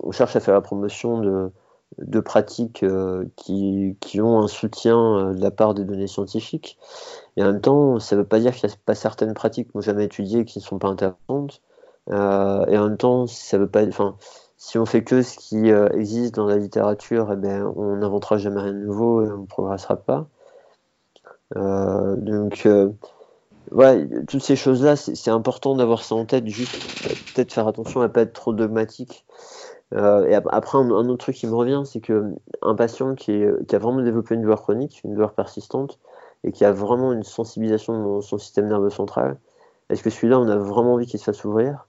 on 0.00 0.12
cherche 0.12 0.36
à 0.36 0.40
faire 0.40 0.54
la 0.54 0.60
promotion 0.60 1.20
de, 1.20 1.50
de 1.98 2.20
pratiques 2.20 2.84
qui, 3.36 3.96
qui, 4.00 4.20
ont 4.20 4.40
un 4.40 4.48
soutien 4.48 5.32
de 5.34 5.40
la 5.42 5.50
part 5.50 5.74
des 5.74 5.84
données 5.84 6.06
scientifiques. 6.06 6.78
Et 7.36 7.42
en 7.42 7.52
même 7.52 7.60
temps, 7.60 7.98
ça 7.98 8.16
ne 8.16 8.22
veut 8.22 8.26
pas 8.26 8.38
dire 8.40 8.54
qu'il 8.54 8.68
n'y 8.68 8.74
a 8.74 8.76
pas 8.86 8.94
certaines 8.94 9.34
pratiques 9.34 9.72
que 9.72 9.80
j'ai 9.80 9.86
jamais 9.86 10.04
étudiées 10.04 10.44
qui 10.44 10.60
ne 10.60 10.64
sont 10.64 10.78
pas 10.78 10.88
intéressantes. 10.88 11.62
et 12.10 12.14
en 12.14 12.88
même 12.88 12.96
temps, 12.98 13.26
ça 13.26 13.58
veut 13.58 13.68
pas. 13.68 13.86
Enfin, 13.86 14.16
si 14.58 14.78
on 14.78 14.86
fait 14.86 15.04
que 15.04 15.22
ce 15.22 15.38
qui 15.38 15.70
existe 15.70 16.34
dans 16.34 16.46
la 16.46 16.56
littérature, 16.56 17.30
eh 17.32 17.36
ben, 17.36 17.72
on 17.76 17.96
n'inventera 17.96 18.38
jamais 18.38 18.60
rien 18.60 18.72
de 18.72 18.78
nouveau 18.78 19.24
et 19.24 19.30
on 19.30 19.38
ne 19.38 19.46
progressera 19.46 19.96
pas. 19.96 20.26
donc, 21.54 22.68
ouais, 23.72 24.08
toutes 24.28 24.42
ces 24.42 24.56
choses-là, 24.56 24.96
c'est 24.96 25.30
important 25.30 25.76
d'avoir 25.76 26.02
ça 26.02 26.14
en 26.14 26.24
tête, 26.24 26.46
juste 26.46 26.76
peut-être 27.34 27.52
faire 27.52 27.68
attention 27.68 28.00
à 28.00 28.08
pas 28.08 28.22
être 28.22 28.32
trop 28.32 28.52
dogmatique. 28.52 29.24
Euh, 29.94 30.26
et 30.26 30.34
après, 30.34 30.78
un, 30.78 30.90
autre 30.90 31.16
truc 31.16 31.36
qui 31.36 31.46
me 31.46 31.54
revient, 31.54 31.82
c'est 31.84 32.00
que 32.00 32.34
un 32.62 32.74
patient 32.74 33.14
qui, 33.14 33.42
qui, 33.66 33.76
a 33.76 33.78
vraiment 33.78 34.02
développé 34.02 34.34
une 34.34 34.42
douleur 34.42 34.62
chronique, 34.62 35.00
une 35.04 35.14
douleur 35.14 35.32
persistante, 35.32 35.98
et 36.44 36.52
qui 36.52 36.64
a 36.64 36.72
vraiment 36.72 37.12
une 37.12 37.22
sensibilisation 37.22 38.02
dans 38.02 38.20
son 38.20 38.38
système 38.38 38.68
nerveux 38.68 38.90
central, 38.90 39.38
est-ce 39.88 40.02
que 40.02 40.10
celui-là, 40.10 40.38
on 40.38 40.48
a 40.48 40.56
vraiment 40.56 40.94
envie 40.94 41.06
qu'il 41.06 41.18
se 41.18 41.24
fasse 41.24 41.44
ouvrir? 41.44 41.87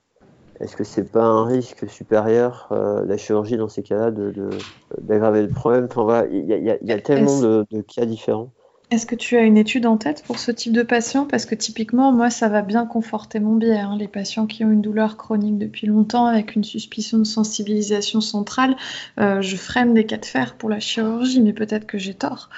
Est-ce 0.60 0.76
que 0.76 0.84
c'est 0.84 1.10
pas 1.10 1.24
un 1.24 1.44
risque 1.44 1.88
supérieur, 1.88 2.68
euh, 2.70 3.04
la 3.06 3.16
chirurgie 3.16 3.56
dans 3.56 3.68
ces 3.68 3.82
cas-là, 3.82 4.10
d'aggraver 4.10 5.42
de, 5.42 5.46
le 5.46 5.52
problème? 5.52 5.86
Enfin 5.90 6.02
voilà, 6.02 6.26
il 6.30 6.44
y, 6.44 6.86
y, 6.86 6.92
a 6.92 7.00
tellement 7.00 7.40
de, 7.40 7.66
de 7.70 7.80
cas 7.80 8.04
différents. 8.04 8.50
Est-ce 8.90 9.06
que 9.06 9.14
tu 9.14 9.36
as 9.36 9.42
une 9.42 9.56
étude 9.56 9.86
en 9.86 9.96
tête 9.96 10.24
pour 10.26 10.40
ce 10.40 10.50
type 10.50 10.72
de 10.72 10.82
patient? 10.82 11.24
Parce 11.24 11.46
que 11.46 11.54
typiquement, 11.54 12.10
moi, 12.10 12.28
ça 12.28 12.48
va 12.48 12.60
bien 12.60 12.86
conforter 12.86 13.38
mon 13.38 13.54
biais. 13.54 13.78
Hein. 13.78 13.96
Les 13.96 14.08
patients 14.08 14.46
qui 14.46 14.64
ont 14.64 14.70
une 14.70 14.80
douleur 14.80 15.16
chronique 15.16 15.58
depuis 15.58 15.86
longtemps 15.86 16.26
avec 16.26 16.56
une 16.56 16.64
suspicion 16.64 17.18
de 17.18 17.24
sensibilisation 17.24 18.20
centrale, 18.20 18.76
euh, 19.20 19.40
je 19.42 19.56
freine 19.56 19.94
des 19.94 20.06
cas 20.06 20.18
de 20.18 20.24
fer 20.24 20.56
pour 20.56 20.68
la 20.68 20.80
chirurgie, 20.80 21.40
mais 21.40 21.52
peut-être 21.52 21.86
que 21.86 21.98
j'ai 21.98 22.14
tort. 22.14 22.50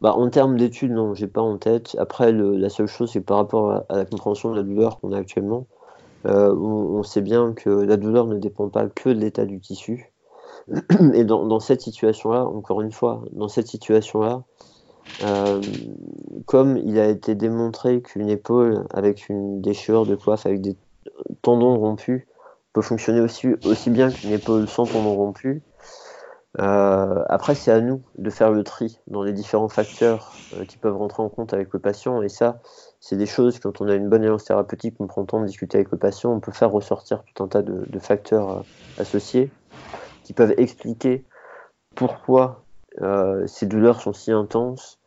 Bah, 0.00 0.14
en 0.14 0.28
termes 0.30 0.56
d'études, 0.56 0.90
non, 0.90 1.14
j'ai 1.14 1.28
pas 1.28 1.42
en 1.42 1.58
tête. 1.58 1.94
Après, 2.00 2.32
la 2.32 2.68
seule 2.68 2.88
chose, 2.88 3.12
c'est 3.12 3.20
par 3.20 3.36
rapport 3.36 3.84
à, 3.88 3.96
la 3.96 4.04
compréhension 4.04 4.50
de 4.50 4.56
la 4.56 4.64
douleur 4.64 4.98
qu'on 4.98 5.12
a 5.12 5.18
actuellement. 5.18 5.68
Euh, 6.26 6.54
on, 6.54 7.02
sait 7.02 7.20
bien 7.20 7.52
que 7.52 7.70
la 7.70 7.96
douleur 7.96 8.26
ne 8.26 8.38
dépend 8.38 8.68
pas 8.68 8.86
que 8.88 9.08
de 9.08 9.20
l'état 9.20 9.44
du 9.44 9.60
tissu. 9.60 10.12
Et 11.14 11.24
dans, 11.24 11.60
cette 11.60 11.80
situation-là, 11.80 12.44
encore 12.44 12.82
une 12.82 12.92
fois, 12.92 13.22
dans 13.32 13.48
cette 13.48 13.68
situation-là, 13.68 14.42
euh, 15.24 15.60
comme 16.46 16.76
il 16.76 16.98
a 16.98 17.08
été 17.08 17.34
démontré 17.34 18.02
qu'une 18.02 18.28
épaule 18.28 18.84
avec 18.90 19.28
une 19.28 19.60
déchirure 19.60 20.06
de 20.06 20.16
coiffe, 20.16 20.44
avec 20.44 20.60
des 20.60 20.76
tendons 21.42 21.78
rompus, 21.78 22.26
peut 22.72 22.82
fonctionner 22.82 23.20
aussi, 23.20 23.48
aussi 23.64 23.90
bien 23.90 24.10
qu'une 24.10 24.32
épaule 24.32 24.68
sans 24.68 24.84
tendons 24.84 25.14
rompus, 25.14 25.62
euh, 26.60 27.22
après, 27.28 27.54
c'est 27.54 27.70
à 27.70 27.80
nous 27.80 28.02
de 28.16 28.30
faire 28.30 28.50
le 28.50 28.64
tri 28.64 29.00
dans 29.06 29.22
les 29.22 29.32
différents 29.32 29.68
facteurs 29.68 30.32
euh, 30.54 30.64
qui 30.64 30.78
peuvent 30.78 30.96
rentrer 30.96 31.22
en 31.22 31.28
compte 31.28 31.52
avec 31.52 31.72
le 31.72 31.78
patient. 31.78 32.22
Et 32.22 32.28
ça, 32.28 32.60
c'est 33.00 33.16
des 33.16 33.26
choses, 33.26 33.58
quand 33.58 33.80
on 33.80 33.88
a 33.88 33.94
une 33.94 34.08
bonne 34.08 34.22
alliance 34.22 34.44
thérapeutique, 34.44 34.96
on 34.98 35.06
prend 35.06 35.20
le 35.20 35.26
temps 35.26 35.40
de 35.40 35.46
discuter 35.46 35.78
avec 35.78 35.90
le 35.90 35.98
patient, 35.98 36.32
on 36.32 36.40
peut 36.40 36.52
faire 36.52 36.70
ressortir 36.70 37.22
tout 37.34 37.44
un 37.44 37.48
tas 37.48 37.62
de, 37.62 37.98
facteurs 37.98 38.64
associés 38.98 39.50
qui 40.24 40.32
peuvent 40.32 40.54
expliquer 40.56 41.24
pourquoi 41.94 42.62
ces 43.46 43.66
douleurs 43.66 44.00
sont 44.00 44.12
si 44.12 44.32
intenses 44.32 44.98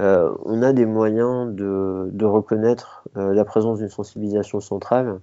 euh, 0.00 0.34
on 0.44 0.62
a 0.62 0.72
des 0.72 0.86
moyens 0.86 1.54
de, 1.54 2.24
reconnaître 2.24 3.08
euh, 3.16 3.32
la 3.32 3.44
présence 3.44 3.78
d'une 3.78 3.88
sensibilisation 3.88 4.60
centrale. 4.60 5.20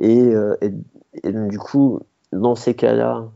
Euh, 0.00 0.56
et, 0.60 1.32
du 1.32 1.58
coup, 1.58 2.00
dans 2.32 2.54
ces 2.54 2.74
cas-là, 2.74 3.28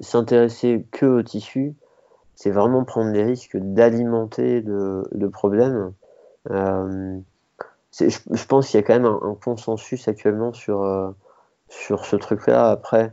s'intéresser 0.00 0.86
que 0.90 1.06
au 1.06 1.22
tissu, 1.22 1.74
c'est 2.34 2.50
vraiment 2.50 2.84
prendre 2.84 3.12
les 3.12 3.22
risques 3.22 3.56
d'alimenter 3.56 4.60
de, 4.62 5.26
problèmes. 5.28 5.92
je, 6.50 8.46
pense 8.46 8.68
qu'il 8.68 8.80
y 8.80 8.82
a 8.82 8.86
quand 8.86 8.94
même 8.94 9.06
un, 9.06 9.36
consensus 9.42 10.08
actuellement 10.08 10.52
sur, 10.52 11.14
sur 11.68 12.04
ce 12.04 12.16
truc-là. 12.16 12.70
Après, 12.70 13.12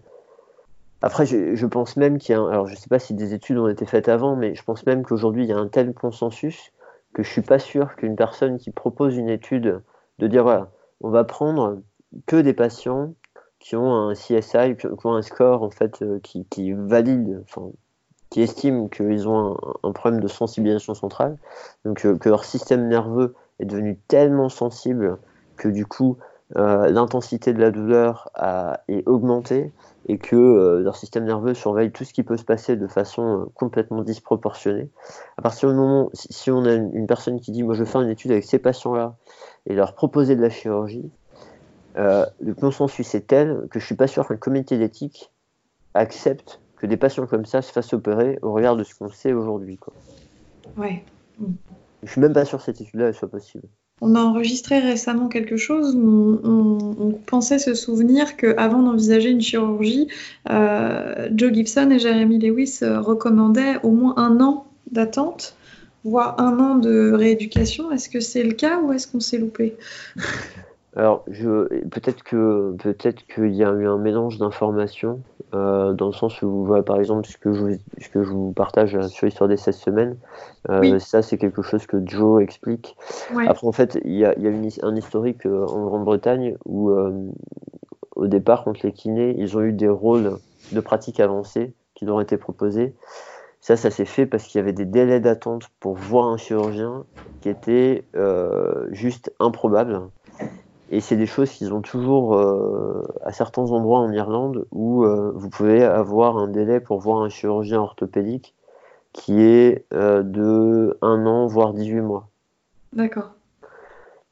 après, 1.01 1.25
je, 1.25 1.65
pense 1.65 1.97
même 1.97 2.19
qu'il 2.19 2.35
y 2.35 2.37
a, 2.37 2.47
alors 2.47 2.67
je 2.67 2.75
sais 2.75 2.87
pas 2.87 2.99
si 2.99 3.15
des 3.15 3.33
études 3.33 3.57
ont 3.57 3.67
été 3.67 3.85
faites 3.85 4.07
avant, 4.07 4.35
mais 4.35 4.53
je 4.53 4.63
pense 4.63 4.85
même 4.85 5.03
qu'aujourd'hui 5.03 5.45
il 5.45 5.49
y 5.49 5.53
a 5.53 5.57
un 5.57 5.67
tel 5.67 5.93
consensus 5.93 6.71
que 7.13 7.23
je 7.23 7.29
suis 7.29 7.41
pas 7.41 7.57
sûr 7.57 7.95
qu'une 7.95 8.15
personne 8.15 8.57
qui 8.57 8.69
propose 8.69 9.17
une 9.17 9.29
étude 9.29 9.81
de 10.19 10.27
dire 10.27 10.43
voilà, 10.43 10.69
on 11.01 11.09
va 11.09 11.23
prendre 11.23 11.81
que 12.27 12.35
des 12.35 12.53
patients 12.53 13.15
qui 13.61 13.75
ont 13.75 13.93
un 13.93 14.13
CSI, 14.13 14.75
qui 14.75 14.87
ont 15.05 15.13
un 15.13 15.21
score 15.21 15.63
en 15.63 15.69
fait 15.69 16.01
euh, 16.01 16.19
qui, 16.21 16.45
qui 16.49 16.73
valide, 16.73 17.43
enfin, 17.43 17.69
qui 18.29 18.41
estiment 18.41 18.89
qu'ils 18.89 19.29
ont 19.29 19.55
un, 19.83 19.91
problème 19.91 20.19
de 20.19 20.27
sensibilisation 20.27 20.95
centrale, 20.95 21.37
donc 21.85 22.05
euh, 22.05 22.17
que 22.17 22.27
leur 22.27 22.43
système 22.43 22.87
nerveux 22.87 23.35
est 23.59 23.65
devenu 23.65 23.97
tellement 24.07 24.49
sensible 24.49 25.19
que 25.57 25.69
du 25.69 25.85
coup 25.85 26.17
euh, 26.57 26.89
l'intensité 26.89 27.53
de 27.53 27.61
la 27.61 27.69
douleur 27.69 28.29
a, 28.33 28.81
est 28.87 29.07
augmentée 29.07 29.71
et 30.07 30.17
que 30.17 30.81
leur 30.83 30.95
système 30.95 31.25
nerveux 31.25 31.53
surveille 31.53 31.91
tout 31.91 32.03
ce 32.03 32.11
qui 32.11 32.23
peut 32.23 32.35
se 32.35 32.43
passer 32.43 32.75
de 32.75 32.87
façon 32.87 33.49
complètement 33.53 34.01
disproportionnée. 34.01 34.89
À 35.37 35.43
partir 35.43 35.69
du 35.69 35.75
moment, 35.75 36.09
si, 36.13 36.27
si 36.33 36.49
on 36.49 36.65
a 36.65 36.73
une, 36.73 37.05
personne 37.05 37.39
qui 37.39 37.51
dit 37.51 37.61
moi 37.61 37.75
je 37.75 37.81
veux 37.81 37.85
faire 37.85 38.01
une 38.01 38.09
étude 38.09 38.31
avec 38.31 38.43
ces 38.43 38.57
patients-là 38.57 39.15
et 39.67 39.75
leur 39.75 39.93
proposer 39.93 40.35
de 40.35 40.41
la 40.41 40.49
chirurgie, 40.49 41.11
le 41.95 42.53
consensus 42.53 43.13
est 43.15 43.27
tel 43.27 43.67
que 43.69 43.79
je 43.79 43.85
suis 43.85 43.95
pas 43.95 44.07
sûr 44.07 44.27
qu'un 44.27 44.37
comité 44.37 44.77
d'éthique 44.77 45.31
accepte 45.93 46.59
que 46.77 46.87
des 46.87 46.97
patients 46.97 47.27
comme 47.27 47.45
ça 47.45 47.61
se 47.61 47.71
fassent 47.71 47.93
opérer 47.93 48.39
au 48.41 48.53
regard 48.53 48.75
de 48.75 48.83
ce 48.83 48.95
qu'on 48.95 49.09
sait 49.09 49.33
aujourd'hui. 49.33 49.79
Ouais. 50.77 51.03
Je 52.03 52.11
suis 52.11 52.21
même 52.21 52.33
pas 52.33 52.45
sûr 52.45 52.57
que 52.57 52.65
cette 52.65 52.81
étude-là 52.81 53.13
soit 53.13 53.29
possible. 53.29 53.65
On 54.03 54.15
a 54.15 54.19
enregistré 54.19 54.79
récemment 54.79 55.27
quelque 55.27 55.57
chose 55.57 55.95
où 55.95 56.39
on, 56.43 57.11
pensait 57.27 57.59
se 57.59 57.75
souvenir 57.75 58.35
qu'avant 58.35 58.81
d'envisager 58.81 59.29
une 59.29 59.41
chirurgie, 59.41 60.07
euh, 60.49 61.29
Joe 61.35 61.53
Gibson 61.53 61.91
et 61.91 61.99
Jeremy 61.99 62.39
Lewis 62.39 62.79
euh, 62.81 62.99
recommandaient 62.99 63.77
au 63.83 63.91
moins 63.91 64.15
un 64.17 64.41
an 64.41 64.65
d'attente, 64.91 65.55
voire 66.03 66.41
un 66.41 66.59
an 66.59 66.75
de 66.75 67.11
rééducation. 67.11 67.91
Est-ce 67.91 68.09
que 68.09 68.19
c'est 68.19 68.43
le 68.43 68.53
cas 68.53 68.79
ou 68.79 68.91
est-ce 68.91 69.07
qu'on 69.07 69.19
s'est 69.19 69.37
loupé? 69.37 69.75
alors, 70.95 71.23
je, 71.29 71.67
peut-être 71.85 72.21
que 72.21 72.75
peut-être 72.77 73.25
qu'il 73.25 73.55
y 73.55 73.63
a 73.63 73.71
eu 73.71 73.87
un 73.87 73.97
mélange 73.97 74.37
d'informations 74.37 75.21
euh, 75.53 75.93
dans 75.93 76.07
le 76.07 76.11
sens 76.11 76.41
où, 76.41 76.65
voilà, 76.65 76.83
par 76.83 76.99
exemple, 76.99 77.25
ce 77.27 77.37
que 77.37 77.53
je, 77.53 77.77
ce 78.01 78.09
que 78.09 78.23
je 78.23 78.29
vous 78.29 78.51
partage 78.51 78.99
sur 79.07 79.25
l'histoire 79.25 79.47
des 79.47 79.55
16 79.55 79.77
semaines, 79.77 80.17
euh, 80.69 80.99
ça 80.99 81.21
c'est 81.21 81.37
quelque 81.37 81.61
chose 81.61 81.87
que 81.87 81.97
Joe 82.05 82.43
explique. 82.43 82.97
Après, 83.47 83.65
en 83.65 83.71
fait, 83.71 83.99
il 84.03 84.17
y 84.17 84.25
a, 84.25 84.37
y 84.37 84.47
a 84.47 84.49
une, 84.49 84.69
un 84.81 84.95
historique 84.95 85.45
euh, 85.45 85.65
en 85.65 85.85
Grande-Bretagne 85.85 86.57
où, 86.65 86.91
au 88.15 88.27
départ, 88.27 88.65
contre 88.65 88.81
les 88.83 88.91
kinés, 88.91 89.33
ils 89.37 89.57
ont 89.57 89.61
eu 89.61 89.71
des 89.71 89.89
rôles 89.89 90.39
de 90.73 90.79
pratique 90.81 91.21
avancée 91.21 91.73
qui 91.95 92.03
leur 92.03 92.17
ont 92.17 92.21
été 92.21 92.35
proposés. 92.35 92.93
Ça, 93.61 93.77
ça 93.77 93.91
s'est 93.91 94.05
fait 94.05 94.25
parce 94.25 94.45
qu'il 94.45 94.59
y 94.59 94.61
avait 94.61 94.73
des 94.73 94.85
délais 94.85 95.19
d'attente 95.21 95.69
pour 95.79 95.93
voir 95.93 96.27
un 96.27 96.37
chirurgien 96.37 97.05
qui 97.39 97.47
étaient 97.47 98.03
juste 98.91 99.33
improbables. 99.39 100.01
Et 100.93 100.99
c'est 100.99 101.15
des 101.15 101.25
choses 101.25 101.49
qu'ils 101.49 101.73
ont 101.73 101.81
toujours 101.81 102.35
euh, 102.35 103.07
à 103.23 103.31
certains 103.31 103.71
endroits 103.71 103.99
en 103.99 104.11
Irlande 104.11 104.67
où 104.71 105.05
euh, 105.05 105.31
vous 105.33 105.49
pouvez 105.49 105.83
avoir 105.83 106.37
un 106.37 106.49
délai 106.49 106.81
pour 106.81 106.99
voir 106.99 107.23
un 107.23 107.29
chirurgien 107.29 107.79
orthopédique 107.79 108.53
qui 109.13 109.41
est 109.41 109.85
euh, 109.93 110.21
de 110.21 110.97
un 111.01 111.25
an, 111.25 111.47
voire 111.47 111.73
18 111.73 112.01
mois. 112.01 112.27
D'accord. 112.91 113.31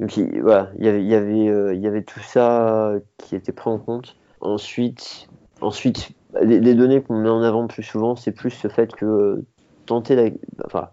Donc 0.02 0.20
voilà, 0.42 0.70
il 0.78 0.86
y 0.86 0.90
avait, 0.90 1.02
il 1.02 1.08
y, 1.08 1.16
avait, 1.16 1.76
il 1.76 1.82
y 1.82 1.88
avait 1.88 2.04
tout 2.04 2.20
ça 2.20 2.94
qui 3.18 3.36
était 3.36 3.52
pris 3.52 3.70
en 3.70 3.80
compte. 3.80 4.18
Ensuite, 4.42 5.30
ensuite 5.62 6.12
les, 6.42 6.76
données 6.76 7.02
qu'on 7.02 7.20
met 7.20 7.30
en 7.30 7.42
avant 7.42 7.68
plus 7.68 7.84
souvent, 7.84 8.16
c'est 8.16 8.32
plus 8.32 8.64
le 8.64 8.70
fait 8.70 8.94
que 8.96 9.44
tenter 9.86 10.16
la, 10.16 10.30
enfin, 10.66 10.90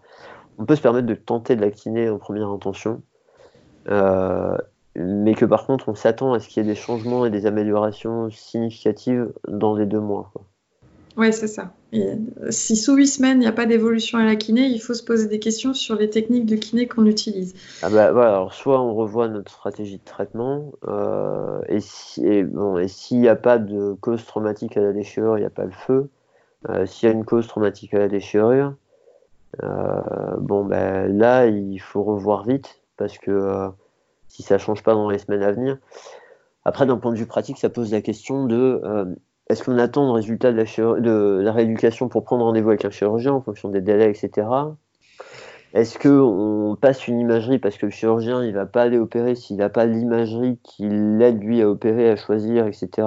on 0.58 0.64
peut 0.64 0.74
se 0.76 0.82
permettre 0.82 1.06
de 1.06 1.14
tenter 1.14 1.54
de 1.54 1.60
la 1.60 1.70
kiné 1.70 2.08
en 2.08 2.18
première 2.18 2.48
intention. 2.48 3.02
Euh, 4.96 5.02
mais 5.04 5.34
que 5.34 5.44
par 5.44 5.66
contre 5.66 5.88
on 5.88 5.94
s'attend 5.94 6.32
à 6.32 6.40
ce 6.40 6.48
qu'il 6.48 6.62
y 6.62 6.66
ait 6.66 6.68
des 6.68 6.78
changements 6.78 7.26
et 7.26 7.30
des 7.30 7.46
améliorations 7.46 8.30
significatives 8.30 9.32
dans 9.48 9.74
les 9.76 9.86
deux 9.86 10.00
mois. 10.00 10.32
Oui, 11.16 11.32
c'est 11.32 11.46
ça. 11.46 11.72
si 12.50 12.76
sous 12.76 12.94
huit 12.94 13.06
semaines, 13.06 13.38
il 13.38 13.40
n'y 13.40 13.46
a 13.46 13.52
pas 13.52 13.64
d'évolution 13.64 14.18
à 14.18 14.24
la 14.24 14.36
kiné, 14.36 14.66
il 14.66 14.78
faut 14.78 14.92
se 14.92 15.02
poser 15.02 15.28
des 15.28 15.38
questions 15.38 15.72
sur 15.72 15.94
les 15.94 16.10
techniques 16.10 16.44
de 16.44 16.56
kiné 16.56 16.86
qu'on 16.86 17.06
utilise. 17.06 17.54
Ah 17.82 17.88
bah, 17.88 18.12
voilà, 18.12 18.34
alors 18.34 18.52
soit 18.52 18.82
on 18.82 18.94
revoit 18.94 19.28
notre 19.28 19.50
stratégie 19.50 19.96
de 19.96 20.04
traitement, 20.04 20.72
euh, 20.86 21.62
et 21.68 21.80
s'il 21.80 22.48
bon, 22.48 22.78
n'y 23.12 23.28
a 23.28 23.36
pas 23.36 23.58
de 23.58 23.94
cause 23.98 24.26
traumatique 24.26 24.76
à 24.76 24.82
la 24.82 24.92
déchirure, 24.92 25.38
il 25.38 25.40
n'y 25.40 25.46
a 25.46 25.50
pas 25.50 25.64
le 25.64 25.70
feu. 25.70 26.10
Euh, 26.68 26.84
s'il 26.84 27.08
y 27.08 27.12
a 27.12 27.14
une 27.14 27.24
cause 27.24 27.46
traumatique 27.46 27.94
à 27.94 27.98
la 27.98 28.08
déchirure, 28.08 28.74
euh, 29.62 30.36
bon 30.38 30.66
ben 30.66 31.16
là, 31.16 31.46
il 31.46 31.78
faut 31.78 32.02
revoir 32.02 32.44
vite, 32.44 32.82
parce 32.98 33.16
que 33.16 33.70
si 34.28 34.42
ça 34.42 34.58
change 34.58 34.82
pas 34.82 34.94
dans 34.94 35.10
les 35.10 35.18
semaines 35.18 35.42
à 35.42 35.52
venir. 35.52 35.78
Après, 36.64 36.86
d'un 36.86 36.96
point 36.96 37.12
de 37.12 37.18
vue 37.18 37.26
pratique, 37.26 37.58
ça 37.58 37.68
pose 37.68 37.92
la 37.92 38.00
question 38.00 38.44
de 38.44 38.80
euh, 38.84 39.04
est-ce 39.48 39.62
qu'on 39.62 39.78
attend 39.78 40.06
le 40.06 40.12
résultat 40.12 40.52
de 40.52 41.40
la, 41.42 41.52
rééducation 41.52 42.08
pour 42.08 42.24
prendre 42.24 42.44
rendez-vous 42.44 42.70
avec 42.70 42.84
un 42.84 42.90
chirurgien 42.90 43.32
en 43.32 43.40
fonction 43.40 43.68
des 43.68 43.80
délais, 43.80 44.10
etc. 44.10 44.48
Est-ce 45.72 45.98
qu'on 45.98 46.76
passe 46.80 47.06
une 47.06 47.20
imagerie 47.20 47.58
parce 47.58 47.76
que 47.76 47.86
le 47.86 47.92
chirurgien 47.92 48.42
il 48.42 48.52
va 48.54 48.66
pas 48.66 48.82
aller 48.82 48.98
opérer 48.98 49.34
s'il 49.34 49.56
n'a 49.56 49.68
pas 49.68 49.84
l'imagerie 49.84 50.58
qui 50.62 50.88
l'aide 50.88 51.42
lui 51.42 51.62
à 51.62 51.68
opérer, 51.68 52.10
à 52.10 52.16
choisir, 52.16 52.66
etc. 52.66 53.06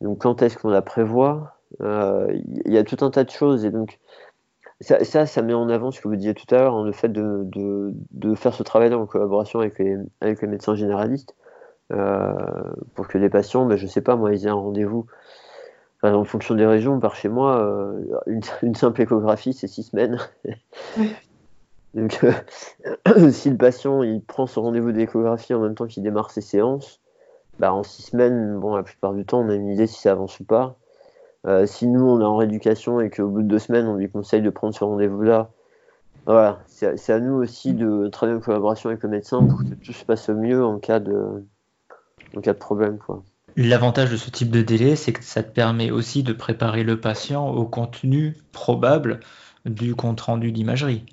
Donc 0.00 0.22
quand 0.22 0.42
est-ce 0.42 0.58
qu'on 0.58 0.68
la 0.68 0.82
prévoit? 0.82 1.54
Euh, 1.80 2.26
Il 2.66 2.72
y 2.72 2.78
a 2.78 2.84
tout 2.84 3.02
un 3.04 3.10
tas 3.10 3.24
de 3.24 3.30
choses 3.30 3.64
et 3.64 3.70
donc 3.70 3.98
ça, 4.80 5.26
ça, 5.26 5.42
met 5.42 5.54
en 5.54 5.68
avant 5.68 5.90
ce 5.90 6.00
que 6.00 6.08
vous 6.08 6.16
disiez 6.16 6.34
tout 6.34 6.54
à 6.54 6.58
l'heure, 6.58 6.74
hein, 6.74 6.84
le 6.84 6.92
fait 6.92 7.08
de, 7.08 7.46
de, 8.10 8.34
faire 8.34 8.52
ce 8.54 8.62
travail 8.62 8.92
en 8.92 9.06
collaboration 9.06 9.60
avec 9.60 9.78
les, 9.78 9.96
avec 10.20 10.42
les 10.42 10.48
médecins 10.48 10.74
généralistes 10.74 11.34
euh, 11.92 12.34
pour 12.94 13.08
que 13.08 13.16
les 13.16 13.30
patients, 13.30 13.64
ben, 13.64 13.76
je 13.76 13.86
sais 13.86 14.02
pas 14.02 14.16
moi, 14.16 14.34
ils 14.34 14.44
aient 14.46 14.50
un 14.50 14.54
rendez-vous. 14.54 15.06
en 16.02 16.24
fonction 16.24 16.54
des 16.54 16.66
régions, 16.66 17.00
par 17.00 17.16
chez 17.16 17.28
moi, 17.28 17.58
euh, 17.60 18.20
une, 18.62 18.74
simple 18.74 19.00
échographie, 19.00 19.54
c'est 19.54 19.68
six 19.68 19.84
semaines. 19.84 20.18
Donc, 21.94 22.20
si 23.30 23.48
le 23.48 23.56
patient 23.56 24.02
il 24.02 24.20
prend 24.20 24.46
son 24.46 24.62
rendez-vous 24.62 24.92
d'échographie 24.92 25.54
en 25.54 25.60
même 25.60 25.74
temps 25.74 25.86
qu'il 25.86 26.02
démarre 26.02 26.30
ses 26.30 26.42
séances, 26.42 27.00
bah, 27.58 27.72
en 27.72 27.82
six 27.82 28.02
semaines, 28.02 28.58
bon, 28.58 28.76
la 28.76 28.82
plupart 28.82 29.14
du 29.14 29.24
temps, 29.24 29.40
on 29.40 29.48
a 29.48 29.54
une 29.54 29.70
idée 29.70 29.86
si 29.86 30.02
ça 30.02 30.12
avance 30.12 30.38
ou 30.40 30.44
pas. 30.44 30.76
Euh, 31.46 31.66
si 31.66 31.86
nous, 31.86 32.04
on 32.04 32.20
est 32.20 32.24
en 32.24 32.36
rééducation 32.36 33.00
et 33.00 33.10
qu'au 33.10 33.28
bout 33.28 33.42
de 33.42 33.48
deux 33.48 33.58
semaines, 33.58 33.86
on 33.86 33.94
lui 33.94 34.10
conseille 34.10 34.42
de 34.42 34.50
prendre 34.50 34.74
ce 34.74 34.82
rendez-vous-là, 34.84 35.50
voilà, 36.26 36.58
c'est 36.66 37.12
à 37.12 37.20
nous 37.20 37.34
aussi 37.34 37.72
de 37.72 38.08
travailler 38.08 38.36
en 38.36 38.40
collaboration 38.40 38.90
avec 38.90 39.02
le 39.04 39.08
médecin 39.08 39.46
pour 39.46 39.60
que 39.60 39.74
tout 39.74 39.92
se 39.92 40.04
passe 40.04 40.28
au 40.28 40.34
mieux 40.34 40.64
en 40.64 40.80
cas 40.80 40.98
de, 40.98 41.44
en 42.36 42.40
cas 42.40 42.52
de 42.52 42.58
problème. 42.58 42.98
L'avantage 43.56 44.10
de 44.10 44.16
ce 44.16 44.30
type 44.30 44.50
de 44.50 44.60
délai, 44.60 44.96
c'est 44.96 45.12
que 45.12 45.22
ça 45.22 45.44
te 45.44 45.52
permet 45.52 45.92
aussi 45.92 46.24
de 46.24 46.32
préparer 46.32 46.82
le 46.82 47.00
patient 47.00 47.48
au 47.48 47.64
contenu 47.64 48.36
probable 48.50 49.20
du 49.64 49.94
compte-rendu 49.94 50.50
d'imagerie. 50.50 51.06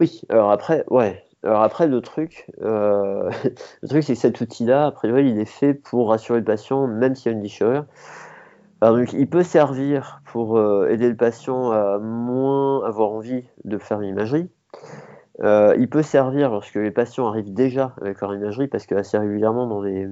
Oui, 0.00 0.22
alors 0.30 0.50
après, 0.50 0.84
ouais. 0.88 1.22
Alors 1.42 1.62
après, 1.62 1.86
le 1.86 2.00
truc, 2.00 2.46
euh, 2.62 3.30
le 3.82 3.88
truc, 3.88 4.02
c'est 4.04 4.14
que 4.14 4.20
cet 4.20 4.40
outil-là, 4.40 4.86
a 4.86 4.90
priori, 4.90 5.28
il 5.28 5.38
est 5.38 5.44
fait 5.44 5.74
pour 5.74 6.08
rassurer 6.08 6.38
le 6.38 6.44
patient, 6.44 6.86
même 6.86 7.14
s'il 7.14 7.30
y 7.30 7.34
a 7.34 7.36
une 7.36 7.42
déchirure. 7.42 7.84
Alors, 8.80 8.96
donc, 8.96 9.12
il 9.12 9.28
peut 9.28 9.42
servir 9.42 10.22
pour 10.26 10.56
euh, 10.56 10.88
aider 10.88 11.08
le 11.08 11.16
patient 11.16 11.70
à 11.70 11.98
moins 11.98 12.84
avoir 12.84 13.10
envie 13.10 13.44
de 13.64 13.78
faire 13.78 14.00
une 14.00 14.08
imagerie. 14.08 14.48
Euh, 15.42 15.74
il 15.78 15.88
peut 15.88 16.02
servir 16.02 16.50
lorsque 16.50 16.76
les 16.76 16.90
patients 16.90 17.26
arrivent 17.28 17.52
déjà 17.52 17.94
avec 18.00 18.20
leur 18.20 18.34
imagerie, 18.34 18.68
parce 18.68 18.86
que 18.86 18.94
assez 18.94 19.18
régulièrement 19.18 19.66
dans 19.66 19.82
les, 19.82 20.06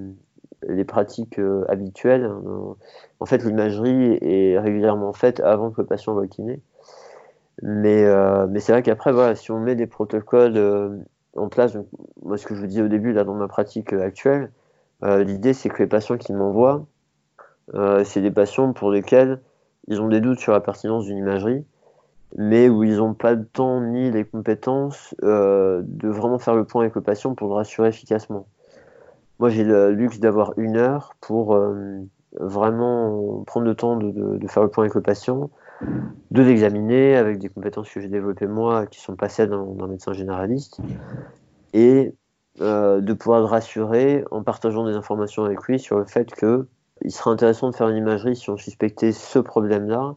pratiques 0.86 1.40
habituelles, 1.68 2.30
en 3.20 3.26
fait, 3.26 3.44
l'imagerie 3.44 4.18
est 4.20 4.58
régulièrement 4.58 5.12
faite 5.12 5.40
avant 5.40 5.70
que 5.70 5.80
le 5.80 5.86
patient 5.86 6.14
va 6.14 6.22
au 6.22 6.26
kiné. 6.26 6.60
Mais, 7.62 8.04
euh, 8.04 8.46
mais 8.48 8.60
c'est 8.60 8.72
vrai 8.72 8.82
qu'après, 8.82 9.12
voilà, 9.12 9.34
si 9.34 9.50
on 9.50 9.58
met 9.58 9.74
des 9.74 9.86
protocoles 9.86 10.56
euh, 10.56 10.96
en 11.36 11.48
place, 11.48 11.76
moi 12.22 12.36
ce 12.36 12.46
que 12.46 12.54
je 12.54 12.60
vous 12.60 12.66
disais 12.66 12.82
au 12.82 12.88
début 12.88 13.12
là 13.12 13.24
dans 13.24 13.34
ma 13.34 13.48
pratique 13.48 13.92
euh, 13.92 14.02
actuelle, 14.02 14.50
l'idée 15.02 15.52
c'est 15.52 15.68
que 15.68 15.80
les 15.80 15.88
patients 15.88 16.16
qui 16.18 16.32
m'envoient, 16.32 16.84
c'est 18.04 18.20
des 18.20 18.30
patients 18.30 18.72
pour 18.72 18.90
lesquels 18.90 19.40
ils 19.88 20.00
ont 20.00 20.08
des 20.08 20.20
doutes 20.20 20.38
sur 20.38 20.52
la 20.52 20.60
pertinence 20.60 21.04
d'une 21.04 21.18
imagerie, 21.18 21.64
mais 22.36 22.68
où 22.68 22.84
ils 22.84 22.96
n'ont 22.96 23.14
pas 23.14 23.32
le 23.32 23.44
temps 23.44 23.80
ni 23.80 24.10
les 24.10 24.24
compétences 24.24 25.14
de 25.22 26.08
vraiment 26.08 26.38
faire 26.38 26.54
le 26.54 26.64
point 26.64 26.82
avec 26.82 26.94
le 26.94 27.02
patient 27.02 27.34
pour 27.34 27.48
le 27.48 27.54
rassurer 27.54 27.88
efficacement. 27.88 28.46
Moi 29.38 29.48
j'ai 29.50 29.64
le 29.64 29.92
luxe 29.92 30.18
d'avoir 30.20 30.52
une 30.58 30.76
heure 30.76 31.14
pour 31.20 31.58
vraiment 32.38 33.42
prendre 33.46 33.66
le 33.66 33.74
temps 33.74 33.96
de, 33.96 34.46
faire 34.46 34.62
le 34.62 34.68
point 34.68 34.84
avec 34.84 34.94
le 34.94 35.02
patient, 35.02 35.50
de 36.30 36.42
l'examiner 36.42 37.16
avec 37.16 37.38
des 37.38 37.48
compétences 37.48 37.90
que 37.90 38.00
j'ai 38.00 38.08
développées 38.08 38.46
moi, 38.46 38.86
qui 38.86 39.00
sont 39.00 39.16
pas 39.16 39.28
celles 39.28 39.50
d'un 39.50 39.86
médecin 39.86 40.12
généraliste, 40.12 40.80
et 41.72 42.14
euh, 42.60 43.00
de 43.00 43.12
pouvoir 43.12 43.40
le 43.40 43.46
rassurer 43.46 44.24
en 44.30 44.42
partageant 44.42 44.86
des 44.86 44.94
informations 44.94 45.44
avec 45.44 45.62
lui 45.64 45.78
sur 45.78 45.98
le 45.98 46.04
fait 46.04 46.32
que 46.32 46.66
il 47.02 47.12
serait 47.12 47.30
intéressant 47.30 47.70
de 47.70 47.76
faire 47.76 47.88
une 47.88 47.96
imagerie 47.96 48.36
si 48.36 48.50
on 48.50 48.56
suspectait 48.56 49.12
ce 49.12 49.38
problème-là, 49.38 50.16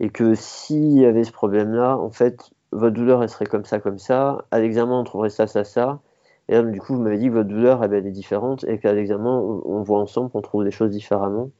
et 0.00 0.10
que 0.10 0.34
s'il 0.34 0.98
y 0.98 1.06
avait 1.06 1.24
ce 1.24 1.32
problème-là, 1.32 1.96
en 1.96 2.10
fait, 2.10 2.50
votre 2.72 2.94
douleur, 2.94 3.22
elle 3.22 3.28
serait 3.28 3.46
comme 3.46 3.64
ça, 3.64 3.80
comme 3.80 3.98
ça, 3.98 4.44
à 4.50 4.60
l'examen, 4.60 5.00
on 5.00 5.04
trouverait 5.04 5.30
ça, 5.30 5.46
ça, 5.46 5.64
ça, 5.64 6.00
et 6.48 6.54
là, 6.54 6.62
du 6.62 6.80
coup, 6.80 6.94
vous 6.94 7.02
m'avez 7.02 7.18
dit 7.18 7.28
que 7.28 7.32
votre 7.32 7.48
douleur, 7.48 7.82
eh 7.82 7.88
ben, 7.88 7.98
elle 7.98 8.06
est 8.06 8.12
différente, 8.12 8.64
et 8.68 8.78
qu'à 8.78 8.92
l'examen, 8.92 9.30
on, 9.30 9.82
voit 9.82 9.98
ensemble 9.98 10.30
qu'on 10.30 10.42
trouve 10.42 10.64
des 10.64 10.70
choses 10.70 10.90
différemment. 10.90 11.50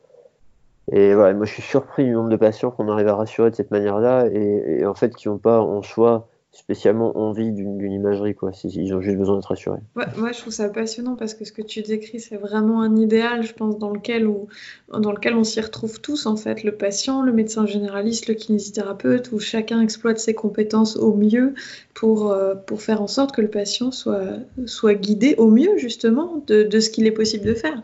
Et 0.93 1.15
voilà, 1.15 1.35
moi 1.35 1.47
je 1.47 1.53
suis 1.53 1.63
surpris 1.63 2.05
du 2.05 2.13
nombre 2.13 2.29
de 2.29 2.37
patients 2.37 2.71
qu'on 2.71 2.89
arrive 2.89 3.09
à 3.09 3.17
rassurer 3.17 3.51
de 3.51 3.57
cette 3.57 3.73
manière-là 3.73 4.27
et, 4.29 4.87
en 4.87 4.95
fait 4.95 5.17
qui 5.17 5.29
n'ont 5.29 5.39
pas 5.39 5.61
en 5.61 5.83
soi 5.83 6.29
spécialement 6.57 7.17
envie 7.19 7.53
d'une 7.53 7.93
imagerie, 7.93 8.35
quoi. 8.35 8.51
Ils 8.65 8.95
ont 8.95 9.01
juste 9.01 9.19
besoin 9.19 9.37
d'être 9.37 9.47
rassurés. 9.47 9.81
Ouais, 9.95 10.07
moi, 10.17 10.33
je 10.33 10.41
trouve 10.41 10.53
ça 10.53 10.69
passionnant 10.69 11.15
parce 11.15 11.35
que 11.35 11.45
ce 11.45 11.53
que 11.53 11.63
tu 11.63 11.83
décris, 11.83 12.21
c'est 12.21 12.37
vraiment 12.37 12.81
un 12.83 12.97
idéal, 12.97 13.43
je 13.43 13.53
pense, 13.53 13.79
dans 13.79 13.91
lequel, 13.91 14.27
où, 14.27 14.49
dans 14.91 15.13
lequel 15.13 15.35
on 15.35 15.45
s'y 15.45 15.61
retrouve 15.61 16.01
tous, 16.01 16.27
en 16.27 16.37
fait. 16.37 16.65
Le 16.65 16.73
patient, 16.73 17.23
le 17.23 17.33
médecin 17.33 17.67
généraliste, 17.67 18.27
le 18.29 18.35
kinésithérapeute, 18.35 19.33
où 19.33 19.39
chacun 19.39 19.81
exploite 19.81 20.19
ses 20.19 20.35
compétences 20.35 20.97
au 20.97 21.15
mieux 21.15 21.55
pour, 21.95 22.33
euh, 22.33 22.55
pour 22.55 22.83
faire 22.83 23.03
en 23.03 23.07
sorte 23.07 23.35
que 23.35 23.43
le 23.43 23.51
patient 23.51 23.91
soit, 23.91 24.25
soit 24.65 24.95
guidé 24.95 25.35
au 25.39 25.51
mieux, 25.51 25.77
justement, 25.77 26.43
de, 26.47 26.63
de 26.63 26.81
ce 26.81 26.91
qu'il 26.91 27.07
est 27.07 27.13
possible 27.13 27.45
de 27.45 27.55
faire 27.55 27.83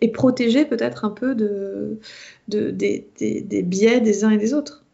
et 0.00 0.08
protéger 0.08 0.64
peut-être 0.64 1.04
un 1.04 1.10
peu 1.10 1.34
de, 1.34 1.98
de 2.48 2.70
des, 2.70 3.08
des, 3.18 3.62
biais 3.62 4.00
des 4.00 4.24
uns 4.24 4.30
et 4.30 4.38
des 4.38 4.54
autres. 4.54 4.84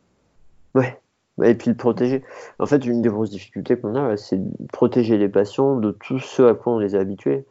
Ouais, 0.74 0.99
et 1.42 1.54
puis 1.54 1.70
de 1.70 1.76
protéger. 1.76 2.22
En 2.58 2.66
fait, 2.66 2.84
une 2.84 3.02
des 3.02 3.08
grosses 3.08 3.30
difficultés 3.30 3.76
qu'on 3.78 3.94
a, 3.94 4.16
c'est 4.16 4.38
de 4.38 4.66
protéger 4.72 5.18
les 5.18 5.28
patients 5.28 5.76
de 5.76 5.90
tout 5.92 6.18
ce 6.18 6.42
à 6.42 6.54
quoi 6.54 6.74
on 6.74 6.78
les 6.78 6.94
a 6.94 7.00
habitués. 7.00 7.46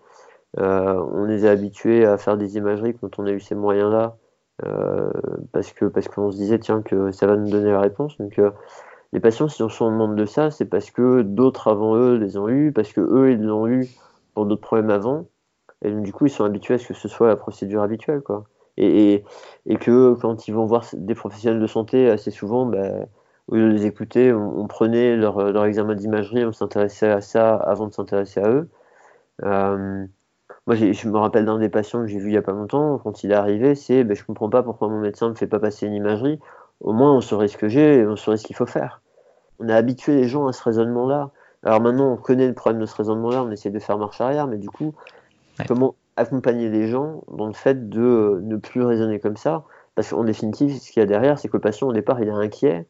Euh, 0.59 1.03
on 1.13 1.25
les 1.25 1.45
a 1.45 1.51
habitués 1.51 2.05
à 2.05 2.17
faire 2.17 2.37
des 2.37 2.57
imageries 2.57 2.95
quand 2.99 3.19
on 3.19 3.25
a 3.25 3.31
eu 3.31 3.39
ces 3.39 3.55
moyens-là, 3.55 4.17
euh, 4.65 5.11
parce 5.51 5.71
que 5.73 5.85
parce 5.85 6.07
qu'on 6.07 6.31
se 6.31 6.37
disait 6.37 6.59
tiens 6.59 6.81
que 6.81 7.11
ça 7.11 7.27
va 7.27 7.37
nous 7.37 7.49
donner 7.49 7.71
la 7.71 7.81
réponse. 7.81 8.17
Donc 8.17 8.39
euh, 8.39 8.51
les 9.13 9.19
patients, 9.19 9.47
si 9.47 9.61
on 9.63 9.69
se 9.69 9.83
demande 9.83 10.15
de 10.15 10.25
ça, 10.25 10.51
c'est 10.51 10.65
parce 10.65 10.91
que 10.91 11.21
d'autres 11.21 11.67
avant 11.69 11.95
eux 11.95 12.15
les 12.17 12.37
ont 12.37 12.49
eu, 12.49 12.71
parce 12.71 12.91
que 12.93 13.01
eux 13.01 13.31
ils 13.31 13.41
l'ont 13.41 13.67
eu 13.67 13.87
pour 14.33 14.45
d'autres 14.45 14.61
problèmes 14.61 14.89
avant, 14.89 15.25
et 15.83 15.91
du 15.91 16.11
coup, 16.11 16.25
ils 16.25 16.29
sont 16.29 16.43
habitués 16.43 16.75
à 16.75 16.77
ce 16.77 16.87
que 16.87 16.93
ce 16.93 17.07
soit 17.07 17.27
la 17.27 17.35
procédure 17.35 17.81
habituelle, 17.81 18.21
quoi. 18.21 18.45
Et, 18.77 19.25
et, 19.65 19.75
que 19.75 20.13
quand 20.13 20.47
ils 20.47 20.53
vont 20.53 20.65
voir 20.65 20.85
des 20.93 21.15
professionnels 21.15 21.59
de 21.61 21.67
santé, 21.67 22.09
assez 22.09 22.31
souvent, 22.31 22.65
bah, 22.65 23.07
au 23.49 23.55
lieu 23.55 23.69
de 23.69 23.73
les 23.73 23.85
écouter, 23.85 24.33
on, 24.33 24.67
prenait 24.67 25.15
leur, 25.15 25.51
leur, 25.51 25.65
examen 25.65 25.95
d'imagerie, 25.95 26.45
on 26.45 26.51
s'intéressait 26.51 27.09
à 27.09 27.21
ça 27.21 27.55
avant 27.55 27.87
de 27.87 27.93
s'intéresser 27.93 28.39
à 28.39 28.49
eux. 28.49 28.69
Euh, 29.43 30.05
moi, 30.67 30.75
je 30.75 31.09
me 31.09 31.17
rappelle 31.17 31.45
d'un 31.45 31.57
des 31.57 31.69
patients 31.69 32.01
que 32.01 32.07
j'ai 32.07 32.19
vu 32.19 32.29
il 32.29 32.33
y 32.33 32.37
a 32.37 32.41
pas 32.41 32.51
longtemps, 32.51 32.99
quand 32.99 33.23
il 33.23 33.31
est 33.31 33.35
arrivé, 33.35 33.75
c'est 33.75 34.03
ben, 34.03 34.15
je 34.15 34.23
comprends 34.23 34.49
pas 34.49 34.63
pourquoi 34.63 34.87
mon 34.87 34.99
médecin 34.99 35.27
ne 35.27 35.31
me 35.31 35.35
fait 35.35 35.47
pas 35.47 35.59
passer 35.59 35.87
une 35.87 35.93
imagerie. 35.93 36.39
Au 36.81 36.93
moins, 36.93 37.13
on 37.13 37.21
saurait 37.21 37.47
ce 37.47 37.57
que 37.57 37.67
j'ai 37.67 37.99
et 37.99 38.07
on 38.07 38.15
saurait 38.15 38.37
ce 38.37 38.45
qu'il 38.45 38.55
faut 38.55 38.65
faire. 38.65 39.01
On 39.59 39.67
a 39.67 39.75
habitué 39.75 40.15
les 40.15 40.27
gens 40.27 40.47
à 40.47 40.53
ce 40.53 40.63
raisonnement-là. 40.63 41.31
Alors 41.63 41.81
maintenant, 41.81 42.13
on 42.13 42.17
connaît 42.17 42.47
le 42.47 42.53
problème 42.53 42.79
de 42.79 42.85
ce 42.85 42.95
raisonnement-là, 42.95 43.43
on 43.43 43.51
essaie 43.51 43.69
de 43.69 43.79
faire 43.79 43.97
marche 43.97 44.21
arrière, 44.21 44.47
mais 44.47 44.57
du 44.57 44.69
coup, 44.69 44.93
Comment 45.67 45.95
accompagner 46.15 46.69
les 46.69 46.87
gens 46.87 47.23
dans 47.31 47.47
le 47.47 47.53
fait 47.53 47.89
de 47.89 48.01
euh, 48.01 48.39
ne 48.41 48.57
plus 48.57 48.83
raisonner 48.83 49.19
comme 49.19 49.37
ça? 49.37 49.63
Parce 49.95 50.09
qu'en 50.09 50.23
définitive, 50.23 50.77
ce 50.79 50.91
qu'il 50.91 51.01
y 51.01 51.03
a 51.03 51.05
derrière, 51.05 51.39
c'est 51.39 51.47
que 51.49 51.57
le 51.57 51.61
patient, 51.61 51.87
au 51.87 51.93
départ, 51.93 52.21
il 52.21 52.27
est 52.27 52.31
inquiet. 52.31 52.85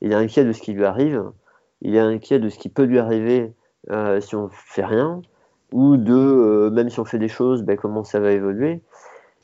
Il 0.00 0.12
est 0.12 0.16
inquiet 0.16 0.44
de 0.44 0.52
ce 0.52 0.60
qui 0.60 0.72
lui 0.72 0.84
arrive. 0.84 1.22
Il 1.82 1.94
est 1.94 2.00
inquiet 2.00 2.38
de 2.38 2.48
ce 2.48 2.58
qui 2.58 2.68
peut 2.68 2.84
lui 2.84 2.98
arriver 2.98 3.52
euh, 3.90 4.20
si 4.20 4.34
on 4.34 4.48
fait 4.48 4.84
rien. 4.84 5.22
Ou 5.72 5.96
de, 5.96 6.14
euh, 6.14 6.70
même 6.70 6.90
si 6.90 7.00
on 7.00 7.04
fait 7.04 7.18
des 7.18 7.28
choses, 7.28 7.62
ben, 7.62 7.76
comment 7.76 8.04
ça 8.04 8.20
va 8.20 8.32
évoluer. 8.32 8.82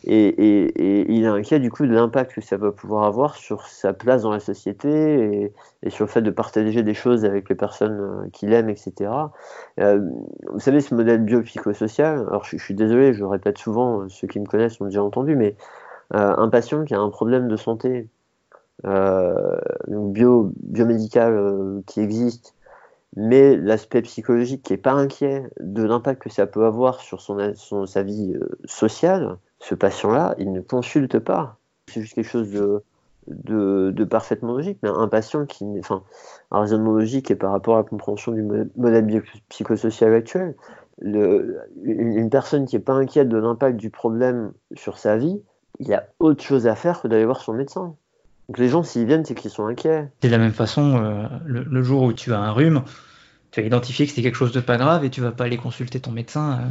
Et, 0.05 1.13
il 1.15 1.23
est 1.23 1.29
inquiet 1.29 1.61
du 1.61 1.71
coup 1.71 1.87
de 1.87 1.93
l'impact 1.93 2.35
que 2.35 2.41
ça 2.41 2.57
va 2.57 2.73
pouvoir 2.73 3.05
avoir 3.05 3.37
sur 3.37 3.69
sa 3.69 3.93
place 3.93 4.23
dans 4.23 4.33
la 4.33 4.41
société 4.41 5.53
et, 5.85 5.91
sur 5.91 6.07
le 6.07 6.11
fait 6.11 6.23
de 6.23 6.31
partager 6.33 6.83
des 6.83 6.95
choses 6.95 7.25
avec 7.25 7.49
les 7.49 7.55
personnes 7.55 8.01
euh, 8.01 8.29
qu'il 8.33 8.53
aime, 8.53 8.69
etc. 8.69 9.11
Vous 9.79 10.59
savez, 10.59 10.81
ce 10.81 10.95
modèle 10.97 11.25
biopsychosocial, 11.25 12.27
alors 12.29 12.45
je, 12.45 12.57
suis 12.57 12.75
désolé, 12.75 13.15
je 13.15 13.23
répète 13.23 13.59
souvent, 13.59 14.09
ceux 14.09 14.27
qui 14.27 14.41
me 14.41 14.47
connaissent 14.47 14.81
l'ont 14.81 14.87
déjà 14.87 15.05
entendu, 15.05 15.37
mais 15.37 15.57
un 16.11 16.49
patient 16.49 16.85
qui 16.85 16.95
a 16.95 17.01
un 17.01 17.09
problème 17.09 17.49
de 17.49 17.57
santé 17.57 18.09
bio, 18.85 20.53
biomédical 20.63 21.83
qui 21.87 22.01
existe, 22.01 22.55
mais 23.17 23.57
l'aspect 23.57 24.03
psychologique 24.03 24.63
qui 24.63 24.73
n'est 24.73 24.79
pas 24.79 24.93
inquiet 24.93 25.45
de 25.61 25.83
l'impact 25.83 26.23
que 26.23 26.31
ça 26.31 26.47
peut 26.47 26.65
avoir 26.65 27.01
sur 27.01 27.21
son 27.21 27.87
sa 27.87 28.03
vie 28.03 28.35
sociale, 28.65 29.37
ce 29.59 29.75
patient-là, 29.75 30.35
il 30.39 30.53
ne 30.53 30.61
consulte 30.61 31.19
pas. 31.19 31.59
C'est 31.89 32.01
juste 32.01 32.15
quelque 32.15 32.29
chose 32.29 32.51
de, 32.51 32.83
de, 33.29 34.05
parfaitement 34.05 34.53
logique, 34.55 34.79
mais 34.83 34.89
un 34.89 35.09
patient 35.09 35.47
qui, 35.47 35.65
enfin, 35.79 36.03
un 36.51 36.61
raisonnement 36.61 36.93
logique 36.93 37.31
et 37.31 37.37
par 37.37 37.53
rapport 37.53 37.77
à 37.77 37.79
la 37.79 37.85
compréhension 37.85 38.33
du 38.33 38.43
modèle 38.43 39.23
psychosocial 39.49 40.15
actuel, 40.15 40.57
une, 41.03 42.31
personne 42.31 42.67
qui 42.67 42.77
n'est 42.77 42.83
pas 42.83 42.95
inquiète 42.95 43.29
de 43.29 43.37
l'impact 43.37 43.77
du 43.77 43.91
problème 43.91 44.53
sur 44.75 44.99
sa 44.99 45.17
vie, 45.17 45.43
il 45.79 45.89
y 45.89 45.95
a 45.95 46.07
autre 46.19 46.43
chose 46.43 46.67
à 46.67 46.75
faire 46.75 47.01
que 47.01 47.09
d'aller 47.09 47.25
voir 47.25 47.41
son 47.41 47.55
médecin. 47.55 47.97
Donc 48.53 48.59
les 48.59 48.69
gens, 48.69 48.83
s'ils 48.83 49.07
viennent, 49.07 49.25
c'est 49.25 49.35
qu'ils 49.35 49.51
sont 49.51 49.65
inquiets. 49.65 50.11
C'est 50.21 50.29
de 50.29 50.33
la 50.33 50.37
même 50.37 50.53
façon, 50.53 51.03
euh, 51.03 51.27
le, 51.47 51.83
jour 51.83 52.03
où 52.03 52.13
tu 52.13 52.35
as 52.35 52.39
un 52.39 52.51
rhume, 52.51 52.83
tu 53.51 53.63
vas 53.63 53.67
identifier 53.67 54.07
que 54.07 54.13
c'est 54.13 54.21
quelque 54.21 54.37
chose 54.37 54.53
de 54.53 54.61
pas 54.61 54.77
grave 54.77 55.07
et 55.07 55.09
tu 55.09 55.23
vas 55.23 55.33
pas 55.33 55.45
aller 55.45 55.57
consulter 55.57 56.01
ton 56.01 56.11
médecin. 56.11 56.53
Euh. 56.53 56.69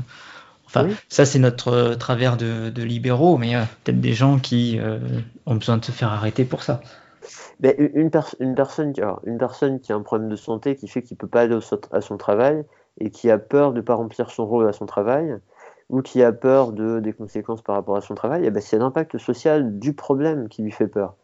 Enfin, 0.67 0.89
ça 1.09 1.25
c'est 1.25 1.39
notre 1.39 1.69
euh, 1.69 1.95
travers 1.95 2.37
de, 2.37 2.83
libéraux, 2.83 3.39
mais 3.39 3.55
peut-être 3.83 3.99
des 3.99 4.13
gens 4.13 4.37
qui 4.37 4.79
ont 5.47 5.55
besoin 5.55 5.77
de 5.77 5.85
se 5.85 5.91
faire 5.91 6.09
arrêter 6.09 6.45
pour 6.45 6.61
ça. 6.61 6.81
Une, 7.63 7.89
une, 7.95 8.11
personne, 8.53 8.93
une 9.25 9.37
personne 9.39 9.79
qui 9.79 9.91
a 9.91 9.95
un 9.95 10.03
problème 10.03 10.29
de 10.29 10.35
santé 10.35 10.75
qui 10.75 10.87
fait 10.87 11.01
qu'il 11.01 11.17
peut 11.17 11.25
pas 11.25 11.41
aller 11.41 11.57
à 11.91 12.01
son 12.01 12.17
travail 12.17 12.63
et 12.99 13.09
qui 13.09 13.31
a 13.31 13.39
peur 13.39 13.71
de 13.71 13.77
ne 13.77 13.81
pas 13.81 13.95
remplir 13.95 14.29
son 14.29 14.45
rôle 14.45 14.69
à 14.69 14.73
son 14.73 14.85
travail, 14.85 15.35
ou 15.89 16.03
qui 16.03 16.21
a 16.21 16.31
peur 16.31 16.73
de, 16.73 16.99
des 16.99 17.13
conséquences 17.13 17.63
par 17.63 17.75
rapport 17.75 17.97
à 17.97 18.01
son 18.01 18.13
travail, 18.13 18.43
eh 18.45 18.51
ben, 18.51 18.61
c'est 18.61 18.77
l'impact 18.77 19.17
social 19.17 19.79
du 19.79 19.93
problème 19.93 20.47
qui 20.47 20.61
lui 20.61 20.71
fait 20.71 20.87
peur. 20.87 21.15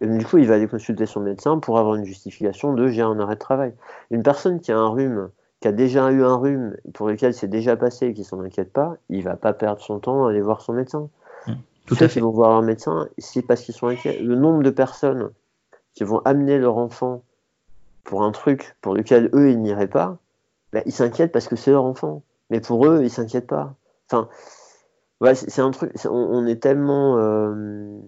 Et 0.00 0.06
du 0.06 0.24
coup, 0.24 0.38
il 0.38 0.46
va 0.46 0.54
aller 0.54 0.66
consulter 0.66 1.06
son 1.06 1.20
médecin 1.20 1.58
pour 1.58 1.78
avoir 1.78 1.94
une 1.94 2.04
justification 2.04 2.74
de 2.74 2.88
j'ai 2.88 3.02
un 3.02 3.18
arrêt 3.20 3.34
de 3.34 3.40
travail. 3.40 3.72
Une 4.10 4.22
personne 4.22 4.60
qui 4.60 4.72
a 4.72 4.78
un 4.78 4.88
rhume, 4.88 5.30
qui 5.60 5.68
a 5.68 5.72
déjà 5.72 6.10
eu 6.10 6.22
un 6.24 6.36
rhume, 6.36 6.76
pour 6.92 7.08
lequel 7.08 7.32
c'est 7.32 7.48
déjà 7.48 7.76
passé 7.76 8.08
et 8.08 8.14
qui 8.14 8.24
s'en 8.24 8.40
inquiète 8.40 8.72
pas, 8.72 8.96
il 9.08 9.22
va 9.22 9.36
pas 9.36 9.52
perdre 9.52 9.80
son 9.80 9.98
temps 10.00 10.26
à 10.26 10.30
aller 10.30 10.42
voir 10.42 10.60
son 10.60 10.72
médecin. 10.72 11.08
Mmh. 11.46 11.52
Tout 11.86 11.96
à 12.00 12.08
fait. 12.08 12.20
Ils 12.20 12.22
vont 12.22 12.30
voir 12.30 12.50
un 12.56 12.62
médecin, 12.62 13.08
c'est 13.18 13.42
parce 13.42 13.62
qu'ils 13.62 13.74
sont 13.74 13.86
inquiets. 13.86 14.18
Le 14.20 14.34
nombre 14.34 14.62
de 14.62 14.70
personnes 14.70 15.30
qui 15.94 16.04
vont 16.04 16.20
amener 16.24 16.58
leur 16.58 16.76
enfant 16.76 17.22
pour 18.02 18.24
un 18.24 18.32
truc 18.32 18.76
pour 18.80 18.94
lequel 18.94 19.30
eux 19.32 19.50
ils 19.50 19.60
n'iraient 19.60 19.86
pas, 19.86 20.18
ben, 20.72 20.82
ils 20.86 20.92
s'inquiètent 20.92 21.32
parce 21.32 21.48
que 21.48 21.56
c'est 21.56 21.70
leur 21.70 21.84
enfant. 21.84 22.22
Mais 22.50 22.60
pour 22.60 22.86
eux, 22.86 23.00
ils 23.02 23.10
s'inquiètent 23.10 23.46
pas. 23.46 23.74
Enfin, 24.10 24.28
c'est 25.32 25.60
un 25.60 25.70
truc. 25.70 25.92
On, 26.10 26.46
est 26.46 26.62
tellement, 26.62 27.18
euh, 27.18 27.98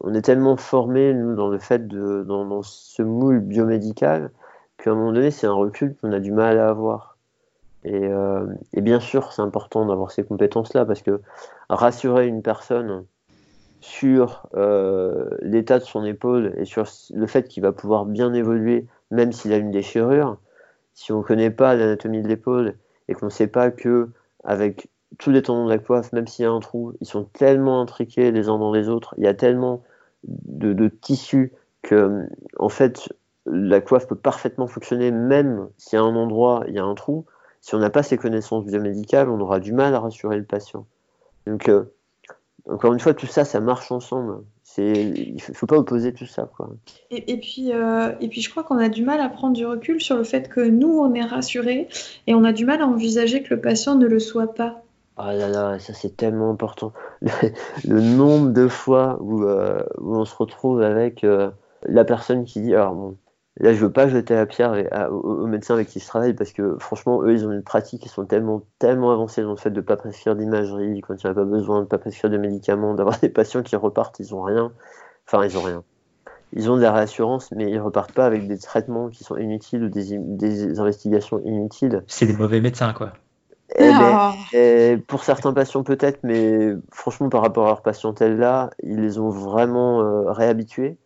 on 0.00 0.14
est 0.14 0.22
tellement 0.22 0.56
formé 0.56 1.12
nous 1.14 1.34
dans 1.34 1.48
le 1.48 1.58
fait 1.58 1.88
de 1.88 2.22
dans, 2.22 2.62
ce 2.62 3.02
moule 3.02 3.40
biomédical 3.40 4.30
qu'à 4.78 4.92
un 4.92 4.94
moment 4.94 5.12
donné, 5.12 5.30
c'est 5.30 5.46
un 5.46 5.52
recul 5.52 5.96
qu'on 5.96 6.12
a 6.12 6.20
du 6.20 6.30
mal 6.30 6.58
à 6.58 6.68
avoir. 6.68 7.16
Et, 7.84 8.06
euh, 8.06 8.46
bien 8.74 9.00
sûr, 9.00 9.32
c'est 9.32 9.42
important 9.42 9.86
d'avoir 9.86 10.12
ces 10.12 10.22
compétences-là 10.22 10.84
parce 10.84 11.02
que 11.02 11.20
rassurer 11.68 12.28
une 12.28 12.42
personne 12.42 13.04
sur 13.80 14.46
euh, 14.54 15.28
l'état 15.40 15.80
de 15.80 15.84
son 15.84 16.04
épaule 16.04 16.54
et 16.56 16.64
sur 16.64 16.84
le 17.12 17.26
fait 17.26 17.48
qu'il 17.48 17.64
va 17.64 17.72
pouvoir 17.72 18.04
bien 18.04 18.32
évoluer, 18.34 18.86
même 19.10 19.32
s'il 19.32 19.52
a 19.52 19.56
une 19.56 19.72
déchirure, 19.72 20.38
si 20.94 21.10
on 21.10 21.18
ne 21.18 21.22
connaît 21.24 21.50
pas 21.50 21.74
l'anatomie 21.74 22.22
de 22.22 22.28
l'épaule 22.28 22.76
et 23.08 23.14
qu'on 23.14 23.26
ne 23.26 23.30
sait 23.30 23.48
pas 23.48 23.72
que 23.72 24.10
avec 24.44 24.88
tous 25.18 25.30
les 25.30 25.42
tendons 25.42 25.64
de 25.64 25.70
la 25.70 25.78
coiffe, 25.78 26.12
même 26.12 26.26
s'il 26.26 26.44
y 26.44 26.46
a 26.46 26.50
un 26.50 26.60
trou, 26.60 26.94
ils 27.00 27.06
sont 27.06 27.24
tellement 27.24 27.80
intriqués 27.80 28.30
les 28.30 28.48
uns 28.48 28.58
dans 28.58 28.72
les 28.72 28.88
autres, 28.88 29.14
il 29.18 29.24
y 29.24 29.28
a 29.28 29.34
tellement 29.34 29.82
de, 30.24 30.88
tissus 30.88 31.52
que, 31.82 32.26
en 32.58 32.68
fait, 32.68 33.12
la 33.46 33.80
coiffe 33.80 34.06
peut 34.06 34.16
parfaitement 34.16 34.66
fonctionner 34.66 35.10
même 35.10 35.68
s'il 35.76 35.98
y 35.98 36.02
a 36.02 36.04
un 36.04 36.14
endroit, 36.14 36.64
il 36.68 36.74
y 36.74 36.78
a 36.78 36.84
un 36.84 36.94
trou. 36.94 37.24
Si 37.60 37.74
on 37.74 37.78
n'a 37.78 37.90
pas 37.90 38.02
ces 38.02 38.16
connaissances 38.16 38.64
biomédicales, 38.64 39.28
on 39.28 39.40
aura 39.40 39.60
du 39.60 39.72
mal 39.72 39.94
à 39.94 40.00
rassurer 40.00 40.36
le 40.36 40.44
patient. 40.44 40.86
Donc, 41.46 41.68
euh, 41.68 41.84
encore 42.68 42.92
une 42.92 43.00
fois, 43.00 43.14
tout 43.14 43.26
ça, 43.26 43.44
ça 43.44 43.60
marche 43.60 43.90
ensemble. 43.90 44.44
Il 44.78 45.34
ne 45.34 45.54
faut 45.54 45.66
pas 45.66 45.76
opposer 45.76 46.14
tout 46.14 46.26
ça. 46.26 46.48
Et, 47.10 47.36
puis, 47.38 47.72
euh, 47.72 48.12
et 48.20 48.28
puis, 48.28 48.40
je 48.40 48.50
crois 48.50 48.62
qu'on 48.62 48.78
a 48.78 48.88
du 48.88 49.02
mal 49.02 49.20
à 49.20 49.28
prendre 49.28 49.54
du 49.54 49.66
recul 49.66 50.00
sur 50.00 50.16
le 50.16 50.24
fait 50.24 50.48
que 50.48 50.60
nous, 50.60 50.98
on 50.98 51.12
est 51.14 51.24
rassurés 51.24 51.88
et 52.26 52.34
on 52.34 52.44
a 52.44 52.52
du 52.52 52.64
mal 52.64 52.80
à 52.80 52.86
envisager 52.86 53.42
que 53.42 53.54
le 53.54 53.60
patient 53.60 53.96
ne 53.96 54.06
le 54.06 54.18
soit 54.18 54.54
pas. 54.54 54.81
Ah 55.16 55.34
là 55.34 55.48
là, 55.48 55.78
ça 55.78 55.92
c'est 55.92 56.16
tellement 56.16 56.50
important. 56.50 56.92
Le, 57.84 58.00
nombre 58.00 58.50
de 58.52 58.66
fois 58.66 59.18
où, 59.20 59.44
euh, 59.44 59.82
où, 59.98 60.16
on 60.16 60.24
se 60.24 60.34
retrouve 60.34 60.82
avec 60.82 61.22
euh, 61.22 61.50
la 61.84 62.04
personne 62.04 62.44
qui 62.44 62.62
dit 62.62 62.74
alors 62.74 62.94
bon, 62.94 63.16
là 63.58 63.74
je 63.74 63.78
veux 63.78 63.92
pas 63.92 64.08
jeter 64.08 64.34
la 64.34 64.46
pierre 64.46 64.72
aux, 65.10 65.46
médecins 65.46 65.74
avec 65.74 65.88
qui 65.88 66.00
je 66.00 66.06
travaille 66.06 66.32
parce 66.32 66.52
que 66.52 66.78
franchement 66.78 67.22
eux 67.22 67.32
ils 67.32 67.46
ont 67.46 67.52
une 67.52 67.62
pratique 67.62 68.06
ils 68.06 68.08
sont 68.08 68.24
tellement 68.24 68.62
tellement 68.78 69.12
avancés 69.12 69.42
dans 69.42 69.50
le 69.50 69.56
fait 69.56 69.70
de 69.70 69.82
pas 69.82 69.96
prescrire 69.96 70.34
d'imagerie 70.34 71.02
quand 71.02 71.14
il 71.22 71.26
n'y 71.26 71.30
a 71.30 71.34
pas 71.34 71.44
besoin 71.44 71.82
de 71.82 71.86
pas 71.86 71.98
prescrire 71.98 72.30
de 72.30 72.38
médicaments 72.38 72.94
d'avoir 72.94 73.18
des 73.20 73.28
patients 73.28 73.62
qui 73.62 73.76
repartent 73.76 74.18
ils 74.18 74.34
ont 74.34 74.42
rien. 74.42 74.72
Enfin 75.26 75.44
ils 75.44 75.58
ont 75.58 75.62
rien. 75.62 75.84
Ils 76.54 76.70
ont 76.70 76.76
de 76.76 76.82
la 76.82 76.92
réassurance 76.92 77.50
mais 77.52 77.70
ils 77.70 77.80
repartent 77.80 78.12
pas 78.12 78.24
avec 78.24 78.48
des 78.48 78.58
traitements 78.58 79.10
qui 79.10 79.24
sont 79.24 79.36
inutiles 79.36 79.84
ou 79.84 79.88
des, 79.90 80.18
des 80.18 80.80
investigations 80.80 81.38
inutiles. 81.44 82.02
C'est 82.06 82.26
des 82.26 82.36
mauvais 82.36 82.62
médecins 82.62 82.94
quoi 82.94 83.12
eh 83.76 83.88
ben, 83.88 83.98
ah. 84.00 84.34
eh, 84.52 84.98
pour 85.06 85.24
certains 85.24 85.52
patients 85.52 85.82
peut-être, 85.82 86.20
mais 86.22 86.74
franchement 86.90 87.28
par 87.28 87.42
rapport 87.42 87.64
à 87.64 87.68
leur 87.68 87.82
patientèle 87.82 88.36
là, 88.36 88.70
ils 88.82 89.00
les 89.00 89.18
ont 89.18 89.30
vraiment 89.30 90.02
euh, 90.02 90.30
réhabitués. 90.32 90.98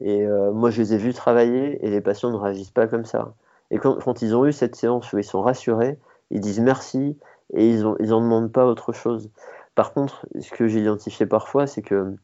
Et 0.00 0.22
euh, 0.22 0.52
moi 0.52 0.70
je 0.70 0.80
les 0.82 0.94
ai 0.94 0.98
vus 0.98 1.14
travailler 1.14 1.84
et 1.84 1.90
les 1.90 2.00
patients 2.00 2.30
ne 2.30 2.36
réagissent 2.36 2.70
pas 2.70 2.86
comme 2.86 3.04
ça. 3.04 3.34
Et 3.70 3.78
quand, 3.78 4.22
ils 4.22 4.36
ont 4.36 4.46
eu 4.46 4.52
cette 4.52 4.76
séance 4.76 5.12
où 5.12 5.18
ils 5.18 5.24
sont 5.24 5.40
rassurés, 5.40 5.98
ils 6.30 6.40
disent 6.40 6.60
merci 6.60 7.16
et 7.54 7.70
ils 7.70 7.82
n'en 7.82 7.96
ils 7.98 8.08
demandent 8.08 8.52
pas 8.52 8.66
autre 8.66 8.92
chose. 8.92 9.30
Par 9.74 9.92
contre, 9.92 10.26
ce 10.38 10.50
que 10.50 10.68
j'ai 10.68 10.80
identifié 10.80 11.26
parfois, 11.26 11.66
c'est 11.66 11.82
que 11.82 12.14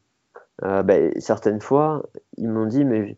euh, 0.63 0.83
bah, 0.83 0.95
certaines 1.17 1.61
fois, 1.61 2.03
ils 2.37 2.47
m'ont 2.47 2.67
dit 2.67 2.85
mais 2.85 3.17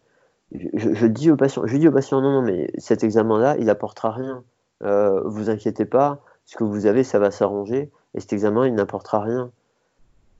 je, 0.74 1.06
dis 1.06 1.32
aux 1.32 1.38
patients, 1.38 1.64
je 1.66 1.78
dis 1.78 1.88
aux 1.88 1.92
patients 1.92 2.22
non 2.22 2.32
non 2.32 2.42
mais 2.42 2.72
cet 2.78 3.04
examen-là, 3.04 3.56
il 3.60 3.70
apportera 3.70 4.12
rien. 4.12 4.44
vous 4.82 5.50
inquiétez 5.50 5.86
pas 5.86 6.22
ce 6.46 6.56
que 6.58 6.64
vous 6.64 6.86
avez, 6.86 7.04
ça 7.04 7.20
va 7.20 7.32
s'arranger, 7.32 7.92
et 8.14 8.20
cet 8.20 8.34
examen, 8.34 8.68
il 8.68 8.74
n'apportera 8.74 9.20
rien. 9.22 9.52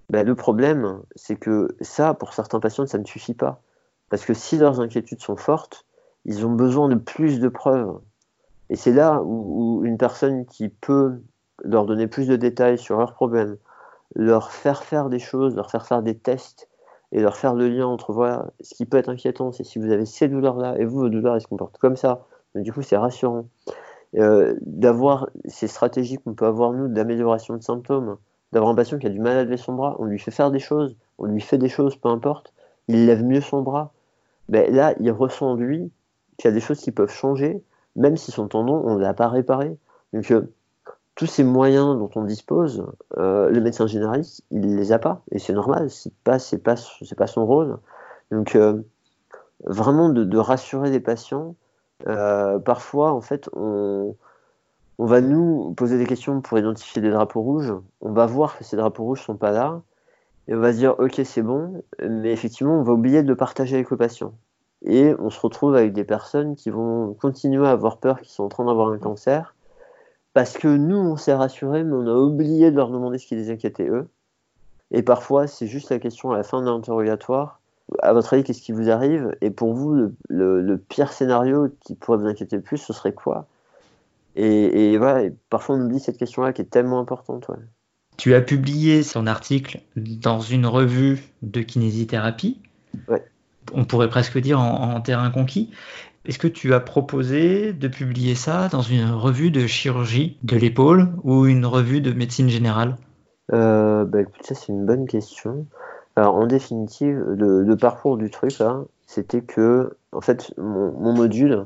Ben, 0.10 0.26
le 0.26 0.36
problème, 0.36 1.02
c'est 1.16 1.38
que 1.38 1.76
ça, 1.80 2.14
pour 2.14 2.34
certains 2.34 2.60
patients, 2.60 2.86
ça 2.86 2.98
ne 2.98 3.06
suffit 3.06 3.34
pas. 3.34 3.62
Parce 4.10 4.26
que 4.26 4.34
si 4.34 4.58
leurs 4.58 4.82
inquiétudes 4.82 5.22
sont 5.22 5.38
fortes, 5.38 5.86
ils 6.26 6.46
ont 6.46 6.52
besoin 6.52 6.90
de 6.90 6.96
plus 6.96 7.40
de 7.40 7.48
preuves. 7.48 8.00
Et 8.70 8.76
c'est 8.76 8.92
là 8.92 9.22
où, 9.24 9.82
une 9.86 9.98
personne 9.98 10.46
qui 10.46 10.70
peut 10.70 11.22
leur 11.64 11.86
donner 11.86 12.08
plus 12.08 12.28
de 12.28 12.36
détails 12.36 12.78
sur 12.78 12.98
leurs 12.98 13.14
problèmes, 13.14 13.58
leur 14.16 14.52
faire 14.52 14.84
faire 14.84 15.10
des 15.10 15.20
choses, 15.20 15.56
leur 15.56 15.72
faire 15.72 15.86
faire 15.86 16.02
des 16.02 16.18
tests, 16.18 16.68
et 17.14 17.22
leur 17.22 17.38
faire 17.38 17.54
le 17.54 17.70
lien 17.70 17.88
entre 17.88 18.14
voilà, 18.14 18.48
ce 18.62 18.74
qui 18.74 18.86
peut 18.86 18.98
être 18.98 19.10
inquiétant, 19.10 19.52
c'est 19.52 19.64
si 19.64 19.80
vous 19.80 19.92
avez 19.92 20.06
ces 20.06 20.28
douleurs-là, 20.28 20.78
et 20.78 20.86
vous, 20.86 21.00
vos 21.00 21.10
douleurs, 21.10 21.36
elles 21.36 21.42
se 21.42 21.48
comportent 21.48 21.78
comme 21.78 21.96
ça. 21.96 22.26
Du 22.56 22.74
coup, 22.74 22.82
c'est 22.82 22.98
rassurant. 22.98 23.46
Euh, 24.18 24.56
d'avoir 24.62 25.30
ces 25.46 25.68
stratégies 25.68 26.18
qu'on 26.18 26.34
peut 26.34 26.46
avoir 26.46 26.74
nous 26.74 26.90
d'amélioration 26.90 27.56
de 27.56 27.64
symptômes, 27.64 28.18
d'avoir 28.52 28.72
un 28.72 28.76
patient 28.76 28.98
qui 28.98 29.08
a 29.08 29.10
du 29.10 29.20
mal 29.20 29.38
à 29.38 29.44
lever 29.46 29.56
son 29.56 29.74
bras, 29.74 29.96
on 30.00 30.06
lui 30.06 30.20
fait 30.20 30.32
faire 30.32 30.52
des 30.52 30.60
choses, 30.60 30.98
on 31.18 31.28
lui 31.28 31.40
fait 31.40 31.58
des 31.58 31.70
choses, 31.70 31.96
peu 31.96 32.10
importe, 32.10 32.54
il 32.90 33.06
lève 33.06 33.24
mieux 33.24 33.40
son 33.40 33.62
bras. 33.62 33.94
Ben 34.50 34.74
là, 34.74 34.94
il 35.00 35.10
ressent 35.12 35.56
lui 35.56 35.92
qu'il 36.38 36.50
y 36.50 36.52
a 36.52 36.54
des 36.54 36.60
choses 36.60 36.82
qui 36.82 36.92
peuvent 36.92 37.12
changer, 37.12 37.64
même 37.96 38.18
si 38.18 38.32
son 38.32 38.50
tendon, 38.50 38.82
on 38.86 38.96
ne 38.96 39.00
l'a 39.00 39.14
pas 39.14 39.30
réparé. 39.30 39.78
Donc, 40.12 40.30
euh, 40.32 40.54
tous 41.16 41.28
ces 41.28 41.46
moyens 41.46 41.98
dont 41.98 42.10
on 42.16 42.26
dispose, 42.26 42.86
euh, 43.18 43.50
le 43.50 43.62
médecin 43.62 43.88
généraliste, 43.88 44.44
il 44.52 44.76
les 44.76 44.92
a 44.92 45.00
pas, 45.00 45.22
et 45.32 45.40
c'est 45.40 45.54
normal, 45.54 45.90
c'est 45.90 46.14
pas, 46.26 46.38
c'est 46.38 46.58
pas, 46.58 46.76
pas 47.16 47.28
son 47.28 47.46
rôle. 47.46 47.78
Donc, 48.30 48.58
vraiment 49.64 50.10
de, 50.10 50.38
rassurer 50.38 50.90
les 50.90 51.00
patients, 51.00 51.56
euh, 52.08 52.60
parfois, 52.60 53.12
en 53.14 53.22
fait, 53.22 53.50
on, 53.54 54.16
va 54.98 55.22
nous 55.22 55.74
poser 55.76 55.98
des 55.98 56.06
questions 56.06 56.42
pour 56.42 56.60
identifier 56.60 57.02
des 57.02 57.10
drapeaux 57.10 57.42
rouges. 57.42 57.74
On 58.02 58.12
va 58.12 58.26
voir 58.26 58.58
que 58.58 58.64
ces 58.64 58.78
drapeaux 58.78 59.04
rouges 59.04 59.22
sont 59.22 59.38
pas 59.38 59.52
là. 59.52 59.82
Et 60.48 60.56
on 60.56 60.60
va 60.60 60.74
se 60.74 60.78
dire, 60.78 60.96
ok, 61.00 61.22
c'est 61.24 61.42
bon, 61.42 61.84
mais 62.02 62.32
effectivement, 62.32 62.80
on 62.80 62.84
va 62.84 62.94
oublier 62.94 63.24
de 63.24 63.28
le 63.28 63.36
partager 63.36 63.76
avec 63.76 63.90
le 63.90 63.98
patient. 63.98 64.34
Et 64.84 65.14
on 65.20 65.30
se 65.30 65.40
retrouve 65.40 65.76
avec 65.76 65.94
des 65.94 66.04
personnes 66.04 66.56
qui 66.56 66.70
vont 66.72 67.14
continuer 67.14 67.66
à 67.68 67.72
avoir 67.72 67.98
peur, 67.98 68.22
qui 68.22 68.32
sont 68.32 68.44
en 68.44 68.50
train 68.50 68.66
d'avoir 68.66 68.90
un 68.90 68.98
cancer, 68.98 69.56
parce 70.34 70.58
que 70.58 70.68
nous, 70.68 70.98
on 70.98 71.18
s'est 71.18 71.34
rassurés, 71.34 71.84
mais 71.84 71.94
on 71.94 72.08
a 72.08 72.16
oublié 72.16 72.72
de 72.72 72.76
leur 72.76 72.90
demander 72.90 73.18
ce 73.18 73.28
qui 73.28 73.36
les 73.36 73.52
inquiétait 73.52 73.88
eux. 73.88 74.08
Et 74.92 75.04
parfois, 75.04 75.48
c'est 75.48 75.68
juste 75.68 75.90
la 75.90 76.00
question 76.00 76.32
à 76.32 76.38
la 76.38 76.44
fin 76.44 76.62
de 76.62 76.66
l'interrogatoire 76.66 77.61
à 78.00 78.14
votre 78.14 78.34
avis, 78.34 78.44
qu'est-ce 78.44 78.62
qui 78.62 78.72
vous 78.72 78.90
arrive? 78.90 79.36
Et 79.42 79.50
pour 79.50 79.74
vous, 79.74 80.12
le, 80.30 80.78
pire 80.78 81.12
scénario 81.12 81.70
qui 81.86 81.96
pourrait 81.96 82.18
vous 82.18 82.28
inquiéter 82.28 82.56
le 82.56 82.62
plus, 82.62 82.78
ce 82.78 82.94
serait 82.94 83.14
quoi? 83.14 83.48
Et, 84.36 84.98
voilà, 84.98 85.30
parfois 85.50 85.76
on 85.76 85.82
oublie 85.82 86.00
cette 86.00 86.18
question-là 86.18 86.54
qui 86.54 86.62
est 86.62 86.70
tellement 86.70 87.00
importante. 87.00 87.48
Tu 88.18 88.34
as 88.34 88.42
publié 88.42 89.04
son 89.04 89.28
article 89.28 89.82
dans 89.96 90.40
une 90.40 90.66
revue 90.66 91.20
de 91.42 91.62
kinésithérapie. 91.62 92.62
On 93.74 93.86
pourrait 93.86 94.10
presque 94.10 94.38
dire 94.38 94.60
en, 94.60 95.02
terrain 95.02 95.30
conquis. 95.32 95.72
Est-ce 96.26 96.40
que 96.40 96.48
tu 96.48 96.74
as 96.74 96.80
proposé 96.80 97.74
de 97.74 97.88
publier 97.88 98.36
ça 98.36 98.68
dans 98.70 98.84
une 98.84 99.10
revue 99.10 99.50
de 99.50 99.66
chirurgie 99.66 100.38
de 100.44 100.56
l'épaule 100.56 101.10
ou 101.24 101.46
une 101.48 101.66
revue 101.66 102.00
de 102.00 102.14
médecine 102.14 102.48
générale? 102.48 102.96
Euh, 103.54 104.06
bah, 104.06 104.22
écoute, 104.22 104.44
ça 104.44 104.56
c'est 104.56 104.72
une 104.72 104.86
bonne 104.86 105.08
question. 105.08 105.66
Alors, 106.16 106.36
en 106.36 106.46
définitive, 106.46 107.20
le, 107.38 107.76
parcours 107.76 108.18
du 108.18 108.30
truc, 108.30 108.60
là, 108.60 108.84
c'était 109.08 109.42
que, 109.42 109.98
en 110.12 110.22
fait, 110.22 110.54
mon, 110.58 111.14
module, 111.14 111.66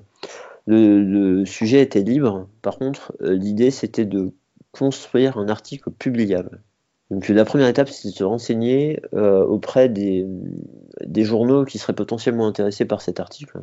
le, 0.68 1.46
sujet 1.46 1.82
était 1.82 2.04
libre. 2.04 2.48
Par 2.62 2.78
contre, 2.78 3.14
euh, 3.22 3.34
l'idée, 3.34 3.72
c'était 3.72 4.06
de 4.06 4.34
construire 4.72 5.38
un 5.38 5.48
article 5.48 5.89
publiable. 5.91 6.62
Donc 7.12 7.30
la 7.30 7.46
première 7.46 7.68
étape, 7.68 7.88
c'est 7.88 8.10
de 8.10 8.14
se 8.14 8.24
renseigner 8.24 9.00
auprès 9.14 9.89
des, 9.89 10.26
des, 11.06 11.24
journaux 11.24 11.64
qui 11.64 11.78
seraient 11.78 11.93
potentiellement 11.93 12.48
intéressés 12.48 12.86
par 12.86 13.02
cet 13.02 13.20
article. 13.20 13.62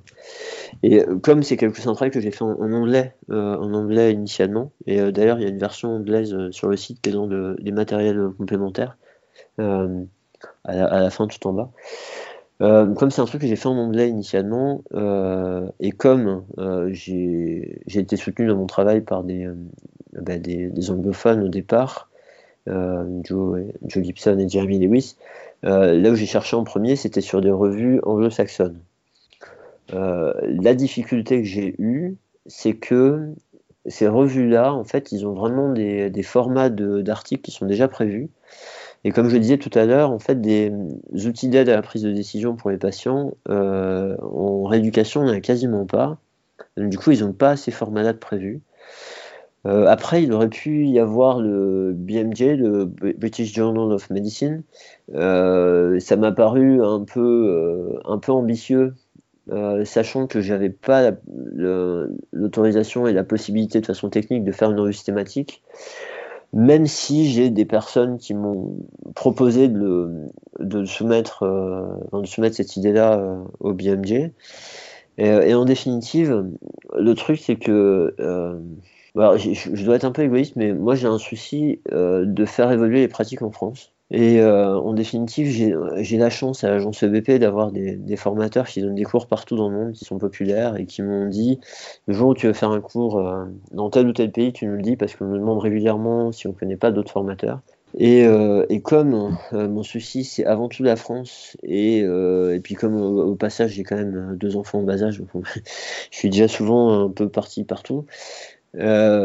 Et 0.85 1.03
comme 1.23 1.43
c'est 1.43 1.57
quelque 1.57 1.77
chose 1.81 1.99
que 1.99 2.21
j'ai 2.21 2.31
fait 2.31 2.45
en, 2.45 2.73
anglais, 2.73 3.17
en 3.29 3.75
anglais 3.75 4.13
initialement, 4.13 4.71
et 4.87 5.11
d'ailleurs 5.11 5.41
il 5.41 5.43
y 5.43 5.47
a 5.47 5.49
une 5.49 5.59
version 5.59 5.97
anglaise 5.97 6.51
sur 6.53 6.69
le 6.69 6.77
site 6.77 7.01
qui 7.03 7.11
est 7.11 7.15
les 7.59 7.73
matériels 7.73 8.29
complémentaires 8.39 8.97
à 10.65 11.01
la, 11.01 11.11
fin 11.11 11.27
tout 11.27 11.47
en 11.47 11.53
bas. 11.53 11.71
Euh, 12.61 12.95
comme 12.95 13.11
c'est 13.11 13.21
un 13.21 13.25
truc 13.25 13.41
que 13.41 13.47
j'ai 13.49 13.57
fait 13.57 13.67
en 13.67 13.77
anglais 13.77 14.09
initialement, 14.09 14.85
euh, 14.95 15.69
et 15.81 15.91
comme 15.91 16.45
euh, 16.59 16.91
j'ai 16.93 17.81
été 17.89 18.17
soutenu 18.17 18.47
dans 18.47 18.57
mon 18.57 18.67
travail 18.67 19.01
par 19.01 19.25
des, 19.25 19.49
bah, 20.13 20.35
anglophones 20.91 21.43
au 21.43 21.49
départ, 21.49 22.09
Joe, 22.67 23.61
Joe, 23.85 24.05
Gibson 24.05 24.39
et 24.39 24.49
Jeremy 24.49 24.79
Lewis, 24.79 25.17
là 25.65 26.11
où 26.11 26.15
j'ai 26.15 26.27
cherché 26.27 26.55
en 26.55 26.63
premier, 26.63 26.95
c'était 26.95 27.21
sur 27.21 27.41
des 27.41 27.51
revues 27.51 28.01
anglo-saxonnes. 28.05 28.79
la 29.91 30.75
difficulté 30.75 31.43
que 31.43 31.49
j'ai 31.49 31.75
eue, 31.81 32.15
c'est 32.47 32.75
que 32.75 33.33
ces 33.87 34.07
revues-là, 34.07 34.73
en 34.73 34.85
fait, 34.85 35.11
ils 35.11 35.27
ont 35.27 35.33
vraiment 35.33 35.73
des 35.73 36.23
formats 36.23 36.71
d'articles 36.71 37.43
qui 37.43 37.51
sont 37.51 37.67
déjà 37.67 37.89
prévus. 37.89 38.31
Et 39.05 39.11
comme 39.11 39.29
je 39.29 39.37
disais 39.37 39.59
tout 39.59 39.77
à 39.77 39.85
l'heure, 39.85 40.11
en 40.11 40.19
fait, 40.19 40.41
des 40.41 40.73
outils 41.27 41.49
d'aide 41.49 41.69
à 41.69 41.75
la 41.75 41.83
prise 41.83 42.03
de 42.03 42.13
décision 42.13 42.55
pour 42.55 42.71
les 42.71 42.79
patients, 42.79 43.33
euh, 43.49 44.17
en 44.21 44.63
rééducation, 44.65 45.23
on 45.23 45.27
n'en 45.27 45.33
a 45.33 45.41
quasiment 45.41 45.87
pas. 45.87 46.19
du 46.77 46.97
coup, 46.99 47.11
ils 47.11 47.25
n'ont 47.25 47.33
pas 47.33 47.57
ces 47.57 47.73
formats-là 47.73 48.15
prévus. 48.15 48.61
Euh, 49.67 49.87
après, 49.87 50.23
il 50.23 50.33
aurait 50.33 50.49
pu 50.49 50.87
y 50.87 50.99
avoir 50.99 51.41
le 51.41 51.93
BMJ, 51.95 52.57
le 52.57 52.85
British 52.85 53.55
Journal 53.55 53.93
of 53.93 54.11
Medicine. 54.11 54.63
Euh, 55.15 55.99
ça 56.01 56.17
m'a 56.17 56.33
paru 56.33 56.83
un 56.83 57.05
peu, 57.05 58.01
un 58.05 58.19
peu 58.19 58.33
ambitieux, 58.33 58.95
sachant 59.85 60.29
que 60.29 60.41
j'avais 60.41 60.71
pas 60.71 61.13
l'autorisation 62.33 63.09
et 63.09 63.13
la 63.13 63.25
possibilité 63.25 63.81
de 63.81 63.87
façon 63.87 64.11
technique 64.11 64.45
de 64.45 64.53
faire 64.53 64.71
une 64.71 64.81
revue 64.81 64.93
systématique 64.93 65.63
même 66.53 66.87
si 66.87 67.31
j'ai 67.31 67.51
des 67.51 67.65
personnes 67.65 68.19
qui 68.19 68.35
m'ont 68.35 68.77
proposé 69.15 69.69
de, 69.69 70.31
soumettre, 70.85 71.45
euh, 71.45 72.21
de 72.21 72.27
soumettre 72.27 72.57
cette 72.57 72.77
idée-là 72.77 73.19
euh, 73.19 73.43
au 73.61 73.73
BMJ. 73.73 74.31
Euh, 75.21 75.43
et, 75.43 75.55
en 75.55 75.65
définitive, 75.65 76.45
le 76.95 77.15
truc, 77.15 77.39
c'est 77.39 77.57
que 77.57 78.15
je, 79.17 79.85
dois 79.85 79.97
être 79.97 80.05
un 80.05 80.13
peu 80.13 80.23
égoïste, 80.23 80.57
mais 80.57 80.73
moi 80.73 80.95
j'ai 80.95 81.07
un 81.07 81.19
souci 81.19 81.81
de 81.91 82.45
faire 82.45 82.71
évoluer 82.71 83.01
les 83.01 83.09
pratiques 83.09 83.43
en 83.43 83.51
France. 83.51 83.93
Et 84.15 84.41
euh, 84.41 84.79
en 84.79 84.93
définitive, 84.93 85.49
j'ai 85.97 86.19
la 86.19 86.29
chance 86.29 86.65
à 86.65 86.69
l'agence 86.69 87.03
EBP 87.03 87.39
d'avoir 87.39 87.73
des, 87.73 88.17
formateurs 88.17 88.67
qui 88.67 88.83
donnent 88.83 88.95
des 88.95 89.05
cours 89.05 89.27
partout 89.27 89.57
dans 89.57 89.71
le 89.71 89.77
monde, 89.77 89.93
qui 89.93 90.05
sont 90.05 90.19
populaires 90.19 90.77
et 90.77 90.85
qui 90.85 91.01
m'ont 91.01 91.29
dit 91.29 91.59
le 92.07 92.13
jour 92.13 92.29
où 92.29 92.35
tu 92.35 92.47
veux 92.47 92.53
faire 92.53 92.71
un 92.71 92.83
cours 92.83 93.19
euh, 93.19 93.47
dans 93.71 93.89
tel 93.89 94.07
ou 94.07 94.13
tel 94.13 94.31
pays, 94.31 94.53
tu 94.53 94.67
nous 94.67 94.77
le 94.77 94.83
dis 94.83 94.97
parce 94.97 95.17
qu'on 95.17 95.25
me 95.25 95.39
demande 95.39 95.61
régulièrement 95.61 96.31
si 96.31 96.47
on 96.47 96.51
ne 96.51 96.55
connaît 96.55 96.77
pas 96.77 96.91
d'autres 96.91 97.11
formateurs. 97.11 97.61
Et, 97.97 98.27
euh, 98.27 98.67
comme 98.85 99.35
mon 99.53 99.83
souci 99.83 100.25
c'est 100.25 100.45
avant 100.45 100.69
tout 100.69 100.83
la 100.83 100.97
France 100.97 101.57
et, 101.63 102.07
puis 102.63 102.75
comme 102.75 102.97
au, 102.97 103.35
passage 103.35 103.73
j'ai 103.73 103.83
quand 103.83 103.97
même 103.97 104.37
deux 104.39 104.57
enfants 104.57 104.81
en 104.81 104.83
bas 104.83 105.03
âge, 105.03 105.19
donc 105.19 105.29
je 106.11 106.19
suis 106.19 106.29
déjà 106.29 106.49
souvent 106.49 107.05
un 107.05 107.09
peu 107.09 107.31
parti 107.31 107.65
partout. 107.65 108.05
j'ai 108.75 109.21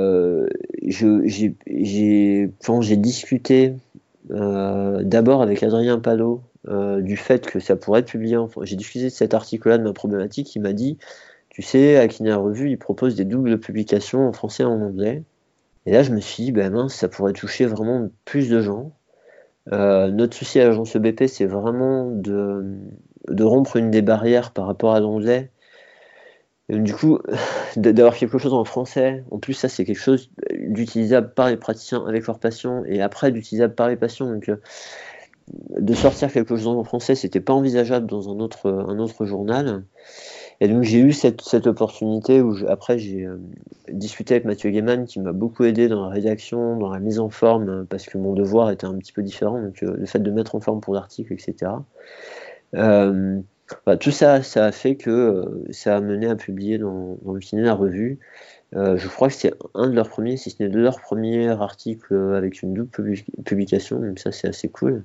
quand 2.63 2.81
j'ai 2.81 2.97
discuté 2.97 3.73
euh, 4.31 5.03
d'abord 5.03 5.41
avec 5.41 5.63
Adrien 5.63 5.99
Palot 5.99 6.41
euh, 6.67 7.01
du 7.01 7.17
fait 7.17 7.45
que 7.45 7.59
ça 7.59 7.75
pourrait 7.75 8.01
être 8.01 8.07
publié 8.07 8.37
en 8.37 8.49
J'ai 8.63 8.75
discuté 8.75 9.05
de 9.05 9.09
cet 9.09 9.33
article-là 9.33 9.77
de 9.77 9.83
ma 9.83 9.93
problématique. 9.93 10.55
Il 10.55 10.61
m'a 10.61 10.73
dit 10.73 10.97
Tu 11.49 11.61
sais, 11.61 12.05
Kiné 12.09 12.33
Revue, 12.33 12.69
il 12.69 12.77
propose 12.77 13.15
des 13.15 13.25
doubles 13.25 13.59
publications 13.59 14.27
en 14.27 14.33
français 14.33 14.63
et 14.63 14.65
en 14.65 14.81
anglais. 14.81 15.23
Et 15.85 15.91
là, 15.91 16.03
je 16.03 16.11
me 16.11 16.19
suis 16.19 16.43
dit 16.43 16.51
Ben 16.51 16.71
mince, 16.71 16.93
ça 16.93 17.07
pourrait 17.07 17.33
toucher 17.33 17.65
vraiment 17.65 18.09
plus 18.25 18.49
de 18.49 18.61
gens. 18.61 18.91
Euh, 19.71 20.09
notre 20.11 20.35
souci 20.35 20.59
à 20.59 20.65
l'agence 20.65 20.95
EBP, 20.95 21.25
c'est 21.27 21.45
vraiment 21.45 22.09
de, 22.09 22.63
de, 23.27 23.43
rompre 23.43 23.75
une 23.75 23.91
des 23.91 24.01
barrières 24.01 24.51
par 24.51 24.65
rapport 24.65 24.93
à 24.93 24.99
l'anglais 24.99 25.51
du 26.69 26.93
coup, 26.93 27.19
d'avoir 27.77 28.15
quelque 28.15 28.37
chose 28.37 28.53
en 28.53 28.65
français, 28.65 29.23
en 29.31 29.39
plus 29.39 29.53
ça 29.53 29.69
c'est 29.69 29.85
quelque 29.85 29.99
chose 29.99 30.29
d'utilisable 30.67 31.33
par 31.33 31.49
les 31.49 31.57
praticiens 31.57 32.05
avec 32.05 32.27
leurs 32.27 32.39
patients 32.39 32.83
et 32.85 33.01
après 33.01 33.31
d'utilisable 33.31 33.75
par 33.75 33.89
les 33.89 33.95
patients. 33.95 34.27
Donc 34.27 34.49
euh, 34.49 34.57
de 35.79 35.93
sortir 35.93 36.31
quelque 36.31 36.57
chose 36.57 36.67
en 36.67 36.83
français, 36.83 37.15
c'était 37.15 37.39
pas 37.39 37.53
envisageable 37.53 38.05
dans 38.05 38.29
un 38.29 38.39
autre, 38.39 38.69
un 38.69 38.99
autre 38.99 39.25
journal. 39.25 39.83
Et 40.59 40.67
donc 40.67 40.83
j'ai 40.83 40.99
eu 40.99 41.13
cette, 41.13 41.41
cette, 41.41 41.67
opportunité 41.67 42.41
où 42.41 42.55
après 42.67 42.97
j'ai 42.97 43.25
euh, 43.25 43.37
discuté 43.89 44.33
avec 44.33 44.45
Mathieu 44.45 44.71
Gaiman 44.71 45.05
qui 45.05 45.19
m'a 45.19 45.31
beaucoup 45.31 45.63
aidé 45.63 45.87
dans 45.87 46.03
la 46.03 46.09
rédaction, 46.09 46.77
dans 46.77 46.89
la 46.89 46.99
mise 46.99 47.19
en 47.19 47.29
forme, 47.29 47.85
parce 47.85 48.07
que 48.07 48.17
mon 48.17 48.33
devoir 48.33 48.71
était 48.71 48.85
un 48.85 48.95
petit 48.97 49.13
peu 49.13 49.21
différent, 49.21 49.61
donc 49.61 49.83
euh, 49.83 49.95
le 49.95 50.05
fait 50.05 50.19
de 50.19 50.31
mettre 50.31 50.55
en 50.55 50.59
forme 50.59 50.81
pour 50.81 50.95
l'article, 50.95 51.33
etc. 51.33 51.71
Euh, 52.75 53.39
bah, 53.85 53.97
tout 53.97 54.11
ça, 54.11 54.41
ça 54.43 54.65
a 54.65 54.71
fait 54.71 54.95
que 54.95 55.09
euh, 55.09 55.65
ça 55.71 55.97
a 55.97 56.01
mené 56.01 56.27
à 56.27 56.35
publier 56.35 56.77
dans, 56.77 57.17
dans 57.21 57.33
le 57.33 57.41
ciné 57.41 57.61
la 57.61 57.73
revue. 57.73 58.19
Euh, 58.75 58.97
je 58.97 59.07
crois 59.07 59.29
que 59.29 59.33
c'est 59.33 59.53
un 59.73 59.89
de 59.89 59.95
leurs 59.95 60.09
premiers, 60.09 60.37
si 60.37 60.49
ce 60.49 60.61
n'est 60.61 60.69
de 60.69 60.79
leurs 60.79 60.99
premiers 60.99 61.47
articles 61.47 62.13
euh, 62.13 62.37
avec 62.37 62.61
une 62.61 62.73
double 62.73 62.89
publication, 63.45 63.99
donc 63.99 64.19
ça 64.19 64.31
c'est 64.31 64.47
assez 64.47 64.69
cool. 64.69 65.03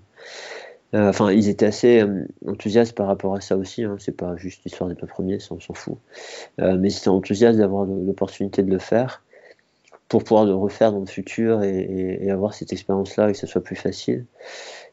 Enfin, 0.94 1.32
ils 1.32 1.48
étaient 1.48 1.64
assez 1.64 2.04
enthousiastes 2.46 2.94
par 2.94 3.06
rapport 3.06 3.34
à 3.34 3.40
ça 3.40 3.56
aussi, 3.56 3.82
hein. 3.82 3.96
c'est 3.98 4.14
pas 4.14 4.36
juste 4.36 4.62
l'histoire 4.66 4.90
des 4.90 4.94
deux 4.94 5.06
premiers, 5.06 5.38
ça 5.38 5.54
on 5.54 5.60
s'en 5.60 5.72
fout. 5.72 5.96
mais 6.58 6.90
ils 6.90 6.96
étaient 6.98 7.08
enthousiastes 7.08 7.58
d'avoir 7.58 7.86
l'opportunité 7.86 8.62
de 8.62 8.70
le 8.70 8.78
faire 8.78 9.22
pour 10.10 10.22
pouvoir 10.22 10.44
le 10.44 10.54
refaire 10.54 10.92
dans 10.92 11.00
le 11.00 11.06
futur 11.06 11.62
et, 11.62 12.18
et 12.20 12.30
avoir 12.30 12.52
cette 12.52 12.74
expérience-là 12.74 13.30
et 13.30 13.32
que 13.32 13.38
ce 13.38 13.46
soit 13.46 13.62
plus 13.62 13.76
facile. 13.76 14.26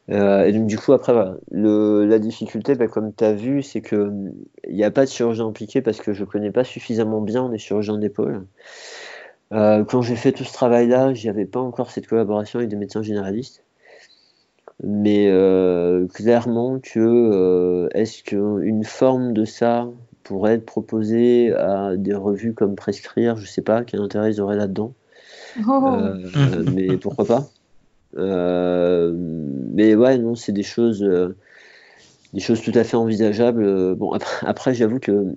Euh, 0.08 0.44
et 0.44 0.52
donc 0.52 0.66
du 0.66 0.76
coup 0.76 0.92
après 0.92 1.12
la 1.52 2.18
difficulté 2.18 2.74
bah, 2.74 2.88
comme 2.88 3.14
tu 3.14 3.22
as 3.22 3.32
vu 3.32 3.62
c'est 3.62 3.80
que 3.80 4.10
il 4.66 4.74
n'y 4.74 4.82
a 4.82 4.90
pas 4.90 5.04
de 5.04 5.10
chirurgien 5.10 5.46
impliqué 5.46 5.82
parce 5.82 6.00
que 6.00 6.12
je 6.12 6.24
connais 6.24 6.50
pas 6.50 6.64
suffisamment 6.64 7.20
bien 7.20 7.50
les 7.50 7.58
chirurgiens 7.58 7.98
d'épaule. 7.98 8.46
Euh, 9.52 9.84
quand 9.84 10.02
j'ai 10.02 10.16
fait 10.16 10.32
tout 10.32 10.44
ce 10.44 10.52
travail 10.52 10.88
là 10.88 11.14
j'avais 11.14 11.44
pas 11.44 11.60
encore 11.60 11.90
cette 11.90 12.06
collaboration 12.06 12.58
avec 12.58 12.70
des 12.70 12.76
médecins 12.76 13.02
généralistes. 13.02 13.62
Mais 14.82 15.28
euh, 15.28 16.06
clairement 16.08 16.80
que 16.80 17.88
est-ce 17.92 18.22
qu'une 18.24 18.84
forme 18.84 19.34
de 19.34 19.44
ça 19.44 19.86
pourrait 20.24 20.54
être 20.54 20.64
proposée 20.64 21.52
à 21.52 21.96
des 21.96 22.14
revues 22.14 22.54
comme 22.54 22.76
Prescrire, 22.76 23.36
je 23.36 23.46
sais 23.46 23.62
pas 23.62 23.84
quel 23.84 24.00
intérêt 24.00 24.32
ils 24.32 24.40
auraient 24.40 24.56
là-dedans? 24.56 24.94
Oh. 25.68 25.98
mais 26.72 26.96
pourquoi 26.96 27.26
pas? 27.26 27.50
Mais 28.14 29.94
ouais, 29.94 30.18
non, 30.18 30.34
c'est 30.34 30.52
des 30.52 30.62
choses, 30.62 31.02
euh, 31.02 31.36
des 32.32 32.40
choses 32.40 32.62
tout 32.62 32.72
à 32.74 32.84
fait 32.84 32.96
envisageables. 32.96 33.94
Bon, 33.94 34.12
après, 34.42 34.74
j'avoue 34.74 35.00
que 35.00 35.34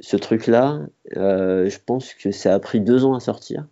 ce 0.00 0.16
truc-là, 0.16 0.80
euh, 1.16 1.68
je 1.68 1.78
pense 1.84 2.14
que 2.14 2.30
ça 2.32 2.54
a 2.54 2.58
pris 2.60 2.80
deux 2.80 3.04
ans 3.04 3.14
à 3.14 3.20
sortir. 3.20 3.66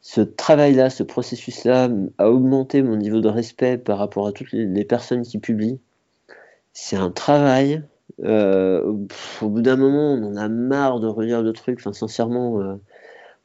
Ce 0.00 0.20
travail-là, 0.20 0.90
ce 0.90 1.02
processus-là 1.02 1.88
a 2.18 2.30
augmenté 2.30 2.82
mon 2.82 2.96
niveau 2.96 3.20
de 3.20 3.28
respect 3.28 3.78
par 3.78 3.98
rapport 3.98 4.26
à 4.26 4.32
toutes 4.32 4.52
les, 4.52 4.84
personnes 4.84 5.22
qui 5.22 5.38
publient. 5.38 5.80
C'est 6.72 6.96
un 6.96 7.10
travail. 7.10 7.82
au 8.22 9.48
bout 9.48 9.62
d'un 9.62 9.76
moment, 9.76 10.12
on 10.12 10.24
en 10.24 10.36
a 10.36 10.48
marre 10.48 11.00
de 11.00 11.08
relire 11.08 11.42
le 11.42 11.52
truc. 11.52 11.78
Enfin, 11.80 11.92
sincèrement, 11.92 12.78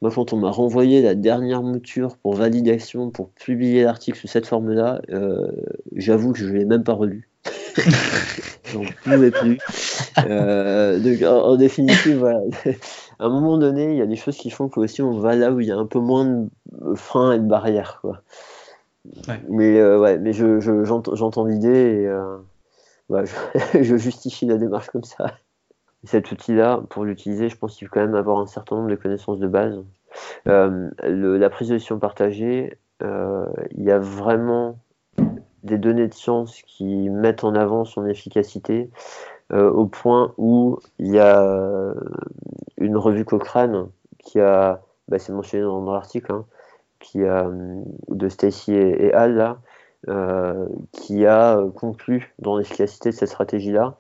moi, 0.01 0.11
quand 0.13 0.31
on 0.31 0.37
m'a 0.37 0.49
renvoyé 0.49 1.01
la 1.01 1.13
dernière 1.13 1.61
mouture 1.61 2.15
pour 2.17 2.35
validation, 2.35 3.11
pour 3.11 3.31
publier 3.31 3.83
l'article 3.83 4.17
sous 4.17 4.27
cette 4.27 4.45
forme-là, 4.45 5.01
euh, 5.09 5.51
j'avoue 5.93 6.31
que 6.31 6.39
je 6.39 6.45
ne 6.45 6.53
l'ai 6.53 6.65
même 6.65 6.85
pas 6.85 6.93
relu. 6.93 7.29
J'en 8.65 8.83
pouvais 9.03 9.31
plus. 9.31 9.57
Euh, 10.25 10.99
en, 11.27 11.55
définitive, 11.57 12.17
voilà. 12.17 12.39
à 13.19 13.25
un 13.25 13.29
moment 13.29 13.57
donné, 13.57 13.91
il 13.91 13.97
y 13.97 14.01
a 14.01 14.05
des 14.05 14.15
choses 14.15 14.37
qui 14.37 14.49
font 14.49 14.69
qu'aussi 14.69 15.01
on 15.01 15.19
va 15.19 15.35
là 15.35 15.51
où 15.51 15.59
il 15.59 15.67
y 15.67 15.71
a 15.71 15.77
un 15.77 15.85
peu 15.85 15.99
moins 15.99 16.25
de 16.25 16.95
freins 16.95 17.33
et 17.33 17.39
de 17.39 17.47
barrières. 17.47 17.99
Quoi. 18.01 18.21
Mais, 19.49 19.79
euh, 19.79 19.99
ouais, 19.99 20.17
mais 20.17 20.31
je, 20.31 20.59
j'entends, 20.61 21.45
l'idée 21.45 22.07
et 22.07 22.09
je, 23.09 23.25
je 23.83 23.97
justifie 23.97 24.45
la 24.45 24.57
démarche 24.57 24.89
comme 24.89 25.03
ça 25.03 25.35
cet 26.03 26.31
outil-là, 26.31 26.81
pour 26.89 27.03
l'utiliser, 27.03 27.49
je 27.49 27.57
pense 27.57 27.75
qu'il 27.75 27.87
faut 27.87 27.93
quand 27.93 28.01
même 28.01 28.15
avoir 28.15 28.39
un 28.39 28.45
certain 28.45 28.77
nombre 28.77 28.89
de 28.89 28.95
connaissances 28.95 29.39
de 29.39 29.47
base. 29.47 29.83
Euh, 30.47 30.89
la 31.03 31.49
prise 31.49 31.69
de 31.69 31.75
décision 31.75 31.99
partagée, 31.99 32.77
euh, 33.03 33.45
il 33.71 33.83
y 33.83 33.91
a 33.91 33.99
vraiment 33.99 34.79
des 35.63 35.77
données 35.77 36.07
de 36.07 36.13
science 36.13 36.61
qui 36.65 37.09
mettent 37.09 37.43
en 37.43 37.53
avant 37.53 37.83
son 37.83 38.05
efficacité 38.05 38.89
euh, 39.51 39.69
au 39.69 39.85
point 39.87 40.33
où 40.37 40.79
il 40.99 41.11
y 41.11 41.19
a 41.19 41.93
une 42.77 42.97
revue 42.97 43.25
Cochrane 43.25 43.89
qui 44.19 44.39
a, 44.39 44.81
bah, 45.09 45.19
c'est 45.19 45.33
mentionné 45.33 45.63
dans, 45.63 45.91
l'article, 45.91 46.31
hein, 46.31 46.45
qui 46.99 47.25
a, 47.25 47.49
de 48.07 48.29
Stacy 48.29 48.73
et, 48.73 49.13
Al, 49.13 49.35
là, 49.35 49.57
qui 50.93 51.25
a 51.25 51.61
conclu 51.75 52.33
dans 52.39 52.57
l'efficacité 52.57 53.09
de 53.09 53.15
cette 53.15 53.29
stratégie-là, 53.29 53.97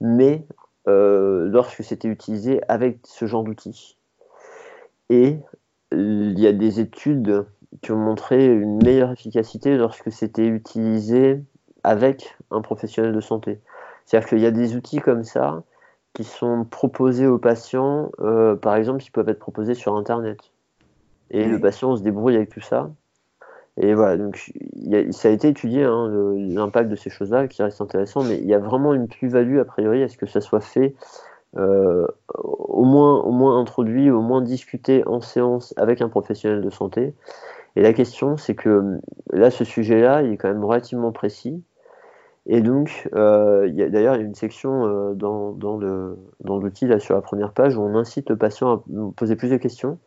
mais 0.00 0.46
lorsque 0.86 1.82
c'était 1.82 2.08
utilisé 2.08 2.60
avec 2.68 2.98
ce 3.04 3.26
genre 3.26 3.44
d'outils. 3.44 3.96
Et 5.10 5.38
il 5.92 6.38
y 6.38 6.46
a 6.46 6.52
des 6.52 6.80
études 6.80 7.46
qui 7.82 7.92
ont 7.92 7.98
montré 7.98 8.46
une 8.46 8.82
meilleure 8.82 9.12
efficacité 9.12 9.76
lorsque 9.76 10.10
c'était 10.10 10.46
utilisé 10.46 11.42
avec 11.82 12.36
un 12.50 12.62
professionnel 12.62 13.12
de 13.12 13.20
santé. 13.20 13.60
C'est-à-dire 14.04 14.28
qu'il 14.28 14.40
y 14.40 14.46
a 14.46 14.50
des 14.50 14.76
outils 14.76 15.00
comme 15.00 15.24
ça 15.24 15.62
qui 16.14 16.24
sont 16.24 16.64
proposés 16.64 17.26
aux 17.26 17.38
patients, 17.38 18.10
euh, 18.20 18.54
par 18.54 18.76
exemple, 18.76 19.02
qui 19.02 19.10
peuvent 19.10 19.28
être 19.28 19.38
proposés 19.38 19.74
sur 19.74 19.96
Internet. 19.96 20.38
Et 21.30 21.44
le 21.44 21.58
patient 21.58 21.96
se 21.96 22.02
débrouille 22.02 22.36
avec 22.36 22.50
tout 22.50 22.60
ça. 22.60 22.90
Et 23.76 23.94
voilà, 23.94 24.16
donc 24.16 24.52
ça 25.10 25.28
a 25.28 25.30
été 25.32 25.48
étudié, 25.48 25.82
hein, 25.82 26.08
l'impact 26.36 26.88
de 26.88 26.96
ces 26.96 27.10
choses-là, 27.10 27.48
qui 27.48 27.62
reste 27.62 27.80
intéressant, 27.80 28.22
mais 28.22 28.38
il 28.38 28.46
y 28.46 28.54
a 28.54 28.58
vraiment 28.60 28.94
une 28.94 29.08
plus-value, 29.08 29.58
a 29.58 29.64
priori, 29.64 30.02
à 30.02 30.08
ce 30.08 30.16
que 30.16 30.26
ça 30.26 30.40
soit 30.40 30.60
fait, 30.60 30.94
euh, 31.56 32.06
au, 32.34 32.84
moins, 32.84 33.58
introduit, 33.58 34.10
au 34.10 34.20
moins 34.20 34.42
discuté 34.42 35.06
en 35.06 35.20
séance 35.20 35.74
avec 35.76 36.00
un 36.02 36.08
professionnel 36.08 36.62
de 36.62 36.70
santé. 36.70 37.14
Et 37.76 37.82
la 37.82 37.92
question, 37.92 38.36
c'est 38.36 38.54
que 38.54 39.00
là, 39.32 39.50
ce 39.50 39.64
sujet-là, 39.64 40.22
il 40.22 40.32
est 40.32 40.36
quand 40.36 40.48
même 40.48 40.64
relativement 40.64 41.10
précis. 41.12 41.62
Et 42.46 42.60
donc, 42.60 43.08
euh, 43.14 43.68
d'ailleurs, 43.88 44.16
il 44.16 44.20
y 44.20 44.24
a 44.24 44.26
une 44.26 44.34
section 44.34 44.86
euh, 44.86 45.14
dans, 45.14 45.52
dans 45.52 46.58
l'outil, 46.58 46.86
là, 46.86 47.00
sur 47.00 47.14
la 47.14 47.22
première 47.22 47.52
page, 47.52 47.76
où 47.76 47.82
on 47.82 47.96
incite 47.96 48.30
le 48.30 48.36
patient 48.36 48.70
à 48.70 48.84
poser 49.16 49.34
plus 49.34 49.50
de 49.50 49.56
questions. 49.56 49.98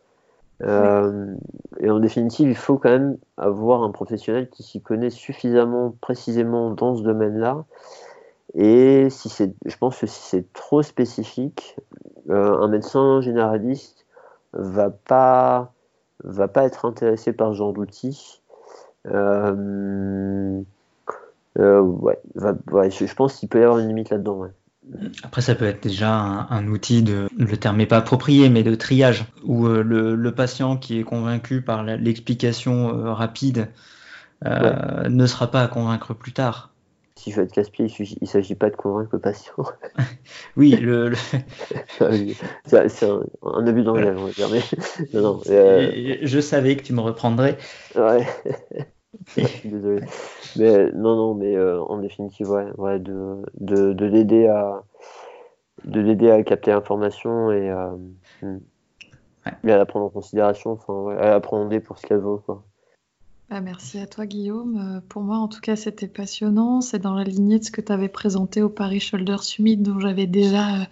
Euh, 0.64 1.36
et 1.80 1.90
en 1.90 2.00
définitive, 2.00 2.50
il 2.50 2.56
faut 2.56 2.78
quand 2.78 2.90
même 2.90 3.18
avoir 3.38 3.84
un 3.84 3.92
professionnel 3.92 4.50
qui 4.50 4.64
s'y 4.64 4.82
connaît 4.82 5.10
suffisamment 5.10 5.96
précisément 6.02 6.72
dans 6.72 6.96
ce 6.96 7.04
domaine-là. 7.04 7.66
Et 8.56 9.10
si 9.10 9.30
c'est, 9.30 9.54
je 9.66 9.78
pense 9.78 10.00
que 10.00 10.08
si 10.08 10.22
c'est 10.22 10.54
trop 10.54 10.82
spécifique, 10.82 11.78
un 12.30 12.68
médecin 12.68 13.22
généraliste 13.22 14.06
va 14.54 14.90
pas 14.90 15.72
va 16.24 16.48
pas 16.48 16.66
être 16.66 16.86
intéressé 16.86 17.34
par 17.34 17.52
ce 17.52 17.58
genre 17.58 17.74
d'outil. 17.74 18.42
Euh, 19.08 20.62
euh, 21.60 21.82
ouais, 21.82 22.20
je, 22.36 23.14
pense 23.14 23.36
qu'il 23.36 23.50
peut 23.50 23.60
y 23.60 23.64
avoir 23.64 23.80
une 23.80 23.88
limite 23.88 24.10
là-dedans. 24.10 24.48
Après, 25.24 25.42
ça 25.42 25.56
peut 25.56 25.66
être 25.66 25.84
déjà 25.84 26.12
un, 26.12 26.68
outil 26.68 27.04
de, 27.04 27.28
le 27.38 27.58
terme 27.58 27.78
n'est 27.78 27.86
pas 27.86 27.98
approprié, 27.98 28.50
mais 28.50 28.64
de 28.64 28.76
triage, 28.76 29.26
où 29.44 29.68
euh, 29.68 29.84
le, 29.84 30.32
patient 30.32 30.78
qui 30.78 31.00
est 31.00 31.04
convaincu 31.04 31.62
par 31.62 31.84
l'explication 31.84 33.14
rapide 33.14 33.70
ne 34.44 35.26
sera 35.26 35.52
pas 35.52 35.64
à 35.64 35.68
convaincre 35.68 36.14
plus 36.14 36.34
tard 36.34 36.72
si 37.18 37.32
je 37.32 37.38
veux 37.38 37.44
être 37.44 37.52
casse-pied, 37.52 37.88
il 38.00 38.18
ne 38.22 38.28
s'agit 38.28 38.56
pas 38.56 38.70
de 38.70 38.76
convaincre 38.76 39.10
le 39.14 39.20
patient. 39.20 39.54
oui, 40.56 40.76
le, 40.76 41.14
c'est 42.66 43.06
un, 43.06 43.22
un, 43.44 43.68
abus 43.68 43.84
euh, 43.88 44.30
Je 46.22 46.40
savais 46.40 46.78
que 46.78 46.84
tu 46.84 46.94
me 46.94 47.02
reprendrais. 47.02 47.58
Ouais. 47.96 48.26
Désolé. 49.66 50.06
Mais 50.58 50.92
non, 50.92 51.16
non, 51.16 51.34
mais 51.34 51.56
euh, 51.56 51.82
en 51.82 51.98
définitive, 52.00 52.50
ouais, 52.50 52.68
ouais 52.78 53.00
de, 53.00 53.42
de, 53.60 53.94
de 53.94 54.06
l'aider 54.06 54.48
à 54.48 54.84
de 55.84 56.00
l'aider 56.00 56.32
à 56.32 56.44
capter 56.44 56.72
l'information 56.72 57.52
et, 57.52 57.70
à, 57.70 57.94
hmm. 58.42 58.60
et 59.64 59.72
à 59.72 59.78
la 59.78 59.86
prendre 59.86 60.06
en 60.06 60.10
considération, 60.10 60.72
enfin, 60.72 60.94
ouais, 60.94 61.18
à 61.18 61.30
la 61.30 61.40
pour 61.40 61.98
ce 61.98 62.06
qu'elle 62.06 62.20
vaut, 62.20 62.42
quoi. 62.46 62.64
Bah, 63.50 63.62
merci 63.62 63.98
à 63.98 64.08
toi 64.08 64.26
Guillaume. 64.26 64.98
Euh, 64.98 65.00
pour 65.08 65.22
moi 65.22 65.38
en 65.38 65.48
tout 65.48 65.62
cas 65.62 65.78
c'était 65.78 66.10
passionnant. 66.10 66.82
C'est 66.82 67.00
dans 67.00 67.14
la 67.14 67.24
lignée 67.24 67.60
de 67.60 67.64
ce 67.64 67.72
que 67.72 67.80
tu 67.80 67.94
avais 67.94 68.10
présenté 68.10 68.62
au 68.62 68.68
Paris 68.68 69.00
Shoulder 69.00 69.38
Summit 69.40 69.78
dont 69.78 70.02
j'avais 70.02 70.28
déjà, 70.28 70.82
euh, 70.82 70.84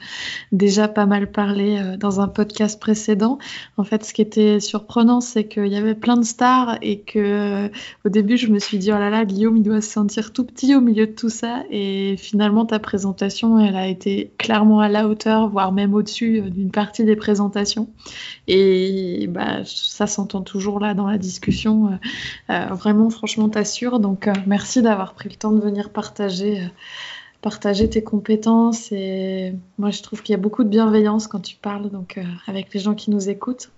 déjà 0.53 0.87
pas 0.87 1.05
mal 1.05 1.29
parlé 1.29 1.77
euh, 1.77 1.97
dans 1.97 2.21
un 2.21 2.29
podcast 2.29 2.79
précédent. 2.79 3.39
En 3.75 3.83
fait 3.83 4.05
ce 4.05 4.13
qui 4.13 4.21
était 4.21 4.61
surprenant 4.61 5.19
c'est 5.19 5.49
qu'il 5.49 5.67
y 5.67 5.75
avait 5.75 5.95
plein 5.95 6.15
de 6.15 6.23
stars 6.23 6.77
et 6.81 7.01
que 7.01 7.69
au 8.05 8.09
début 8.09 8.37
je 8.37 8.47
me 8.47 8.59
suis 8.59 8.77
dit 8.77 8.93
oh 8.93 8.99
là 8.99 9.09
là 9.09 9.25
Guillaume 9.25 9.57
il 9.57 9.63
doit 9.63 9.81
se 9.81 9.89
sentir 9.89 10.31
tout 10.31 10.45
petit 10.45 10.75
au 10.75 10.79
milieu 10.79 11.07
de 11.07 11.11
tout 11.11 11.27
ça 11.27 11.63
et 11.71 12.15
finalement 12.15 12.65
ta 12.65 12.79
présentation 12.79 13.59
elle 13.59 13.75
a 13.75 13.87
été 13.87 14.31
clairement 14.37 14.79
à 14.79 14.87
la 14.87 15.09
hauteur 15.09 15.49
voire 15.49 15.73
même 15.73 15.93
au-dessus 15.93 16.39
d'une 16.51 16.71
partie 16.71 17.03
des 17.03 17.17
présentations 17.17 17.89
et 18.47 19.27
bah, 19.27 19.65
ça 19.65 20.07
s'entend 20.07 20.39
toujours 20.39 20.79
là 20.79 20.93
dans 20.93 21.07
la 21.07 21.17
discussion 21.17 21.99
vraiment, 22.47 23.09
franchement, 23.09 23.49
t'assure. 23.49 23.99
Donc, 23.99 24.27
euh, 24.27 24.33
merci 24.45 24.81
d'avoir 24.81 25.13
pris 25.13 25.29
le 25.29 25.35
temps 25.35 25.51
de 25.51 25.59
venir 25.59 25.89
partager, 25.89 26.61
euh, 26.61 26.67
partager 27.41 27.89
tes 27.89 28.03
compétences. 28.03 28.91
Et 28.91 29.53
moi, 29.77 29.91
je 29.91 30.01
trouve 30.03 30.21
qu'il 30.21 30.33
y 30.33 30.35
a 30.37 30.41
beaucoup 30.41 30.63
de 30.63 30.69
bienveillance 30.69 31.27
quand 31.27 31.41
tu 31.41 31.55
parles, 31.55 31.89
donc 31.89 32.19
avec 32.47 32.73
les 32.73 32.79
gens 32.79 32.95
qui 32.95 33.11
nous 33.11 33.29
écoutent. 33.29 33.71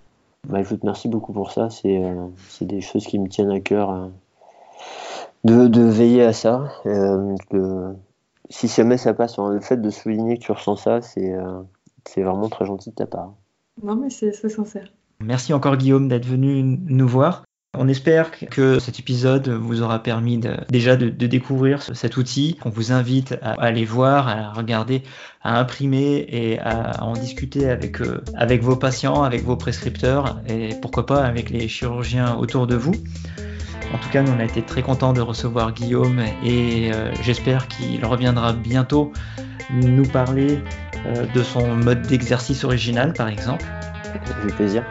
Bah, 0.48 0.60
écoute, 0.60 0.80
merci 0.84 1.08
beaucoup 1.08 1.32
pour 1.32 1.50
ça. 1.52 1.68
C'est 1.70 2.00
des 2.62 2.80
choses 2.80 3.06
qui 3.06 3.18
me 3.18 3.28
tiennent 3.28 3.50
à 3.50 3.60
cœur 3.60 4.10
de, 5.44 5.66
de, 5.66 5.82
veiller 5.82 6.22
à 6.22 6.32
ça. 6.32 6.68
si 8.48 8.68
jamais 8.68 8.96
ça 8.96 9.14
passe, 9.14 9.38
le 9.38 9.60
fait 9.60 9.76
de 9.76 9.90
souligner 9.90 10.38
que 10.38 10.44
tu 10.44 10.52
ressens 10.52 10.76
ça, 10.76 11.02
c'est 11.02 11.34
c'est 12.08 12.22
vraiment 12.22 12.48
très 12.48 12.64
gentil 12.64 12.90
de 12.90 12.94
ta 12.94 13.06
part. 13.06 13.34
Non, 13.82 13.96
mais 13.96 14.10
c'est 14.10 14.32
sincère. 14.32 14.90
Merci 15.20 15.52
encore 15.52 15.76
Guillaume 15.76 16.08
d'être 16.08 16.26
venu 16.26 16.62
nous 16.62 17.08
voir. 17.08 17.44
On 17.76 17.86
espère 17.86 18.30
que 18.30 18.78
cet 18.78 18.98
épisode 18.98 19.50
vous 19.50 19.82
aura 19.82 20.02
permis 20.02 20.40
déjà 20.70 20.96
de, 20.96 21.10
découvrir 21.10 21.82
cet 21.82 22.16
outil 22.16 22.56
qu'on 22.56 22.70
vous 22.70 22.92
invite 22.92 23.36
à, 23.42 23.52
aller 23.62 23.84
voir, 23.84 24.26
à 24.26 24.52
regarder, 24.52 25.02
à 25.42 25.60
imprimer 25.60 26.26
et 26.30 26.58
à, 26.60 27.04
en 27.04 27.12
discuter 27.12 27.68
avec, 27.68 28.00
euh, 28.00 28.24
avec 28.34 28.62
vos 28.62 28.74
patients, 28.74 29.22
avec 29.22 29.44
vos 29.44 29.56
prescripteurs 29.56 30.40
et 30.48 30.70
pourquoi 30.80 31.04
pas 31.04 31.22
avec 31.22 31.50
les 31.50 31.68
chirurgiens 31.68 32.36
autour 32.36 32.66
de 32.66 32.74
vous. 32.74 32.94
En 33.92 33.98
tout 33.98 34.08
cas, 34.10 34.22
nous 34.22 34.32
on 34.32 34.40
a 34.40 34.44
été 34.44 34.62
très 34.62 34.82
contents 34.82 35.12
de 35.12 35.20
recevoir 35.20 35.72
Guillaume 35.72 36.20
et 36.42 36.90
euh, 36.92 37.12
j'espère 37.22 37.68
qu'il 37.68 38.04
reviendra 38.04 38.54
bientôt 38.54 39.12
nous 39.70 40.06
parler 40.06 40.58
euh, 41.06 41.26
de 41.34 41.42
son 41.42 41.76
mode 41.76 42.00
d'exercice 42.02 42.64
original 42.64 43.12
par 43.12 43.28
exemple. 43.28 43.66
Avec 44.42 44.56
plaisir. 44.56 44.84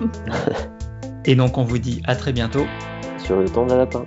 Et 1.24 1.34
donc 1.34 1.58
on 1.58 1.64
vous 1.64 1.78
dit 1.78 2.02
à 2.04 2.16
très 2.16 2.32
bientôt. 2.32 2.64
Sur 3.18 3.36
le 3.36 3.48
temps 3.48 3.64
de 3.64 3.70
la 3.70 3.78
lapin. 3.78 4.04